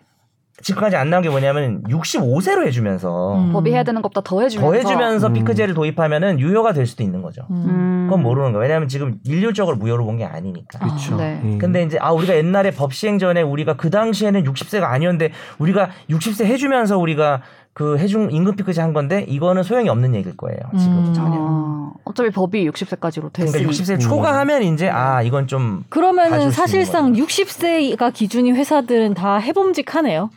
지금까지 0.62 0.96
안 0.96 1.10
나온 1.10 1.24
게 1.24 1.30
뭐냐면 1.30 1.84
65세로 1.84 2.66
해주면서 2.68 3.36
음. 3.38 3.52
법이 3.54 3.72
해야 3.72 3.84
되는 3.84 4.02
것보다 4.02 4.22
더 4.24 4.42
해주면서 4.42 4.72
더 4.72 4.78
해주면서 4.78 5.28
음. 5.28 5.34
피크제를 5.34 5.74
도입하면은 5.74 6.40
유효가 6.40 6.74
될 6.74 6.86
수도 6.86 7.04
있는 7.04 7.22
거죠. 7.22 7.44
음. 7.50 7.56
음. 7.68 8.08
그건 8.10 8.24
모르는 8.24 8.52
거예요. 8.52 8.62
왜냐하면 8.64 8.88
지금 8.88 9.18
일률적으로 9.26 9.78
무효로 9.78 10.06
본 10.06 10.20
게 10.20 10.26
아니니까. 10.26 10.80
그렇죠. 10.80 11.16
네. 11.16 11.42
예. 11.46 11.58
근데 11.58 11.82
이제 11.84 11.98
아 12.02 12.12
우리가 12.12 12.36
옛날에 12.36 12.72
법 12.72 12.94
시행 12.94 13.20
전에 13.20 13.42
우리가 13.42 13.76
그 13.78 13.90
당시에는 13.90 14.44
60세가 14.44 14.84
아니었는데 14.84 15.32
우리가 15.60 15.90
60세 16.10 16.44
해주면서 16.46 16.98
우리가 16.98 17.42
그 17.74 17.98
해준 17.98 18.30
임금 18.32 18.58
피크제 18.58 18.82
한 18.82 18.92
건데 18.92 19.24
이거는 19.30 19.64
소용이 19.64 19.88
없는 19.88 20.14
얘기일 20.16 20.36
거예요. 20.36 20.60
지금. 20.78 20.98
음. 20.98 21.14
아, 21.18 21.92
어차피 22.04 22.30
법이 22.32 22.70
60세까지로 22.70 23.32
그러니까 23.32 23.58
됐으니 23.58 23.66
60세 23.66 24.00
초과하면 24.02 24.64
이제 24.64 24.90
아 24.90 25.22
이건 25.22 25.48
좀 25.48 25.84
그러면은 25.90 26.52
사실상 26.52 27.08
있는 27.16 27.24
60세가 27.26 28.12
기준인 28.14 28.56
회사들은 28.58 29.14
다 29.14 29.38
해봄직하네요. 29.38 30.30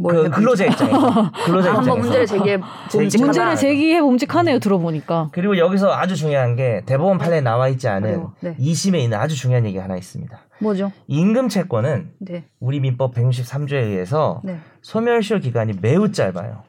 뭘 0.00 0.14
그? 0.14 0.30
근로자 0.30 0.64
입장에서 0.64 1.30
근로자 1.44 1.70
아, 1.72 1.74
한번 1.76 1.98
입장에서 1.98 2.00
문제를 2.00 2.26
제기해 2.26 2.58
제기- 2.90 3.18
문제를. 3.22 3.56
제기해 3.56 4.00
봄직하네요. 4.00 4.58
들어보니까. 4.58 5.28
그리고 5.32 5.58
여기서 5.58 5.92
아주 5.92 6.16
중요한 6.16 6.56
게 6.56 6.82
대법원 6.86 7.18
판례에 7.18 7.42
나와 7.42 7.68
있지 7.68 7.86
않은. 7.86 8.26
네. 8.40 8.56
2심에 8.56 8.98
있는 8.98 9.18
아주 9.18 9.36
중요한 9.36 9.66
얘기 9.66 9.76
가 9.76 9.84
하나 9.84 9.96
있습니다. 9.96 10.38
뭐죠? 10.60 10.90
임금 11.06 11.48
채권은 11.50 12.12
네. 12.20 12.46
우리 12.60 12.80
민법 12.80 13.14
163조에 13.14 13.74
의해서 13.74 14.40
네. 14.42 14.58
소멸시효 14.80 15.40
기간이 15.40 15.74
매우 15.82 16.10
짧아요. 16.10 16.62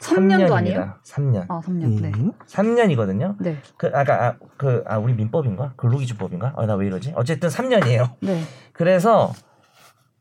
3년도 0.00 0.52
아니에요? 0.52 0.94
3년. 1.06 1.44
아, 1.48 1.60
3년. 1.60 2.00
네. 2.02 2.10
음. 2.16 2.32
3년이거든요. 2.48 3.36
네. 3.38 3.58
그 3.76 3.88
아까 3.94 4.26
아, 4.26 4.34
그 4.56 4.82
아, 4.88 4.98
우리 4.98 5.12
민법인가? 5.14 5.74
근로기준법인가? 5.76 6.54
아, 6.56 6.66
나 6.66 6.74
왜 6.74 6.88
이러지? 6.88 7.12
어쨌든 7.14 7.48
3년이에요. 7.48 8.10
네. 8.20 8.42
그래서 8.72 9.32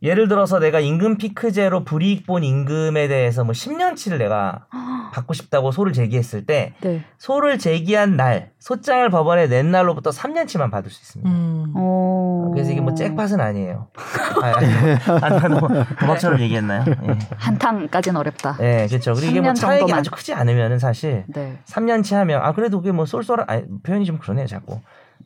예를 0.04 0.28
들어서 0.28 0.58
내가 0.60 0.80
임금 0.80 1.18
피크제로 1.18 1.84
불이익 1.84 2.26
본 2.26 2.44
임금에 2.44 3.08
대해서 3.08 3.44
뭐 3.44 3.54
10년치를 3.54 4.18
내가 4.18 4.66
받고 5.14 5.34
싶다고 5.34 5.72
소를 5.72 5.94
제기했을 5.94 6.46
때 6.46 6.74
네. 6.82 7.04
소를 7.18 7.60
제기한 7.60 8.16
날 8.16 8.52
소장을 8.60 9.08
법원에 9.10 9.48
낸 9.48 9.70
날로부터 9.70 10.10
3년치만 10.10 10.72
받을 10.72 10.90
수 10.90 11.02
있습니다. 11.02 11.30
음. 11.30 11.74
어. 11.76 12.50
그래서 12.54 12.72
이게 12.72 12.82
뭐 12.82 12.94
잭팟은 12.94 13.40
아니에요. 13.40 13.88
아, 14.42 15.48
너무 15.48 15.68
도박처럼 16.00 16.40
얘기했나요? 16.40 16.84
예. 16.88 17.18
한탕까지는 17.38 18.20
어렵다. 18.20 18.58
예, 18.62 18.88
그렇죠. 18.88 19.14
그리고 19.14 19.32
이게 19.32 19.42
뭐 19.42 19.52
3년 19.52 19.56
차익이 19.56 19.80
정도만. 19.82 20.00
아주 20.00 20.12
크지 20.12 20.34
않으면은 20.34 20.80
사실 20.80 21.26
네. 21.28 21.60
3년치 21.66 22.16
하면 22.16 22.42
아 22.42 22.54
그래도 22.54 22.80
그게 22.80 22.92
뭐 22.92 23.06
쏠쏠한 23.06 23.46
아니, 23.48 23.64
표현이 23.84 24.06
좀 24.06 24.18
그러네요, 24.18 24.48
자꾸. 24.48 24.80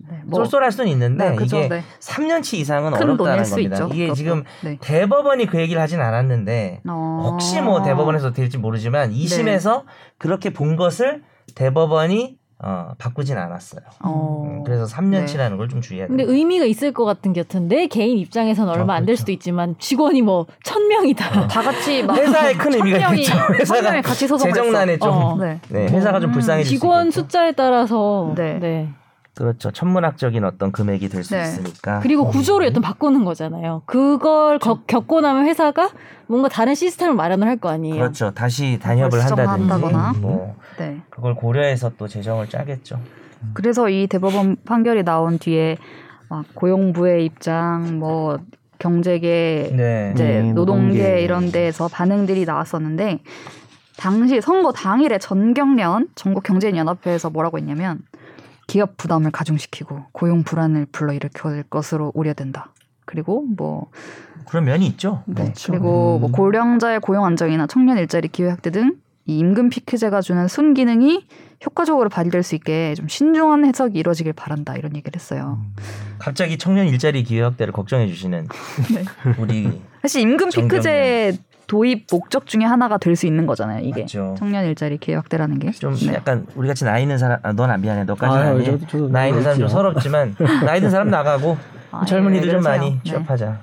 네, 0.10 0.22
뭐 0.26 0.44
쏠쏠할 0.44 0.72
수는 0.72 0.90
있는데 0.92 1.30
네, 1.32 1.36
그죠, 1.36 1.58
이게 1.58 1.70
네. 1.70 1.84
3년치 2.00 2.56
이상은 2.56 2.92
큰 2.94 3.10
어렵다는 3.10 3.44
겁니다. 3.44 3.76
있죠. 3.76 3.90
이게 3.94 4.04
그것도. 4.06 4.16
지금 4.16 4.44
네. 4.64 4.78
대법원이 4.82 5.46
그 5.48 5.60
얘기를 5.60 5.82
하진 5.82 6.02
않았는데 6.02 6.82
어. 6.88 7.30
혹시 7.32 7.62
뭐 7.62 7.82
대법원에서 7.82 8.32
될지 8.34 8.58
모르지만 8.58 9.12
2심에서 9.12 9.84
그렇게 10.18 10.52
본 10.52 10.76
것을 10.76 11.24
대법원이 11.56 12.38
어, 12.64 12.94
바꾸진 12.98 13.38
않았어요. 13.38 13.82
어. 14.02 14.44
음, 14.46 14.64
그래서 14.64 14.86
3년치라는 14.86 15.58
걸좀 15.58 15.82
주의해야 15.82 16.08
근데 16.08 16.24
돼요. 16.26 16.34
의미가 16.34 16.64
있을 16.66 16.94
것 16.94 17.04
같은 17.04 17.34
게 17.34 17.42
여튼 17.42 17.68
내 17.68 17.88
개인 17.88 18.18
입장에서는 18.18 18.72
얼마 18.72 18.96
안될 18.96 19.18
수도 19.18 19.34
있지만 19.34 19.76
직원이 19.78 20.22
뭐천 20.22 20.88
명이다. 20.88 21.48
다 21.48 21.62
같이 21.62 22.02
막 22.04 22.18
회사에 22.18 22.54
큰 22.54 22.74
의미가 22.76 23.14
있죠. 23.16 23.34
천 23.34 23.54
회사가 23.56 24.02
같이 24.02 24.26
소송을 24.26 24.54
재정난에 24.54 24.98
좀 24.98 25.10
어. 25.10 25.36
네. 25.38 25.60
네, 25.68 25.88
회사가 25.88 26.22
좀 26.22 26.30
음, 26.30 26.34
불쌍해질 26.34 26.70
직원 26.70 27.12
수 27.12 27.20
있겠죠. 27.20 27.22
숫자에 27.24 27.52
따라서 27.52 28.34
네. 28.38 28.88
네. 29.38 29.44
그렇죠. 29.44 29.72
천문학적인 29.72 30.44
어떤 30.46 30.72
금액이 30.72 31.10
될수 31.10 31.36
네. 31.36 31.44
있으니까. 31.44 32.00
그리고 32.00 32.28
구조를 32.28 32.68
여튼 32.68 32.82
바꾸는 32.82 33.26
거잖아요. 33.26 33.82
그걸 33.86 34.60
거- 34.60 34.82
겪고 34.88 35.22
나면 35.22 35.46
회사가 35.46 35.90
뭔가 36.28 36.48
다른 36.50 36.74
시스템을 36.74 37.14
마련을 37.16 37.48
할 37.48 37.58
거 37.58 37.70
아니에요. 37.70 37.96
그렇죠. 37.96 38.32
다시 38.32 38.80
단협을 38.82 39.24
한다든지. 39.24 40.20
뭐 40.22 40.56
네. 40.78 41.02
그걸 41.10 41.36
고려해서 41.36 41.92
또 41.98 42.08
재정을 42.08 42.50
짜겠죠. 42.50 43.00
그래서 43.54 43.90
이 43.90 44.08
대법원 44.08 44.58
판결이 44.66 45.04
나온 45.04 45.38
뒤에 45.38 45.78
막 46.30 46.46
고용부의 46.56 47.26
입장, 47.26 48.00
뭐 48.00 48.40
경제계, 48.80 49.72
네. 49.76 50.12
이제 50.16 50.24
네, 50.24 50.42
노동계 50.54 50.98
노동계. 50.98 51.22
이런 51.22 51.52
데에서 51.52 51.88
반응들이 51.88 52.46
나왔었는데 52.46 53.20
당시 53.98 54.42
선거 54.42 54.72
당일에 54.74 55.18
전경련 55.20 56.08
전국 56.16 56.44
경제인 56.44 56.76
연합회에서 56.76 57.30
뭐라고 57.30 57.58
했냐면 57.58 58.00
기업 58.68 58.98
부담을 58.98 59.32
가중시키고 59.32 60.06
고용 60.12 60.44
불안을 60.44 60.88
불러일으킬 60.92 61.64
것으로 61.70 62.12
우려된다. 62.16 62.72
그리고 63.06 63.46
뭐 63.56 63.90
그런 64.48 64.66
면이 64.66 64.88
있죠. 64.88 65.24
네. 65.26 65.44
그렇죠. 65.44 65.72
그리고 65.72 66.20
뭐 66.20 66.30
음. 66.30 66.32
고령자의 66.32 67.00
고용 67.00 67.26
안정이나 67.26 67.68
청년 67.68 67.98
일자리 67.98 68.28
기회 68.28 68.50
확대 68.50 68.72
등 68.72 69.06
이 69.28 69.40
임금 69.40 69.70
피크제가 69.70 70.22
주는 70.22 70.48
순기능이 70.48 71.26
효과적으로 71.66 72.10
발휘될 72.10 72.44
수 72.44 72.54
있게 72.54 72.94
좀 72.94 73.08
신중한 73.08 73.66
해석이 73.66 73.98
이루어지길 73.98 74.34
바란다 74.34 74.76
이런 74.76 74.96
얘기를 74.96 75.20
했어요. 75.20 75.60
갑자기 76.20 76.60
청년 76.60 76.88
일자리 76.88 77.24
기회 77.24 77.42
확대를 77.42 77.74
걱정해 77.74 78.08
주시는 78.08 78.48
네. 78.94 79.04
우리 79.40 79.82
사실 80.04 80.22
임금 80.22 80.50
피크제 80.50 81.38
도입 81.68 82.08
목적 82.12 82.46
중에 82.46 82.64
하나가 82.64 82.98
될 82.98 83.16
수 83.16 83.26
있는 83.28 83.46
거잖아요. 83.46 83.80
이게 83.84 84.02
맞죠. 84.02 84.36
청년 84.38 84.66
일자리 84.66 84.98
기회 84.98 85.16
확대라는 85.16 85.60
게. 85.60 85.72
좀 85.72 85.96
네. 85.96 86.14
약간 86.16 86.46
우리 86.56 86.68
같이 86.68 86.84
나이 86.86 87.02
있는 87.04 87.18
사람 87.18 87.40
아, 87.44 87.54
넌안 87.54 87.82
미안해 87.82 88.04
너까지는 88.04 88.44
아유, 88.46 88.56
아, 88.56 88.60
니 88.60 88.66
저도- 88.66 88.88
저도 88.90 89.10
나이 89.10 89.30
있는 89.30 89.42
사람 89.44 89.58
좀 89.58 89.66
있지요. 89.66 89.78
서럽지만 89.78 90.36
나이 90.66 90.82
든 90.82 90.90
사람 90.90 91.10
나가고 91.10 91.58
아, 91.92 92.04
젊은이들 92.06 92.48
예, 92.48 92.52
좀. 92.52 92.62
많이 92.62 92.92
네. 92.92 93.00
취업하자. 93.04 93.60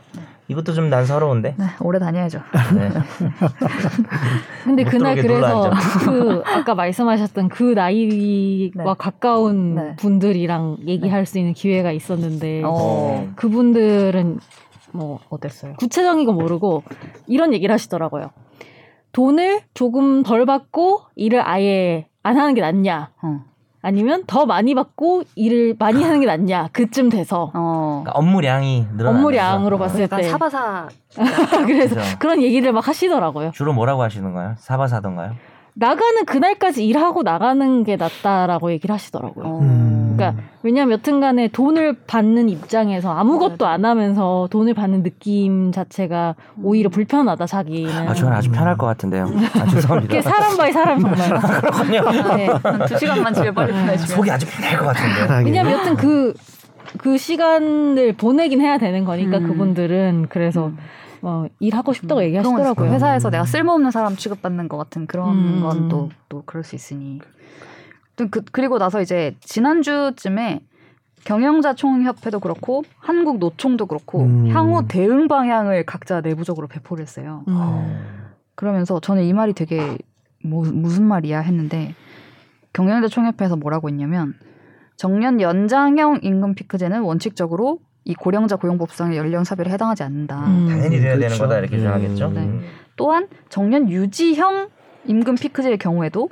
이것도 0.48 0.72
좀 0.74 0.90
난 0.90 1.06
서러운데. 1.06 1.54
네, 1.56 1.64
오래 1.80 1.98
다녀야죠. 1.98 2.40
네. 2.74 2.90
근데 4.64 4.84
못 4.84 4.90
그날 4.90 5.16
그래서. 5.16 5.70
그 6.04 6.42
아까 6.46 6.74
말씀하셨던 6.74 7.48
그 7.48 7.62
나이와 7.74 8.84
네. 8.84 8.94
가까운 8.98 9.74
네. 9.74 9.96
분들이랑 9.96 10.78
얘기할 10.86 11.26
수 11.26 11.38
있는 11.38 11.52
기회가 11.54 11.92
있었는데 11.92 12.62
어. 12.64 13.28
그분들은 13.36 14.40
뭐 14.92 15.18
어땠어요? 15.30 15.74
구체적인 15.78 16.26
건 16.26 16.34
모르고 16.36 16.82
이런 17.26 17.52
얘기를 17.52 17.72
하시더라고요. 17.72 18.30
돈을 19.12 19.60
조금 19.74 20.22
덜 20.22 20.46
받고 20.46 21.02
일을 21.16 21.46
아예 21.46 22.06
안 22.22 22.38
하는 22.38 22.54
게 22.54 22.60
낫냐? 22.60 23.10
어. 23.22 23.40
아니면 23.84 24.22
더 24.28 24.46
많이 24.46 24.74
받고 24.76 25.24
일을 25.34 25.74
많이 25.78 26.02
하는 26.04 26.20
게 26.20 26.26
낫냐? 26.26 26.68
그쯤 26.72 27.08
돼서 27.08 27.50
어. 27.52 28.02
그러니까 28.04 28.12
업무량이 28.12 28.86
늘어나. 28.96 29.18
업무량으로 29.18 29.76
봤을 29.78 30.08
때 30.08 30.22
사바사 30.22 30.88
그래서 31.66 31.96
그죠. 31.96 32.18
그런 32.20 32.40
얘기를 32.42 32.72
막 32.72 32.86
하시더라고요. 32.86 33.50
주로 33.52 33.72
뭐라고 33.72 34.02
하시는 34.02 34.32
거예요? 34.32 34.54
사바사던가요? 34.58 35.32
나가는 35.74 36.24
그날까지 36.26 36.86
일하고 36.86 37.22
나가는 37.22 37.82
게 37.84 37.96
낫다라고 37.96 38.70
얘기를 38.72 38.92
하시더라고요. 38.92 39.44
어. 39.46 39.58
음. 39.60 40.01
그러니까 40.30 40.52
왜냐면 40.62 40.92
여튼간에 40.92 41.48
돈을 41.48 41.96
받는 42.06 42.48
입장에서 42.48 43.12
아무것도 43.12 43.66
안 43.66 43.84
하면서 43.84 44.48
돈을 44.50 44.74
받는 44.74 45.02
느낌 45.02 45.72
자체가 45.72 46.34
오히려 46.62 46.88
불편하다 46.88 47.46
자기는. 47.46 48.08
아, 48.08 48.14
저는 48.14 48.32
아주 48.32 48.50
편할 48.50 48.76
것 48.76 48.86
같은데요. 48.86 49.24
아, 49.24 49.66
죄송합니다. 49.66 50.22
사람 50.22 50.56
by 50.56 50.72
사람 50.72 51.00
정말. 51.02 51.40
그렇군요. 51.40 52.36
네. 52.36 52.46
한두 52.62 52.98
시간만 52.98 53.34
집에 53.34 53.50
빨리 53.50 53.72
보내주면. 53.72 54.06
속이 54.06 54.30
아주 54.30 54.46
편할 54.46 54.78
것 54.78 54.86
같은데. 54.86 55.44
왜냐면 55.44 55.72
여튼 55.72 55.96
그, 55.96 56.34
그 56.98 57.18
시간을 57.18 58.14
보내긴 58.16 58.60
해야 58.60 58.78
되는 58.78 59.04
거니까 59.04 59.38
음. 59.38 59.48
그분들은 59.48 60.26
그래서 60.28 60.70
어, 61.22 61.46
일하고 61.60 61.92
싶다고 61.92 62.16
거 62.16 62.24
얘기하시더라고요. 62.24 62.90
회사에서 62.90 63.30
내가 63.30 63.44
쓸모없는 63.44 63.92
사람 63.92 64.16
취급받는 64.16 64.68
것 64.68 64.76
같은 64.76 65.06
그런 65.06 65.30
음. 65.30 65.60
건또또 65.62 66.42
그럴 66.44 66.64
수 66.64 66.74
있으니. 66.74 67.20
또 68.22 68.28
그, 68.30 68.42
그리고 68.52 68.78
나서 68.78 69.00
이제 69.00 69.36
지난주쯤에 69.40 70.60
경영자 71.24 71.74
총협회도 71.74 72.40
그렇고 72.40 72.82
한국 72.98 73.38
노총도 73.38 73.86
그렇고 73.86 74.22
음. 74.22 74.48
향후 74.48 74.86
대응 74.88 75.28
방향을 75.28 75.84
각자 75.86 76.20
내부적으로 76.20 76.66
배포를 76.66 77.02
했어요. 77.02 77.44
음. 77.48 78.32
그러면서 78.54 79.00
저는 79.00 79.24
이 79.24 79.32
말이 79.32 79.52
되게 79.52 79.96
뭐, 80.44 80.64
무슨 80.64 81.04
말이야 81.04 81.40
했는데 81.40 81.94
경영자 82.72 83.08
총협회에서 83.08 83.56
뭐라고 83.56 83.88
했냐면 83.88 84.34
정년 84.96 85.40
연장형 85.40 86.20
임금 86.22 86.54
피크제는 86.54 87.02
원칙적으로 87.02 87.80
이 88.04 88.14
고령자 88.14 88.56
고용법상의 88.56 89.16
연령 89.16 89.44
차별에 89.44 89.70
해당하지 89.70 90.02
않는다. 90.02 90.46
음. 90.46 90.66
당연히 90.68 90.98
돼야 90.98 91.12
되는 91.14 91.28
그렇죠. 91.28 91.44
거다 91.44 91.58
이렇게 91.58 91.76
네. 91.76 91.78
주장하겠죠. 91.78 92.30
네. 92.30 92.40
음. 92.40 92.62
또한 92.96 93.28
정년 93.48 93.88
유지형 93.88 94.68
임금 95.06 95.36
피크제의 95.36 95.78
경우에도 95.78 96.28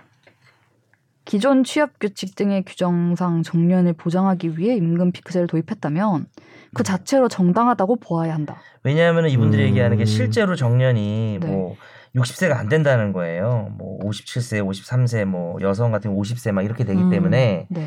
기존 1.31 1.62
취업 1.62 2.01
규칙 2.01 2.35
등의 2.35 2.64
규정상 2.64 3.45
정년을 3.45 3.93
보장하기 3.93 4.59
위해 4.59 4.74
임금 4.74 5.12
피크제를 5.12 5.47
도입했다면 5.47 6.26
그 6.74 6.83
자체로 6.83 7.28
정당하다고 7.28 8.01
보아야 8.01 8.35
한다. 8.35 8.57
왜냐하면 8.83 9.28
이분들이 9.28 9.62
음. 9.62 9.68
얘기하는 9.68 9.97
게 9.97 10.05
실제로 10.07 10.57
정년이 10.57 11.39
네. 11.41 11.47
뭐 11.47 11.76
60세가 12.16 12.57
안 12.57 12.68
된다는 12.68 13.12
거예요. 13.12 13.68
뭐 13.78 14.01
57세, 14.01 14.61
53세, 14.68 15.24
뭐 15.24 15.57
여성 15.61 15.93
같은 15.93 16.12
50세 16.12 16.51
막 16.51 16.64
이렇게 16.64 16.83
되기 16.83 17.01
음. 17.01 17.11
때문에 17.11 17.68
네. 17.68 17.87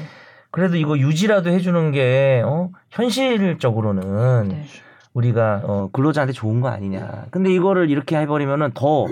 그래도 0.49 0.77
이거 0.77 0.97
유지라도 0.97 1.49
해주는 1.49 1.91
게 1.91 2.43
어? 2.45 2.69
현실적으로는 2.91 4.47
네. 4.47 4.65
우리가 5.13 5.63
어, 5.65 5.89
근로자한테 5.91 6.31
좋은 6.31 6.61
거 6.61 6.69
아니냐. 6.69 7.25
근데 7.29 7.51
이거를 7.51 7.89
이렇게 7.89 8.15
해버리면은 8.15 8.71
더 8.73 9.05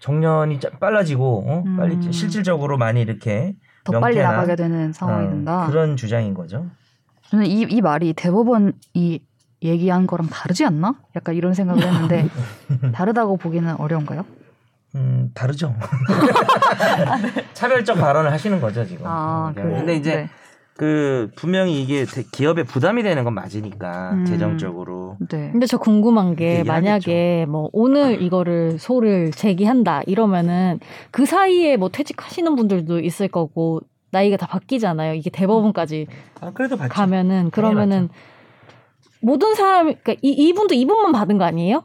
정년이 0.00 0.60
짜- 0.60 0.70
빨라지고 0.80 1.44
어? 1.46 1.62
음. 1.66 1.76
빨리 1.76 2.12
실질적으로 2.12 2.76
많이 2.78 3.00
이렇게 3.02 3.54
더 3.84 3.98
빨리 4.00 4.16
명패나, 4.16 4.32
나가게 4.32 4.56
되는 4.56 4.92
상황이 4.92 5.26
어, 5.26 5.30
된다. 5.30 5.66
그런 5.68 5.96
주장인 5.96 6.34
거죠. 6.34 6.66
저는 7.28 7.46
이, 7.46 7.60
이 7.62 7.80
말이 7.80 8.12
대법원이 8.14 8.72
얘기한 9.62 10.06
거랑 10.06 10.28
다르지 10.28 10.64
않나? 10.64 10.94
약간 11.14 11.34
이런 11.34 11.54
생각을 11.54 11.82
했는데 11.82 12.26
다르다고 12.92 13.36
보기는 13.36 13.76
어려운가요? 13.78 14.24
음, 14.96 15.30
다르죠. 15.34 15.74
차별적 17.54 17.98
발언을 17.98 18.32
하시는 18.32 18.60
거죠, 18.60 18.84
지금. 18.84 19.06
아, 19.06 19.52
음, 19.56 19.62
그, 19.62 19.62
근데 19.62 19.94
이제 19.94 20.16
네. 20.16 20.30
그 20.80 21.30
분명히 21.36 21.82
이게 21.82 22.06
대- 22.06 22.22
기업에 22.32 22.62
부담이 22.62 23.02
되는 23.02 23.22
건 23.22 23.34
맞으니까 23.34 24.12
음. 24.14 24.24
재정적으로. 24.24 25.18
네. 25.28 25.50
근데 25.52 25.66
저 25.66 25.76
궁금한 25.76 26.34
게. 26.36 26.64
만약에 26.64 27.44
뭐 27.46 27.68
오늘 27.74 28.22
이거를 28.22 28.78
소를 28.78 29.30
제기한다 29.30 30.00
이러면은 30.06 30.80
그 31.10 31.26
사이에 31.26 31.76
뭐 31.76 31.90
퇴직하시는 31.90 32.56
분들도 32.56 33.00
있을 33.00 33.28
거고 33.28 33.80
나이가 34.10 34.38
다 34.38 34.46
바뀌잖아요. 34.46 35.12
이게 35.12 35.28
대법원까지 35.28 36.06
아. 36.40 36.50
가면은 36.88 37.50
그러면은 37.50 38.08
모든 39.20 39.54
사람 39.54 39.84
그러니까 39.88 40.14
이 40.22 40.30
이분도 40.30 40.74
이분만 40.76 41.12
받은 41.12 41.36
거 41.36 41.44
아니에요? 41.44 41.84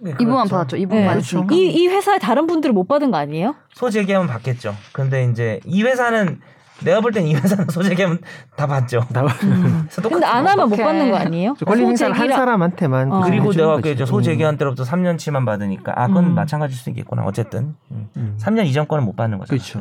네, 0.00 0.10
이분만 0.10 0.40
그렇죠. 0.40 0.56
받았죠. 0.56 0.76
이분만 0.76 1.02
네. 1.04 1.08
받았으니까. 1.08 1.54
이, 1.54 1.68
이 1.72 1.88
회사에 1.88 2.18
다른 2.18 2.46
분들은 2.46 2.74
못 2.74 2.86
받은 2.86 3.10
거 3.10 3.16
아니에요? 3.16 3.54
소재기하면 3.72 4.28
받겠죠. 4.28 4.74
근데 4.92 5.24
이제 5.24 5.58
이 5.64 5.82
회사는 5.82 6.38
내가 6.84 7.00
볼 7.00 7.12
땐 7.12 7.26
이 7.26 7.34
회사는 7.34 7.66
소재기하면 7.70 8.18
다 8.56 8.66
받죠. 8.66 9.00
나- 9.12 9.22
그래서 9.22 10.02
똑같은 10.02 10.10
근데 10.10 10.26
안 10.26 10.44
거. 10.44 10.50
하면 10.50 10.68
못. 10.68 10.76
받는 10.76 11.10
거 11.10 11.16
아니에요? 11.16 11.54
관리 11.64 11.84
행사를 11.84 12.12
한 12.18 12.28
사람한테만 12.28 13.12
어. 13.12 13.20
그리고 13.24 13.52
내가. 13.52 13.80
그 13.80 14.04
소재기한 14.04 14.56
때로부터 14.58 14.84
3년치만 14.84 15.46
받으니까 15.46 15.92
아 15.96 16.06
그건 16.08 16.26
음. 16.26 16.34
마찬가지일 16.34 16.78
수 16.78 16.90
있겠구나. 16.90 17.22
어쨌든 17.24 17.74
음. 17.90 18.08
음. 18.16 18.38
3년 18.40 18.66
이전 18.66 18.86
거는 18.86 19.04
못 19.04 19.16
받는 19.16 19.38
거죠. 19.38 19.48
그렇죠. 19.50 19.80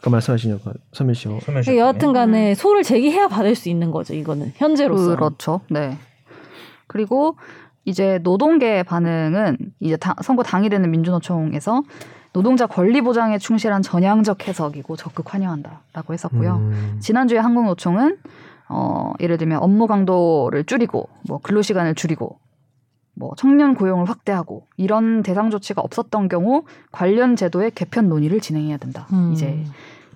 아까 0.00 0.10
말씀하신 0.10 0.60
거 0.62 0.72
선멸 0.92 1.14
씨 1.14 1.24
소멸 1.24 1.40
그러니까 1.40 1.62
시효 1.62 1.76
여하튼 1.78 2.12
간에 2.12 2.54
소를 2.54 2.82
제기해야 2.84 3.26
받을 3.28 3.54
수 3.56 3.68
있는 3.68 3.90
거죠, 3.90 4.14
이거는. 4.14 4.52
현재로서. 4.56 5.16
그렇죠. 5.16 5.60
네. 5.70 5.96
그리고 6.86 7.36
이제 7.84 8.18
노동계 8.22 8.82
반응은 8.84 9.56
이제 9.80 9.96
다- 9.96 10.14
선거 10.22 10.42
당일에는 10.42 10.90
민주노총에서 10.90 11.82
노동자 12.32 12.66
권리 12.66 13.00
보장에 13.00 13.38
충실한 13.38 13.82
전향적 13.82 14.46
해석이고 14.46 14.96
적극 14.96 15.32
환영한다라고 15.32 16.12
했었고요. 16.12 16.56
음. 16.56 16.96
지난주에 17.00 17.38
한국노총은 17.38 18.18
어, 18.68 19.12
예를 19.20 19.38
들면 19.38 19.62
업무 19.62 19.86
강도를 19.86 20.64
줄이고 20.64 21.08
뭐 21.26 21.38
근로 21.42 21.62
시간을 21.62 21.94
줄이고 21.94 22.38
뭐 23.14 23.32
청년 23.36 23.74
고용을 23.74 24.08
확대하고 24.08 24.66
이런 24.76 25.22
대상 25.22 25.50
조치가 25.50 25.80
없었던 25.80 26.28
경우 26.28 26.64
관련 26.92 27.34
제도의 27.34 27.72
개편 27.72 28.08
논의를 28.08 28.40
진행해야 28.40 28.76
된다. 28.76 29.08
음. 29.12 29.32
이제 29.32 29.64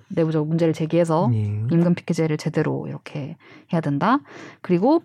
내부적 0.09 0.47
문제를 0.47 0.73
제기해서 0.73 1.29
예. 1.33 1.39
임금 1.71 1.95
피크제를 1.95 2.37
제대로 2.37 2.85
이렇게 2.87 3.35
해야 3.73 3.81
된다. 3.81 4.19
그리고 4.61 5.01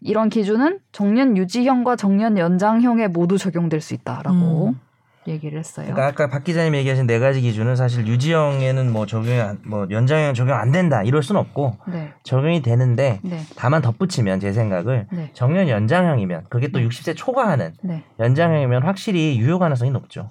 이런 0.00 0.28
기준은 0.28 0.80
정년 0.92 1.36
유지형과 1.36 1.96
정년 1.96 2.38
연장형에 2.38 3.08
모두 3.08 3.38
적용될 3.38 3.80
수 3.80 3.94
있다라고 3.94 4.68
음. 4.68 4.80
얘기를 5.28 5.58
했어요. 5.58 5.86
그러니까 5.86 6.06
아까 6.06 6.28
박 6.28 6.44
기자님 6.44 6.74
얘기하신 6.74 7.06
네 7.06 7.18
가지 7.18 7.40
기준은 7.40 7.76
사실 7.76 8.06
유지형에는 8.06 8.92
뭐 8.92 9.06
적용이 9.06 9.40
안, 9.40 9.58
뭐 9.64 9.86
연장형 9.90 10.34
적용 10.34 10.56
안 10.56 10.72
된다 10.72 11.02
이럴 11.02 11.22
순 11.22 11.36
없고 11.36 11.76
네, 11.88 12.12
적용이 12.22 12.62
되는데 12.62 13.20
네, 13.22 13.40
다만 13.56 13.82
덧붙이면 13.82 14.40
제 14.40 14.52
생각을 14.52 15.06
네, 15.12 15.30
정년 15.34 15.68
연장형이면 15.68 16.46
그게 16.48 16.68
또 16.68 16.80
60세 16.80 17.16
초과하는 17.16 17.74
네. 17.82 18.02
연장형이면 18.18 18.82
확실히 18.82 19.38
유효 19.38 19.58
가능성이 19.58 19.90
높죠. 19.90 20.30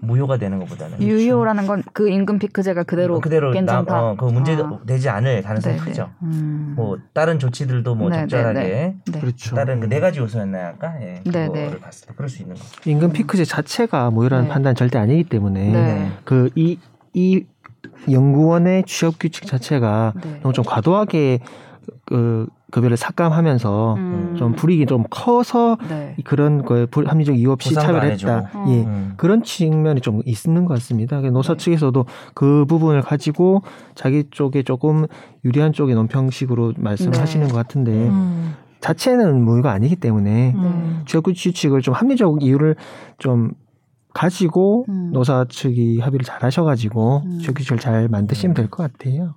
무효가 0.00 0.36
되는 0.38 0.58
것보다는 0.60 1.00
유효라는 1.02 1.66
건 1.66 1.82
그 1.92 2.08
임금 2.08 2.38
피크제가 2.38 2.84
그대로, 2.84 3.14
뭐 3.14 3.20
그대로 3.20 3.50
괜찮다. 3.52 3.92
나, 3.92 4.10
어, 4.10 4.16
그 4.16 4.26
문제 4.26 4.52
아. 4.54 4.78
되지 4.86 5.08
않을 5.08 5.42
가능성이 5.42 5.76
네, 5.76 5.80
네. 5.80 5.88
크죠. 5.90 6.10
음. 6.22 6.74
뭐 6.76 6.98
다른 7.12 7.38
조치들도 7.38 7.94
뭐 7.96 8.08
네, 8.10 8.20
적절하게 8.20 8.60
네, 8.60 8.94
네. 9.10 9.20
그렇죠. 9.20 9.56
다른 9.56 9.80
그 9.80 9.88
네 9.88 10.00
가지 10.00 10.20
요소였나요 10.20 10.68
아까 10.68 10.94
예, 11.00 11.20
네, 11.24 11.46
그거를 11.46 11.52
네. 11.52 11.78
봤을 11.80 12.06
때 12.08 12.14
그럴 12.16 12.28
수 12.28 12.42
있는 12.42 12.54
거. 12.56 12.62
임금 12.84 13.12
피크제 13.12 13.44
자체가 13.44 14.10
무효라는 14.10 14.44
네. 14.44 14.50
판단 14.50 14.74
절대 14.74 14.98
아니기 14.98 15.24
때문에 15.24 15.72
네. 15.72 16.10
그이이 16.24 17.46
연구원의 18.10 18.84
취업 18.86 19.18
규칙 19.18 19.46
자체가 19.46 20.14
네. 20.22 20.40
너무 20.42 20.52
좀 20.52 20.64
과도하게 20.64 21.40
그 22.04 22.46
급여를 22.70 22.96
삭감하면서 22.96 23.94
음. 23.94 24.34
좀 24.36 24.52
불이익이 24.52 24.86
좀 24.86 25.04
커서 25.10 25.78
네. 25.88 26.14
그런 26.24 26.62
거에 26.64 26.84
불- 26.86 27.08
합리적 27.08 27.38
이유 27.38 27.50
없이 27.50 27.72
차별했다. 27.74 28.50
예. 28.68 28.84
음. 28.84 29.14
그런 29.16 29.42
측면이 29.42 30.00
좀 30.02 30.20
있는 30.26 30.64
것 30.66 30.74
같습니다. 30.74 31.18
그래서 31.20 31.32
노사 31.32 31.54
네. 31.54 31.58
측에서도 31.64 32.04
그 32.34 32.66
부분을 32.66 33.00
가지고 33.02 33.62
자기 33.94 34.24
쪽에 34.30 34.62
조금 34.62 35.06
유리한 35.44 35.72
쪽의 35.72 35.94
논평식으로 35.94 36.74
말씀하시는 36.76 37.46
네. 37.46 37.50
것 37.52 37.56
같은데 37.56 37.90
음. 38.08 38.54
자체는 38.80 39.42
무효가 39.44 39.72
아니기 39.72 39.96
때문에 39.96 40.52
음. 40.54 41.02
취업 41.06 41.24
규칙을 41.24 41.80
좀 41.80 41.94
합리적 41.94 42.42
이유를 42.42 42.76
좀 43.18 43.52
가지고 44.14 44.84
음. 44.88 45.10
노사 45.12 45.46
측이 45.48 46.00
합의를 46.00 46.24
잘 46.24 46.42
하셔가지고 46.42 47.22
음. 47.24 47.38
취업 47.40 47.54
규칙을 47.56 47.78
잘 47.78 48.08
만드시면 48.08 48.54
될 48.54 48.68
것 48.68 48.92
같아요. 48.92 49.34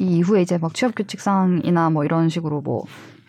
이 0.00 0.16
이후에 0.16 0.42
이제 0.42 0.58
막 0.58 0.74
취업 0.74 0.94
규칙상이나 0.94 1.90
뭐 1.90 2.04
이런 2.04 2.28
식으로 2.28 2.62
뭐 2.62 2.84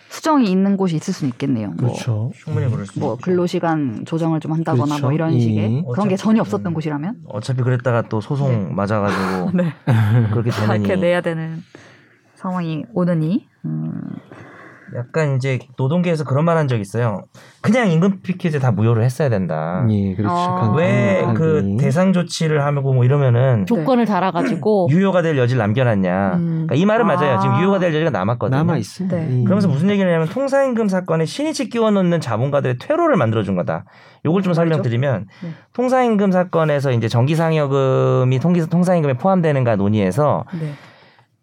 수정이 0.10 0.50
있는 0.52 0.76
곳이 0.76 0.96
있을 0.96 1.14
수는 1.14 1.32
있겠네요. 1.32 1.68
뭐, 1.70 1.76
그렇죠. 1.78 2.32
충분히 2.36 2.70
그럴 2.70 2.86
수뭐 2.86 3.14
있죠. 3.14 3.24
근로 3.24 3.48
시간 3.48 4.04
조정을 4.06 4.40
좀 4.40 4.52
한다거나 4.52 4.86
그렇죠. 4.86 5.04
뭐 5.04 5.14
이런 5.14 5.34
예. 5.34 5.40
식의 5.40 5.86
그런 5.90 6.10
게 6.10 6.18
전혀 6.18 6.42
없었던 6.42 6.66
음. 6.66 6.74
곳이라면 6.74 7.24
어차피 7.28 7.62
그랬다가 7.62 8.04
또 8.04 8.20
소송 8.20 8.76
맞아가지고 8.76 9.52
네. 9.56 9.74
그렇게 10.32 10.50
다 10.50 10.76
이렇게 10.76 10.90
되느니 10.90 11.02
내야 11.02 11.22
되는 11.22 11.64
상황이 12.36 12.84
오느니 12.94 13.48
음. 13.64 13.92
약간 14.98 15.36
이제 15.38 15.60
노동계에서 15.78 16.24
그런 16.24 16.46
말 16.46 16.58
한 16.58 16.68
적 16.68 16.80
있어요. 16.80 17.24
그냥 17.62 17.90
임금 17.92 18.22
피켓에 18.22 18.60
다 18.60 18.72
무효를 18.72 19.04
했어야 19.04 19.30
된다. 19.30 19.86
예, 19.90 20.14
그렇죠. 20.16 20.34
아. 20.36 20.56
강- 20.62 20.76
왜 20.76 21.22
강력하게. 21.22 21.34
그 21.38 21.78
대상 21.80 22.14
조치를 22.14 22.64
하고 22.64 22.94
뭐 22.94 23.04
이러면은 23.06 23.66
조건을 23.66 24.06
달아가지고 24.06 24.88
유효가 24.92 25.22
될 25.22 25.38
여지를 25.38 25.60
남겨놨냐. 25.60 26.34
음. 26.36 26.48
그러니까 26.68 26.76
이 26.76 26.86
말은 26.86 27.06
맞아요. 27.08 27.40
지금 27.40 27.56
아. 27.56 27.62
유효가 27.62 27.80
될 27.80 27.94
여지가 27.94 28.10
남았거든요. 28.10 28.58
남아 28.58 28.78
있습니다. 28.78 29.16
네. 29.18 29.40
예. 29.40 29.44
그러면서 29.44 29.68
무슨 29.68 29.90
얘기를 29.90 30.10
하냐면 30.10 30.28
통상임금 30.28 30.88
사건에 30.88 31.26
신이치 31.26 31.70
끼워넣는 31.70 32.20
자본가들의 32.22 32.78
퇴로를 32.80 33.16
만들어준 33.18 33.56
거다. 33.56 33.86
요걸 34.26 34.44
좀 34.44 34.54
설명드리면 34.54 35.26
네. 35.44 35.50
통상임금 35.74 36.32
사건에서 36.32 36.92
이제 36.92 37.08
정기상여금이 37.08 38.40
통기, 38.40 38.62
통상임금에 38.70 39.14
포함되는가 39.16 39.76
논의해서 39.78 40.46
네. 40.60 40.74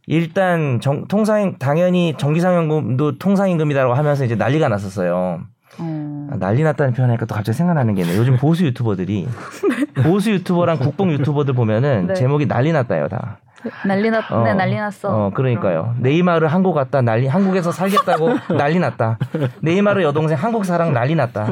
일단 0.08 0.80
정, 0.80 1.06
통상 1.06 1.58
당연히 1.58 2.14
정기상여금도 2.16 3.18
통상임금이다라고 3.18 3.92
하면서 3.92 4.24
이제 4.24 4.34
난리가 4.34 4.68
났었어요. 4.68 5.42
어. 5.78 6.28
아, 6.32 6.36
난리 6.38 6.62
났다는 6.62 6.94
표현하니까 6.94 7.26
또 7.26 7.34
갑자기 7.34 7.56
생각나는 7.58 7.94
게 7.94 8.02
있네요. 8.02 8.18
요즘 8.18 8.36
보수 8.38 8.64
유튜버들이 8.64 9.28
보수 10.02 10.30
유튜버랑 10.30 10.78
국뽕 10.78 11.12
유튜버들 11.12 11.52
보면은 11.52 12.06
네. 12.08 12.14
제목이 12.14 12.48
난리 12.48 12.72
났다요 12.72 13.08
다. 13.08 13.38
난리 13.84 14.08
났, 14.08 14.24
어, 14.30 14.44
네, 14.44 14.54
난리 14.54 14.76
났어. 14.76 15.08
어, 15.10 15.30
그러니까요. 15.30 15.94
네이마르 15.98 16.46
한국 16.46 16.72
갔다 16.74 17.02
난리, 17.02 17.26
한국에서 17.26 17.70
살겠다고 17.70 18.38
난리 18.56 18.78
났다. 18.78 19.18
네이마르 19.60 20.02
여동생 20.02 20.38
한국 20.38 20.64
사랑 20.64 20.94
난리 20.94 21.14
났다. 21.16 21.48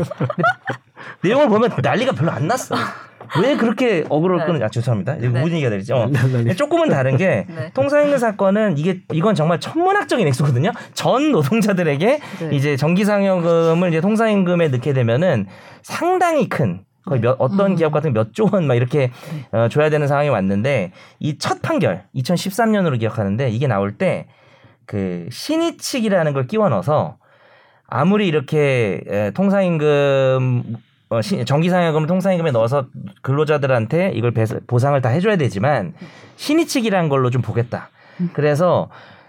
내용을 1.22 1.48
보면 1.48 1.72
난리가 1.82 2.12
별로 2.12 2.30
안 2.30 2.46
났어. 2.46 2.74
왜 3.43 3.57
그렇게 3.57 4.05
어그로를 4.09 4.41
네. 4.41 4.47
끄는, 4.47 4.62
아, 4.62 4.68
죄송합니다. 4.68 5.16
이거 5.16 5.29
네. 5.29 5.41
무슨 5.41 5.57
얘기가 5.57 5.70
되지? 5.70 5.93
어. 5.93 6.07
난리. 6.09 6.55
조금은 6.55 6.89
다른 6.89 7.16
게, 7.16 7.47
네. 7.55 7.70
통상임금 7.74 8.18
사건은 8.18 8.79
이게, 8.79 9.01
이건 9.12 9.35
정말 9.35 9.61
천문학적인 9.61 10.27
액수거든요. 10.29 10.72
전 10.95 11.33
노동자들에게 11.33 12.18
네. 12.41 12.49
이제 12.57 12.77
정기상여금을 12.77 13.89
이제 13.91 14.01
통상임금에 14.01 14.68
넣게 14.68 14.93
되면은 14.93 15.47
상당히 15.83 16.49
큰, 16.49 16.81
거의 17.05 17.20
몇, 17.20 17.37
어떤 17.39 17.72
음. 17.72 17.77
기업 17.77 17.93
같은 17.93 18.12
몇조 18.12 18.49
원 18.53 18.66
막 18.66 18.74
이렇게 18.74 19.12
어, 19.53 19.68
줘야 19.68 19.91
되는 19.91 20.09
상황이 20.09 20.29
왔는데 20.29 20.91
이 21.20 21.39
첫 21.39 21.62
판결 21.62 22.03
2013년으로 22.16 22.99
기억하는데 22.99 23.49
이게 23.51 23.66
나올 23.66 23.97
때 23.97 24.27
그 24.87 25.27
신의칙이라는 25.33 26.33
걸 26.33 26.47
끼워 26.47 26.68
넣어서 26.68 27.16
아무리 27.89 28.29
이렇게 28.29 29.01
에, 29.09 29.31
통상임금 29.33 30.62
어, 31.09 31.22
시- 31.22 31.44
정기상여금을 31.44 32.07
통상임금에 32.09 32.50
넣어서 32.50 32.86
근로자들한테 33.22 34.12
이걸 34.14 34.32
배서- 34.32 34.61
보상을 34.66 35.00
다 35.00 35.09
해줘야 35.09 35.36
되지만 35.36 35.94
신의칙이라는 36.36 37.09
걸로 37.09 37.30
좀 37.30 37.42
보겠다. 37.42 37.90
그래서 38.32 38.88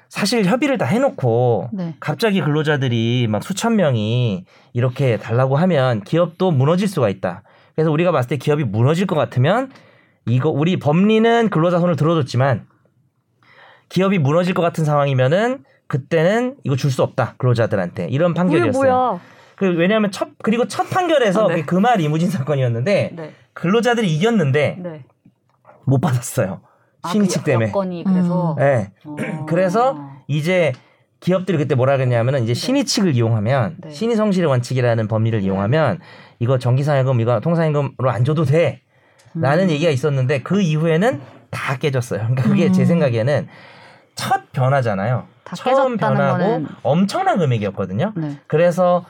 사실 0.10 0.46
협의를 0.46 0.78
다 0.78 0.86
해놓고 0.86 1.70
네. 1.74 1.96
갑자기 2.00 2.42
근로자들이 2.42 3.28
막 3.30 3.44
수천 3.44 3.76
명이 3.76 4.46
이렇게 4.74 5.18
달라고 5.18 5.58
하면 5.58 6.02
기업도 6.02 6.52
무너질 6.52 6.88
수가 6.88 7.10
있다. 7.10 7.44
그래서 7.76 7.92
우리가 7.92 8.12
봤을 8.12 8.30
때 8.30 8.38
기업이 8.38 8.64
무너질 8.64 9.06
것 9.06 9.16
같으면 9.16 9.70
이거 10.26 10.50
우리 10.50 10.78
법리는 10.80 11.50
근로자 11.50 11.80
손을 11.80 11.96
들어줬지만 11.96 12.66
기업이 13.90 14.18
무너질 14.18 14.54
것 14.54 14.62
같은 14.62 14.84
상황이면은 14.84 15.64
그때는 15.88 16.56
이거 16.64 16.76
줄 16.76 16.90
수 16.92 17.04
없다 17.04 17.36
근로자들한테 17.38 18.08
이런 18.10 18.34
판결이었어요. 18.34 19.20
그 19.58 19.66
왜냐하면 19.66 20.12
첫 20.12 20.30
그리고 20.44 20.68
첫 20.68 20.90
판결에서 20.90 21.46
아, 21.50 21.56
네. 21.56 21.64
그말 21.64 22.00
이무진 22.00 22.30
사건이었는데 22.30 23.12
네. 23.14 23.34
근로자들이 23.54 24.08
이겼는데 24.16 24.78
네. 24.80 25.04
못 25.84 26.00
받았어요. 26.00 26.62
아, 27.02 27.10
신의칙 27.10 27.42
그 27.44 27.46
때문에. 27.52 27.70
여건이 27.70 28.04
그래서. 28.06 28.56
네. 28.60 28.92
어. 29.04 29.46
그래서 29.50 30.00
이제 30.28 30.74
기업들이 31.20 31.58
그때 31.58 31.74
뭐라 31.74 31.98
그랬냐면은 31.98 32.44
이제 32.44 32.54
신의칙을 32.54 33.16
이용하면 33.16 33.78
네. 33.80 33.90
신의 33.90 34.16
성실의 34.16 34.48
원칙이라는 34.48 35.08
법리를 35.08 35.42
이용하면 35.42 36.00
이거 36.40 36.60
정기상여금 36.60 37.20
이거 37.20 37.40
통상임금으로 37.40 38.12
안 38.12 38.24
줘도 38.24 38.46
돼. 38.46 38.82
라는 39.34 39.66
음. 39.66 39.70
얘기가 39.72 39.90
있었는데 39.90 40.42
그 40.44 40.62
이후에는 40.62 41.20
다 41.50 41.78
깨졌어요. 41.78 42.20
그러니까 42.20 42.44
그게 42.44 42.68
음. 42.68 42.74
제 42.74 42.86
생각에는 42.86 43.48
첫 44.14 44.52
변화잖아요. 44.52 45.26
다 45.44 45.56
처음 45.56 45.98
변화고 45.98 46.44
거는- 46.44 46.68
엄청난 46.84 47.40
금액이었거든요. 47.40 48.14
네. 48.16 48.38
그래서 48.46 49.04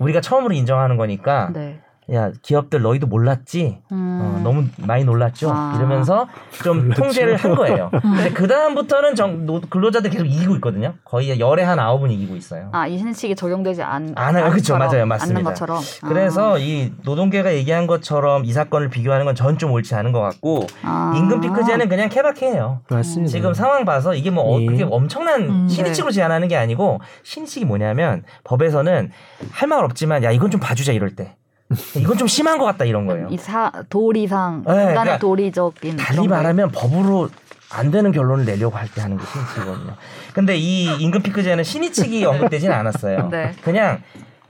우리가 0.00 0.20
처음으로 0.20 0.54
인정하는 0.54 0.96
거니까 0.96 1.50
네. 1.52 1.80
야 2.12 2.32
기업들 2.42 2.82
너희도 2.82 3.06
몰랐지? 3.06 3.78
음. 3.92 4.18
어, 4.20 4.40
너무 4.42 4.64
많이 4.78 5.04
놀랐죠. 5.04 5.50
아. 5.52 5.74
이러면서 5.76 6.26
좀 6.64 6.90
통제를 6.90 7.36
한 7.36 7.54
거예요. 7.54 7.88
근데 8.02 8.30
그 8.30 8.48
다음부터는 8.48 9.14
정, 9.14 9.46
노- 9.46 9.60
근로자들 9.60 10.10
계속 10.10 10.24
이기고 10.26 10.54
있거든요. 10.56 10.94
거의 11.04 11.38
열에 11.38 11.62
한 11.62 11.78
아홉은 11.78 12.10
이기고 12.10 12.34
있어요. 12.34 12.68
아, 12.72 12.86
이 12.88 12.98
신식이 12.98 13.36
적용되지 13.36 13.82
않, 13.82 14.12
안 14.16 14.34
해요. 14.36 14.44
그쵸, 14.50 14.74
않처럼, 14.74 14.88
맞아요. 14.88 15.06
맞습니다. 15.06 15.38
않는 15.38 15.44
것처럼. 15.44 15.80
그래서 16.08 16.54
아. 16.56 16.58
이 16.58 16.92
노동계가 17.04 17.54
얘기한 17.54 17.86
것처럼 17.86 18.44
이 18.44 18.52
사건을 18.52 18.88
비교하는 18.90 19.24
건 19.26 19.34
전 19.36 19.56
좀 19.58 19.70
옳지 19.72 19.94
않은 19.94 20.10
것 20.12 20.20
같고 20.20 20.66
아. 20.82 21.12
임금 21.16 21.40
피크제는 21.42 21.88
그냥 21.88 22.08
케바케예요. 22.08 22.80
맞습니다. 22.90 23.30
지금 23.30 23.54
상황 23.54 23.84
봐서 23.84 24.14
이게 24.14 24.30
뭐 24.30 24.42
어, 24.56 24.60
예. 24.60 24.66
그게 24.66 24.82
엄청난 24.88 25.42
음. 25.42 25.68
신의칙으로 25.68 26.10
제한하는 26.12 26.48
게 26.48 26.56
아니고 26.56 26.98
신의칙이 27.24 27.66
뭐냐면 27.66 28.22
법에서는 28.44 29.10
할 29.52 29.68
말 29.68 29.84
없지만 29.84 30.24
야 30.24 30.30
이건 30.32 30.50
좀 30.50 30.60
봐주자 30.60 30.92
이럴 30.92 31.14
때 31.14 31.36
이건 31.96 32.16
좀 32.18 32.26
심한 32.26 32.58
것 32.58 32.64
같다 32.64 32.84
이런 32.84 33.06
거예요. 33.06 33.28
이 33.30 33.36
사, 33.36 33.70
도리상, 33.88 34.64
네, 34.66 34.72
인간의 34.72 34.92
그러니까 34.94 35.18
도리적인. 35.18 35.96
달리. 35.96 36.26
말하면 36.28 36.70
법으로 36.72 37.28
안 37.72 37.90
되는 37.92 38.10
결론을 38.10 38.44
내려고 38.44 38.76
할 38.76 38.88
때 38.92 39.00
하는 39.00 39.16
게 39.16 39.24
신의칙이거든요. 39.24 39.94
근데 40.34 40.56
이 40.56 40.86
임금 41.00 41.22
피크제는 41.22 41.62
신의칙이 41.62 42.24
언급되지는 42.26 42.74
않았어요. 42.74 43.28
네. 43.30 43.52
그냥 43.62 44.00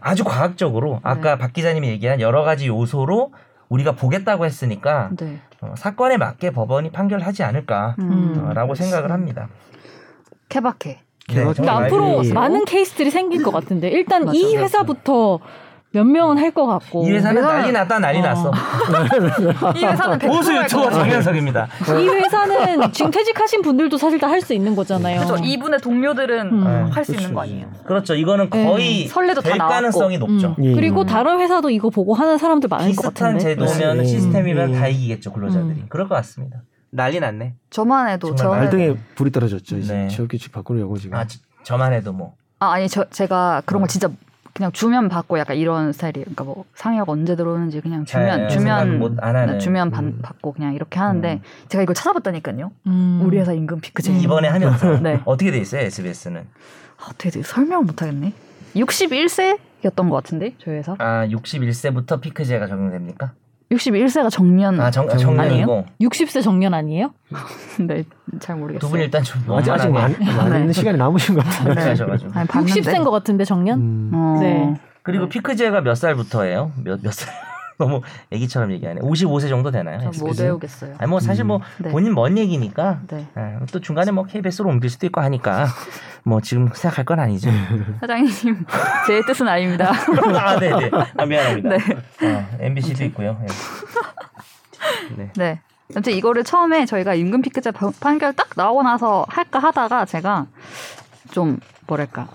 아주 0.00 0.24
과학적으로 0.24 1.00
아까 1.02 1.36
박 1.36 1.52
기자님이 1.52 1.88
얘기한 1.88 2.20
여러 2.22 2.42
가지 2.42 2.68
요소로 2.68 3.32
우리가 3.68 3.92
보겠다고 3.92 4.46
했으니까 4.46 5.10
네. 5.18 5.40
어, 5.60 5.74
사건에 5.76 6.16
맞게 6.16 6.50
법원이 6.52 6.90
판결하지 6.90 7.42
않을까라고 7.44 7.98
음. 8.00 8.74
생각을 8.74 9.12
합니다. 9.12 9.48
케바케. 10.48 11.00
네, 11.28 11.34
그러니까 11.44 11.76
앞으로 11.76 12.22
많은 12.34 12.64
케이스들이 12.64 13.10
생길 13.10 13.42
것 13.44 13.52
같은데 13.52 13.88
일단 13.90 14.24
맞아, 14.24 14.36
이 14.36 14.54
맞아. 14.54 14.64
회사부터 14.64 15.38
몇 15.92 16.04
명은 16.04 16.38
할 16.38 16.50
것 16.52 16.66
같고 16.66 17.04
이 17.06 17.10
회사는 17.12 17.42
난리 17.42 17.72
났다 17.72 17.98
난리 17.98 18.18
어. 18.18 18.22
났어. 18.22 18.50
이 19.76 19.84
회사는 19.84 20.18
보수 20.26 20.50
100% 20.52 20.64
유튜버 20.64 20.90
정현석입니다. 20.90 21.68
이 22.00 22.08
회사는 22.08 22.92
지금 22.92 23.10
퇴직하신 23.10 23.62
분들도 23.62 23.96
사실 23.98 24.18
다 24.18 24.30
할 24.30 24.40
수 24.40 24.54
있는 24.54 24.76
거잖아요. 24.76 25.24
그렇죠. 25.26 25.44
이분의 25.44 25.80
동료들은 25.80 26.46
음. 26.52 26.90
할수 26.92 27.14
있는 27.14 27.34
거 27.34 27.42
아니에요. 27.42 27.66
그렇죠. 27.84 28.14
이거는 28.14 28.48
네. 28.50 28.64
거의 28.64 29.06
선례도 29.08 29.40
다 29.40 29.48
될. 29.50 29.58
가능성이 29.58 30.18
높죠. 30.18 30.54
음. 30.58 30.64
예. 30.64 30.74
그리고 30.74 31.04
다른 31.04 31.40
회사도 31.40 31.70
이거 31.70 31.90
보고 31.90 32.14
하는 32.14 32.38
사람들 32.38 32.68
많을 32.68 32.86
것 32.94 33.12
비슷한 33.12 33.34
같은데. 33.34 33.40
제도면 33.66 33.98
음. 34.00 34.04
시스템이면 34.04 34.74
음. 34.74 34.78
다 34.80 34.86
이기겠죠 34.86 35.32
근로자들이. 35.32 35.80
음. 35.80 35.86
그럴 35.88 36.08
것 36.08 36.14
같습니다. 36.16 36.62
난리 36.90 37.18
났네. 37.20 37.54
저만 37.70 38.08
해도 38.08 38.34
정말 38.36 38.70
저는 38.70 38.78
말등에 38.86 38.96
불이 39.16 39.30
떨어졌죠. 39.32 39.76
이제 39.78 39.92
네. 39.94 40.08
취업 40.08 40.28
규칙 40.28 40.52
바꾸려고 40.52 40.96
지금. 40.96 41.16
아 41.18 41.26
저, 41.26 41.38
저만 41.64 41.92
해도 41.92 42.12
뭐. 42.12 42.34
아 42.60 42.70
아니 42.72 42.88
저 42.88 43.04
제가 43.10 43.62
그런 43.66 43.80
어. 43.80 43.82
걸 43.82 43.88
진짜 43.88 44.08
그냥 44.60 44.72
주면 44.72 45.08
받고 45.08 45.38
약간 45.38 45.56
이런 45.56 45.90
스타일이에요. 45.90 46.24
그러니까 46.24 46.44
뭐 46.44 46.66
상여가 46.74 47.12
언제 47.12 47.34
들어오는지 47.34 47.80
그냥 47.80 48.04
주면 48.04 48.50
주면 48.50 48.98
못안 48.98 49.34
하는. 49.34 49.58
주면 49.58 49.90
받, 49.90 50.04
음. 50.04 50.18
받고 50.20 50.52
그냥 50.52 50.74
이렇게 50.74 50.98
하는데 50.98 51.36
음. 51.36 51.40
제가 51.68 51.82
이걸 51.82 51.94
찾아봤다니까요. 51.94 52.70
음. 52.86 53.22
우리 53.24 53.38
회사 53.38 53.54
임금 53.54 53.80
피크제 53.80 54.12
이번에 54.18 54.48
하면서 54.48 55.00
네. 55.00 55.22
어떻게 55.24 55.50
돼 55.50 55.56
있어요 55.56 55.80
SBS는? 55.80 56.46
아, 56.98 57.06
어떻게 57.08 57.42
설명을 57.42 57.86
못 57.86 58.02
하겠네. 58.02 58.34
61세였던 58.76 60.10
것 60.10 60.10
같은데 60.10 60.54
저희 60.58 60.74
회사 60.76 60.94
아 60.98 61.26
61세부터 61.26 62.20
피크제가 62.20 62.66
적용됩니까? 62.66 63.32
61세가 63.70 64.30
정년 64.30 64.80
아 64.80 64.90
정, 64.90 65.08
정- 65.08 65.18
정년이고 65.18 65.86
60세 66.00 66.42
정년 66.42 66.74
아니에요? 66.74 67.12
네, 67.80 68.04
잘 68.40 68.56
모르겠어요. 68.56 68.80
두 68.80 68.90
분 68.90 69.00
일단 69.00 69.22
좀 69.22 69.40
아직 69.52 69.70
아직 69.70 69.88
많은 69.90 70.66
네. 70.66 70.72
시간이 70.72 70.98
남으신 70.98 71.36
것 71.36 71.44
같아요. 71.44 71.74
봤는데. 71.74 72.80
60세인 72.80 73.04
것 73.04 73.10
같은데 73.12 73.44
정년? 73.44 73.78
음. 73.80 74.10
어, 74.12 74.38
네. 74.40 74.74
그리고 75.02 75.28
피크제가 75.28 75.82
몇 75.82 75.94
살부터예요? 75.94 76.72
몇 76.82 76.98
몇 77.02 77.12
살? 77.12 77.32
너무 77.78 78.02
애기처럼 78.30 78.72
얘기하네. 78.72 79.00
55세 79.00 79.48
정도 79.48 79.70
되나요? 79.70 80.00
SBS? 80.08 80.42
외우겠어요. 80.42 80.94
아니 80.98 81.08
뭐 81.08 81.18
사실 81.20 81.44
뭐 81.44 81.60
네. 81.78 81.90
본인 81.90 82.12
먼 82.14 82.36
얘기니까 82.36 83.00
네. 83.08 83.26
예, 83.38 83.56
또 83.72 83.80
중간에 83.80 84.10
뭐 84.10 84.24
KBS로 84.24 84.68
옮길 84.68 84.90
수도 84.90 85.06
있고 85.06 85.20
하니까 85.22 85.66
뭐 86.24 86.40
지금 86.40 86.68
생각할 86.74 87.04
건 87.04 87.18
아니죠. 87.20 87.50
사장님 88.00 88.28
제 89.06 89.20
뜻은 89.26 89.48
아닙니다. 89.48 89.90
아, 90.38 90.58
네네. 90.58 90.90
아, 91.16 91.24
미안합니다. 91.26 91.68
네. 91.70 91.76
어, 92.34 92.48
MBC도 92.60 93.04
있고요. 93.06 93.40
예. 93.42 93.46
네. 95.16 95.32
네. 95.36 95.60
아무튼 95.94 96.12
이거를 96.12 96.44
처음에 96.44 96.86
저희가 96.86 97.14
임금 97.14 97.42
피크제 97.42 97.72
판- 97.72 97.92
판결 98.00 98.32
딱 98.34 98.48
나오고 98.54 98.82
나서 98.82 99.24
할까 99.28 99.58
하다가 99.58 100.04
제가 100.04 100.46
좀 101.32 101.58
뭐랄까 101.86 102.28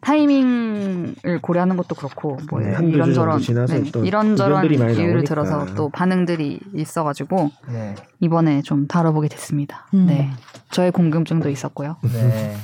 타이밍을 0.00 1.40
고려하는 1.42 1.76
것도 1.76 1.94
그렇고 1.94 2.38
뭐 2.50 2.60
네, 2.60 2.74
이런저런 2.82 3.38
정도 3.40 3.66
지나서 3.66 3.82
또 3.92 4.04
이런저런 4.04 4.64
이유를 4.64 4.78
나오니까. 4.96 5.22
들어서 5.24 5.66
또 5.74 5.88
반응들이 5.90 6.58
있어가지고 6.74 7.50
네. 7.70 7.94
이번에 8.20 8.62
좀 8.62 8.86
다뤄보게 8.86 9.28
됐습니다. 9.28 9.86
음. 9.94 10.06
네, 10.08 10.30
저의 10.70 10.90
궁금증도 10.92 11.50
있었고요. 11.50 11.96
네. 12.02 12.54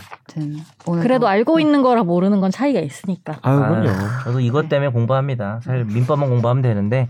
그래도 1.02 1.28
알고 1.28 1.60
있는 1.60 1.82
거라 1.82 2.02
모르는 2.02 2.40
건 2.40 2.50
차이가 2.50 2.80
있으니까. 2.80 3.36
아유, 3.42 3.58
그럼요. 3.58 3.88
아, 3.88 4.20
저도 4.24 4.40
이것 4.40 4.68
때문에 4.68 4.90
공부합니다. 4.90 5.60
사실 5.62 5.84
민법만 5.84 6.28
공부하면 6.28 6.62
되는데 6.62 7.08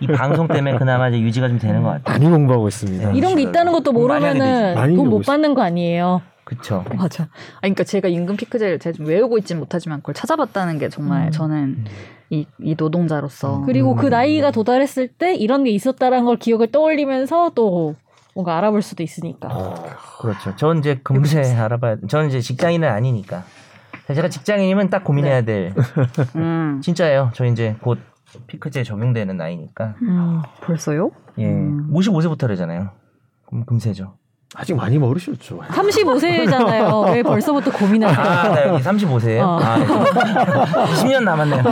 이 0.00 0.06
방송 0.08 0.48
때문에 0.48 0.76
그나마 0.76 1.08
이제 1.08 1.20
유지가 1.20 1.48
좀 1.48 1.58
되는 1.58 1.82
것 1.82 1.90
같아요. 1.90 2.18
많이 2.18 2.28
공부하고 2.30 2.68
있습니다. 2.68 3.12
네. 3.12 3.16
이런 3.18 3.36
게 3.36 3.42
있다는 3.42 3.72
것도 3.72 3.92
모르면은 3.92 4.74
돈 4.96 5.06
못 5.06 5.24
받는 5.24 5.54
거 5.54 5.62
아니에요. 5.62 6.20
그렇죠. 6.46 6.84
맞아. 6.96 7.24
아 7.24 7.60
그러니까 7.60 7.82
제가 7.82 8.08
임금 8.08 8.36
피크제를 8.36 8.78
제가 8.78 8.96
좀 8.96 9.06
외우고 9.06 9.36
있진 9.36 9.58
못하지만 9.58 9.98
그걸 9.98 10.14
찾아봤다는 10.14 10.78
게 10.78 10.88
정말 10.88 11.26
음. 11.26 11.30
저는 11.32 11.84
이, 12.30 12.46
이 12.60 12.76
노동자로서 12.78 13.62
그리고 13.66 13.96
그 13.96 14.06
음. 14.06 14.10
나이가 14.10 14.52
도달했을 14.52 15.08
때 15.08 15.34
이런 15.34 15.64
게 15.64 15.70
있었다라는 15.70 16.24
걸 16.24 16.36
기억을 16.36 16.70
떠올리면서 16.70 17.50
또 17.56 17.96
뭔가 18.34 18.56
알아볼 18.58 18.80
수도 18.80 19.02
있으니까. 19.02 19.48
그렇죠. 20.20 20.54
전 20.56 20.78
이제 20.78 21.00
금세 21.02 21.42
알아봐야. 21.42 21.96
저는 22.06 22.28
이제 22.28 22.40
직장인은 22.40 22.88
아니니까. 22.88 23.44
제가 24.06 24.28
직장인이면 24.28 24.88
딱 24.88 25.02
고민해야 25.02 25.42
될. 25.42 25.74
음, 26.36 26.80
진짜예요. 26.80 27.32
저 27.34 27.44
이제 27.44 27.76
곧 27.80 27.98
피크제 28.46 28.84
적용되는 28.84 29.36
나이니까. 29.36 29.96
음. 30.02 30.42
벌써요? 30.60 31.10
예. 31.38 31.46
음. 31.46 31.90
55세부터래잖아요. 31.92 32.90
그럼 33.46 33.64
금세죠. 33.64 34.16
아직 34.58 34.74
많이 34.74 34.96
모르셨죠. 34.96 35.60
35세잖아요. 35.68 37.12
왜 37.12 37.22
벌써부터 37.22 37.70
고민하세요? 37.72 38.26
아, 38.26 38.48
나 38.48 38.66
여기 38.68 38.82
35세예요? 38.82 39.40
어. 39.42 39.58
아, 39.62 39.76
네. 39.76 39.86
20년 39.86 41.24
남았네요. 41.24 41.62
네. 41.62 41.70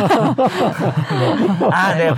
아, 1.73 1.95
네. 1.95 2.13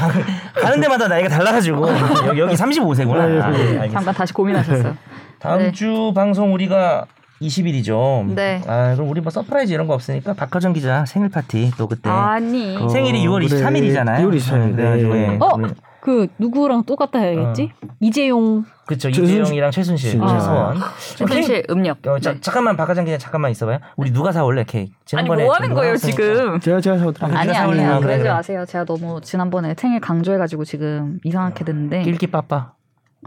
가는 0.60 0.80
데마다 0.80 1.06
나이가 1.06 1.28
달라가지고 1.28 1.88
여기, 2.26 2.40
여기 2.40 2.54
35세구나. 2.56 3.42
아, 3.42 3.50
네. 3.50 3.88
잠깐 3.90 4.12
다시 4.12 4.32
고민하셨어요. 4.32 4.96
다음 5.38 5.58
네. 5.58 5.70
주 5.70 6.12
방송 6.12 6.52
우리가 6.52 7.06
20일이죠. 7.40 8.34
네. 8.34 8.60
아, 8.66 8.94
그럼 8.94 9.08
우리 9.10 9.20
뭐 9.20 9.30
surprise 9.30 9.72
이런 9.72 9.86
거 9.86 9.94
없으니까 9.94 10.32
박하정 10.32 10.72
기자 10.72 11.04
생일 11.06 11.28
파티 11.28 11.70
또 11.78 11.86
그때 11.86 12.10
아니. 12.10 12.76
어, 12.76 12.88
생일이 12.88 13.24
6월 13.24 13.48
그래. 13.48 13.62
23일이잖아요. 13.62 14.18
6월 14.18 14.36
23일. 14.36 14.74
그래가지고 14.76 15.14
네. 15.14 15.20
예. 15.32 15.38
어? 15.40 15.58
그 16.06 16.28
누구랑 16.38 16.84
똑같아 16.84 17.18
해야겠지? 17.18 17.72
이재용 17.98 18.64
그쵸 18.86 19.08
최순실- 19.08 19.24
이재용이랑 19.24 19.72
최순실, 19.72 20.22
아. 20.22 20.28
최소원. 20.28 20.76
최순실 21.16 21.64
음력. 21.68 21.98
어, 22.06 22.20
자, 22.20 22.34
네. 22.34 22.40
잠깐만 22.40 22.76
박하정 22.76 23.04
기자 23.06 23.18
잠깐만 23.18 23.50
있어봐요. 23.50 23.80
우리 23.96 24.12
누가 24.12 24.30
사올래 24.30 24.62
케이크? 24.62 24.92
아니 24.92 25.04
지난번에 25.04 25.42
뭐 25.44 25.54
하는 25.54 25.74
거예요. 25.74 25.96
지금? 25.96 26.60
제가 26.60 26.80
제가 26.80 26.98
사드릴게요. 26.98 27.24
아니 27.26 27.32
네가 27.32 27.40
아니 27.40 27.54
사올래요? 27.54 27.90
아니 27.90 28.00
그래, 28.02 28.06
그러지 28.12 28.22
그래. 28.22 28.32
마세요. 28.32 28.64
제가 28.68 28.84
너무 28.84 29.20
지난번에 29.20 29.74
생일 29.76 29.98
강조해가지고 29.98 30.64
지금 30.64 31.18
이상하게 31.24 31.64
됐는데 31.64 32.02
낄끼 32.02 32.28
빠빠. 32.28 32.74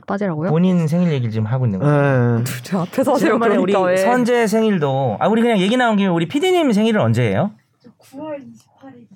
빠지라고요? 0.07 0.49
본인 0.49 0.87
생일 0.87 1.11
얘기를 1.11 1.31
지금 1.31 1.47
하고 1.47 1.65
있는 1.65 1.79
거예요. 1.79 2.39
예. 2.39 2.43
제 2.63 2.77
앞에서 2.77 3.15
하세요. 3.15 3.33
우리 3.35 3.49
그러니까 3.49 3.81
왜? 3.81 3.97
선재 3.97 4.47
생일도 4.47 5.17
아 5.19 5.27
우리 5.27 5.41
그냥 5.41 5.57
얘기 5.57 5.75
나온 5.75 5.97
김에 5.97 6.07
우리 6.07 6.29
PD님 6.29 6.71
생일은 6.71 7.01
언제예요? 7.01 7.51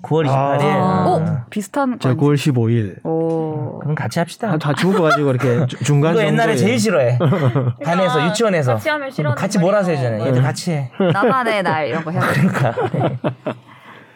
9월 0.02 0.26
28일. 0.26 0.64
아. 0.64 1.04
어 1.06 1.44
비슷한. 1.50 1.98
제가 1.98 2.14
9월 2.14 2.34
15일. 2.34 3.04
오. 3.04 3.78
그럼 3.80 3.94
같이 3.94 4.18
합시다. 4.18 4.50
다, 4.52 4.58
다 4.58 4.72
죽어가지고 4.74 5.30
이렇게 5.30 5.66
주- 5.68 5.82
중간 5.84 6.14
이거 6.14 6.24
옛날에 6.24 6.56
제일 6.56 6.78
싫어해. 6.78 7.18
반에서 7.84 8.26
유치원에서 8.28 8.74
같이 8.74 8.88
하면 8.88 9.10
싫어하는 9.10 9.40
같이 9.40 9.58
몰아서 9.58 9.90
해잖아요. 9.90 10.26
얘들 10.26 10.42
같이 10.42 10.72
해. 10.72 10.90
나만의 11.12 11.62
날 11.62 11.88
이런 11.88 12.04
거 12.04 12.10
해야 12.10 12.20
돼. 12.20 12.32
그러니까 12.40 12.74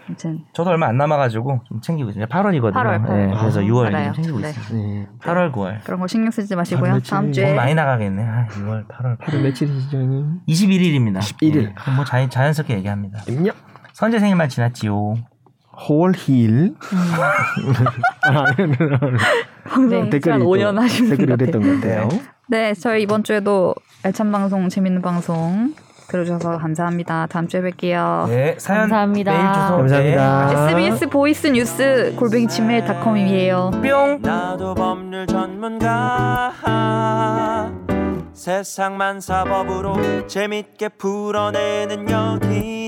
아무튼 0.06 0.38
저도 0.54 0.70
얼마 0.70 0.86
안 0.86 0.96
남아가지고 0.96 1.60
좀 1.68 1.80
챙기고 1.82 2.08
있어요. 2.10 2.24
8월이거든요. 2.24 2.72
8월, 2.72 3.04
8월. 3.06 3.38
그래서 3.40 3.60
아, 3.60 3.62
6월 3.62 3.86
알아요. 3.88 4.12
좀 4.14 4.14
챙기고 4.24 4.40
네. 4.40 4.48
있어요. 4.50 4.78
네. 4.82 5.06
8월, 5.20 5.52
9월. 5.52 5.84
그런 5.84 6.00
거 6.00 6.06
신경 6.06 6.30
쓰지 6.30 6.56
마시고요. 6.56 6.94
아, 6.94 6.98
다음 7.06 7.26
며칠 7.26 7.32
주에 7.42 7.46
돈 7.48 7.56
많이 7.56 7.74
나가겠네. 7.74 8.22
아, 8.24 8.46
6월, 8.48 8.86
8월. 8.88 9.16
하루 9.20 9.38
며칠이시죠, 9.42 9.98
형님? 9.98 10.40
21일입니다. 10.48 11.18
21일. 11.18 11.74
뭐 11.94 12.04
자, 12.06 12.26
자연스럽게 12.26 12.74
얘기합니다. 12.78 13.20
임요. 13.28 13.52
선재 13.98 14.20
생일만 14.20 14.48
지났지요. 14.48 15.16
4월 15.76 16.14
1일. 16.14 16.76
네, 19.90 20.08
댓글이 20.10 20.32
한또 20.34 20.46
5년 20.46 20.76
하신 20.76 21.08
분 21.08 21.16
댓글이. 21.16 21.36
그랬던 21.36 21.62
것 21.62 21.80
같아요. 21.80 22.08
네, 22.46 22.74
저희 22.74 23.02
이번 23.02 23.24
주에도 23.24 23.74
알찬 24.04 24.30
방송, 24.30 24.68
재밌는 24.68 25.02
방송 25.02 25.74
들어주셔서 26.06 26.58
감사합니다. 26.58 27.26
다음 27.26 27.48
주에 27.48 27.60
뵐게요. 27.60 28.28
네, 28.28 28.54
사연 28.58 28.82
감사합니다. 28.82 29.32
메일 29.32 29.52
주소 29.52 29.76
감사합니다. 29.78 30.46
네. 30.46 30.54
SBS 30.70 31.06
보이스 31.08 31.48
뉴스 31.48 32.14
골뱅이 32.16 32.46
지메일닷컴이에요. 32.46 33.72
뿅. 33.82 34.22
나도 34.22 34.76
법률 34.76 35.26
전문가 35.26 36.52
세상만 38.32 39.20
사법으로 39.20 40.28
재밌게 40.28 40.90
풀어내는 40.90 42.08
여기 42.08 42.87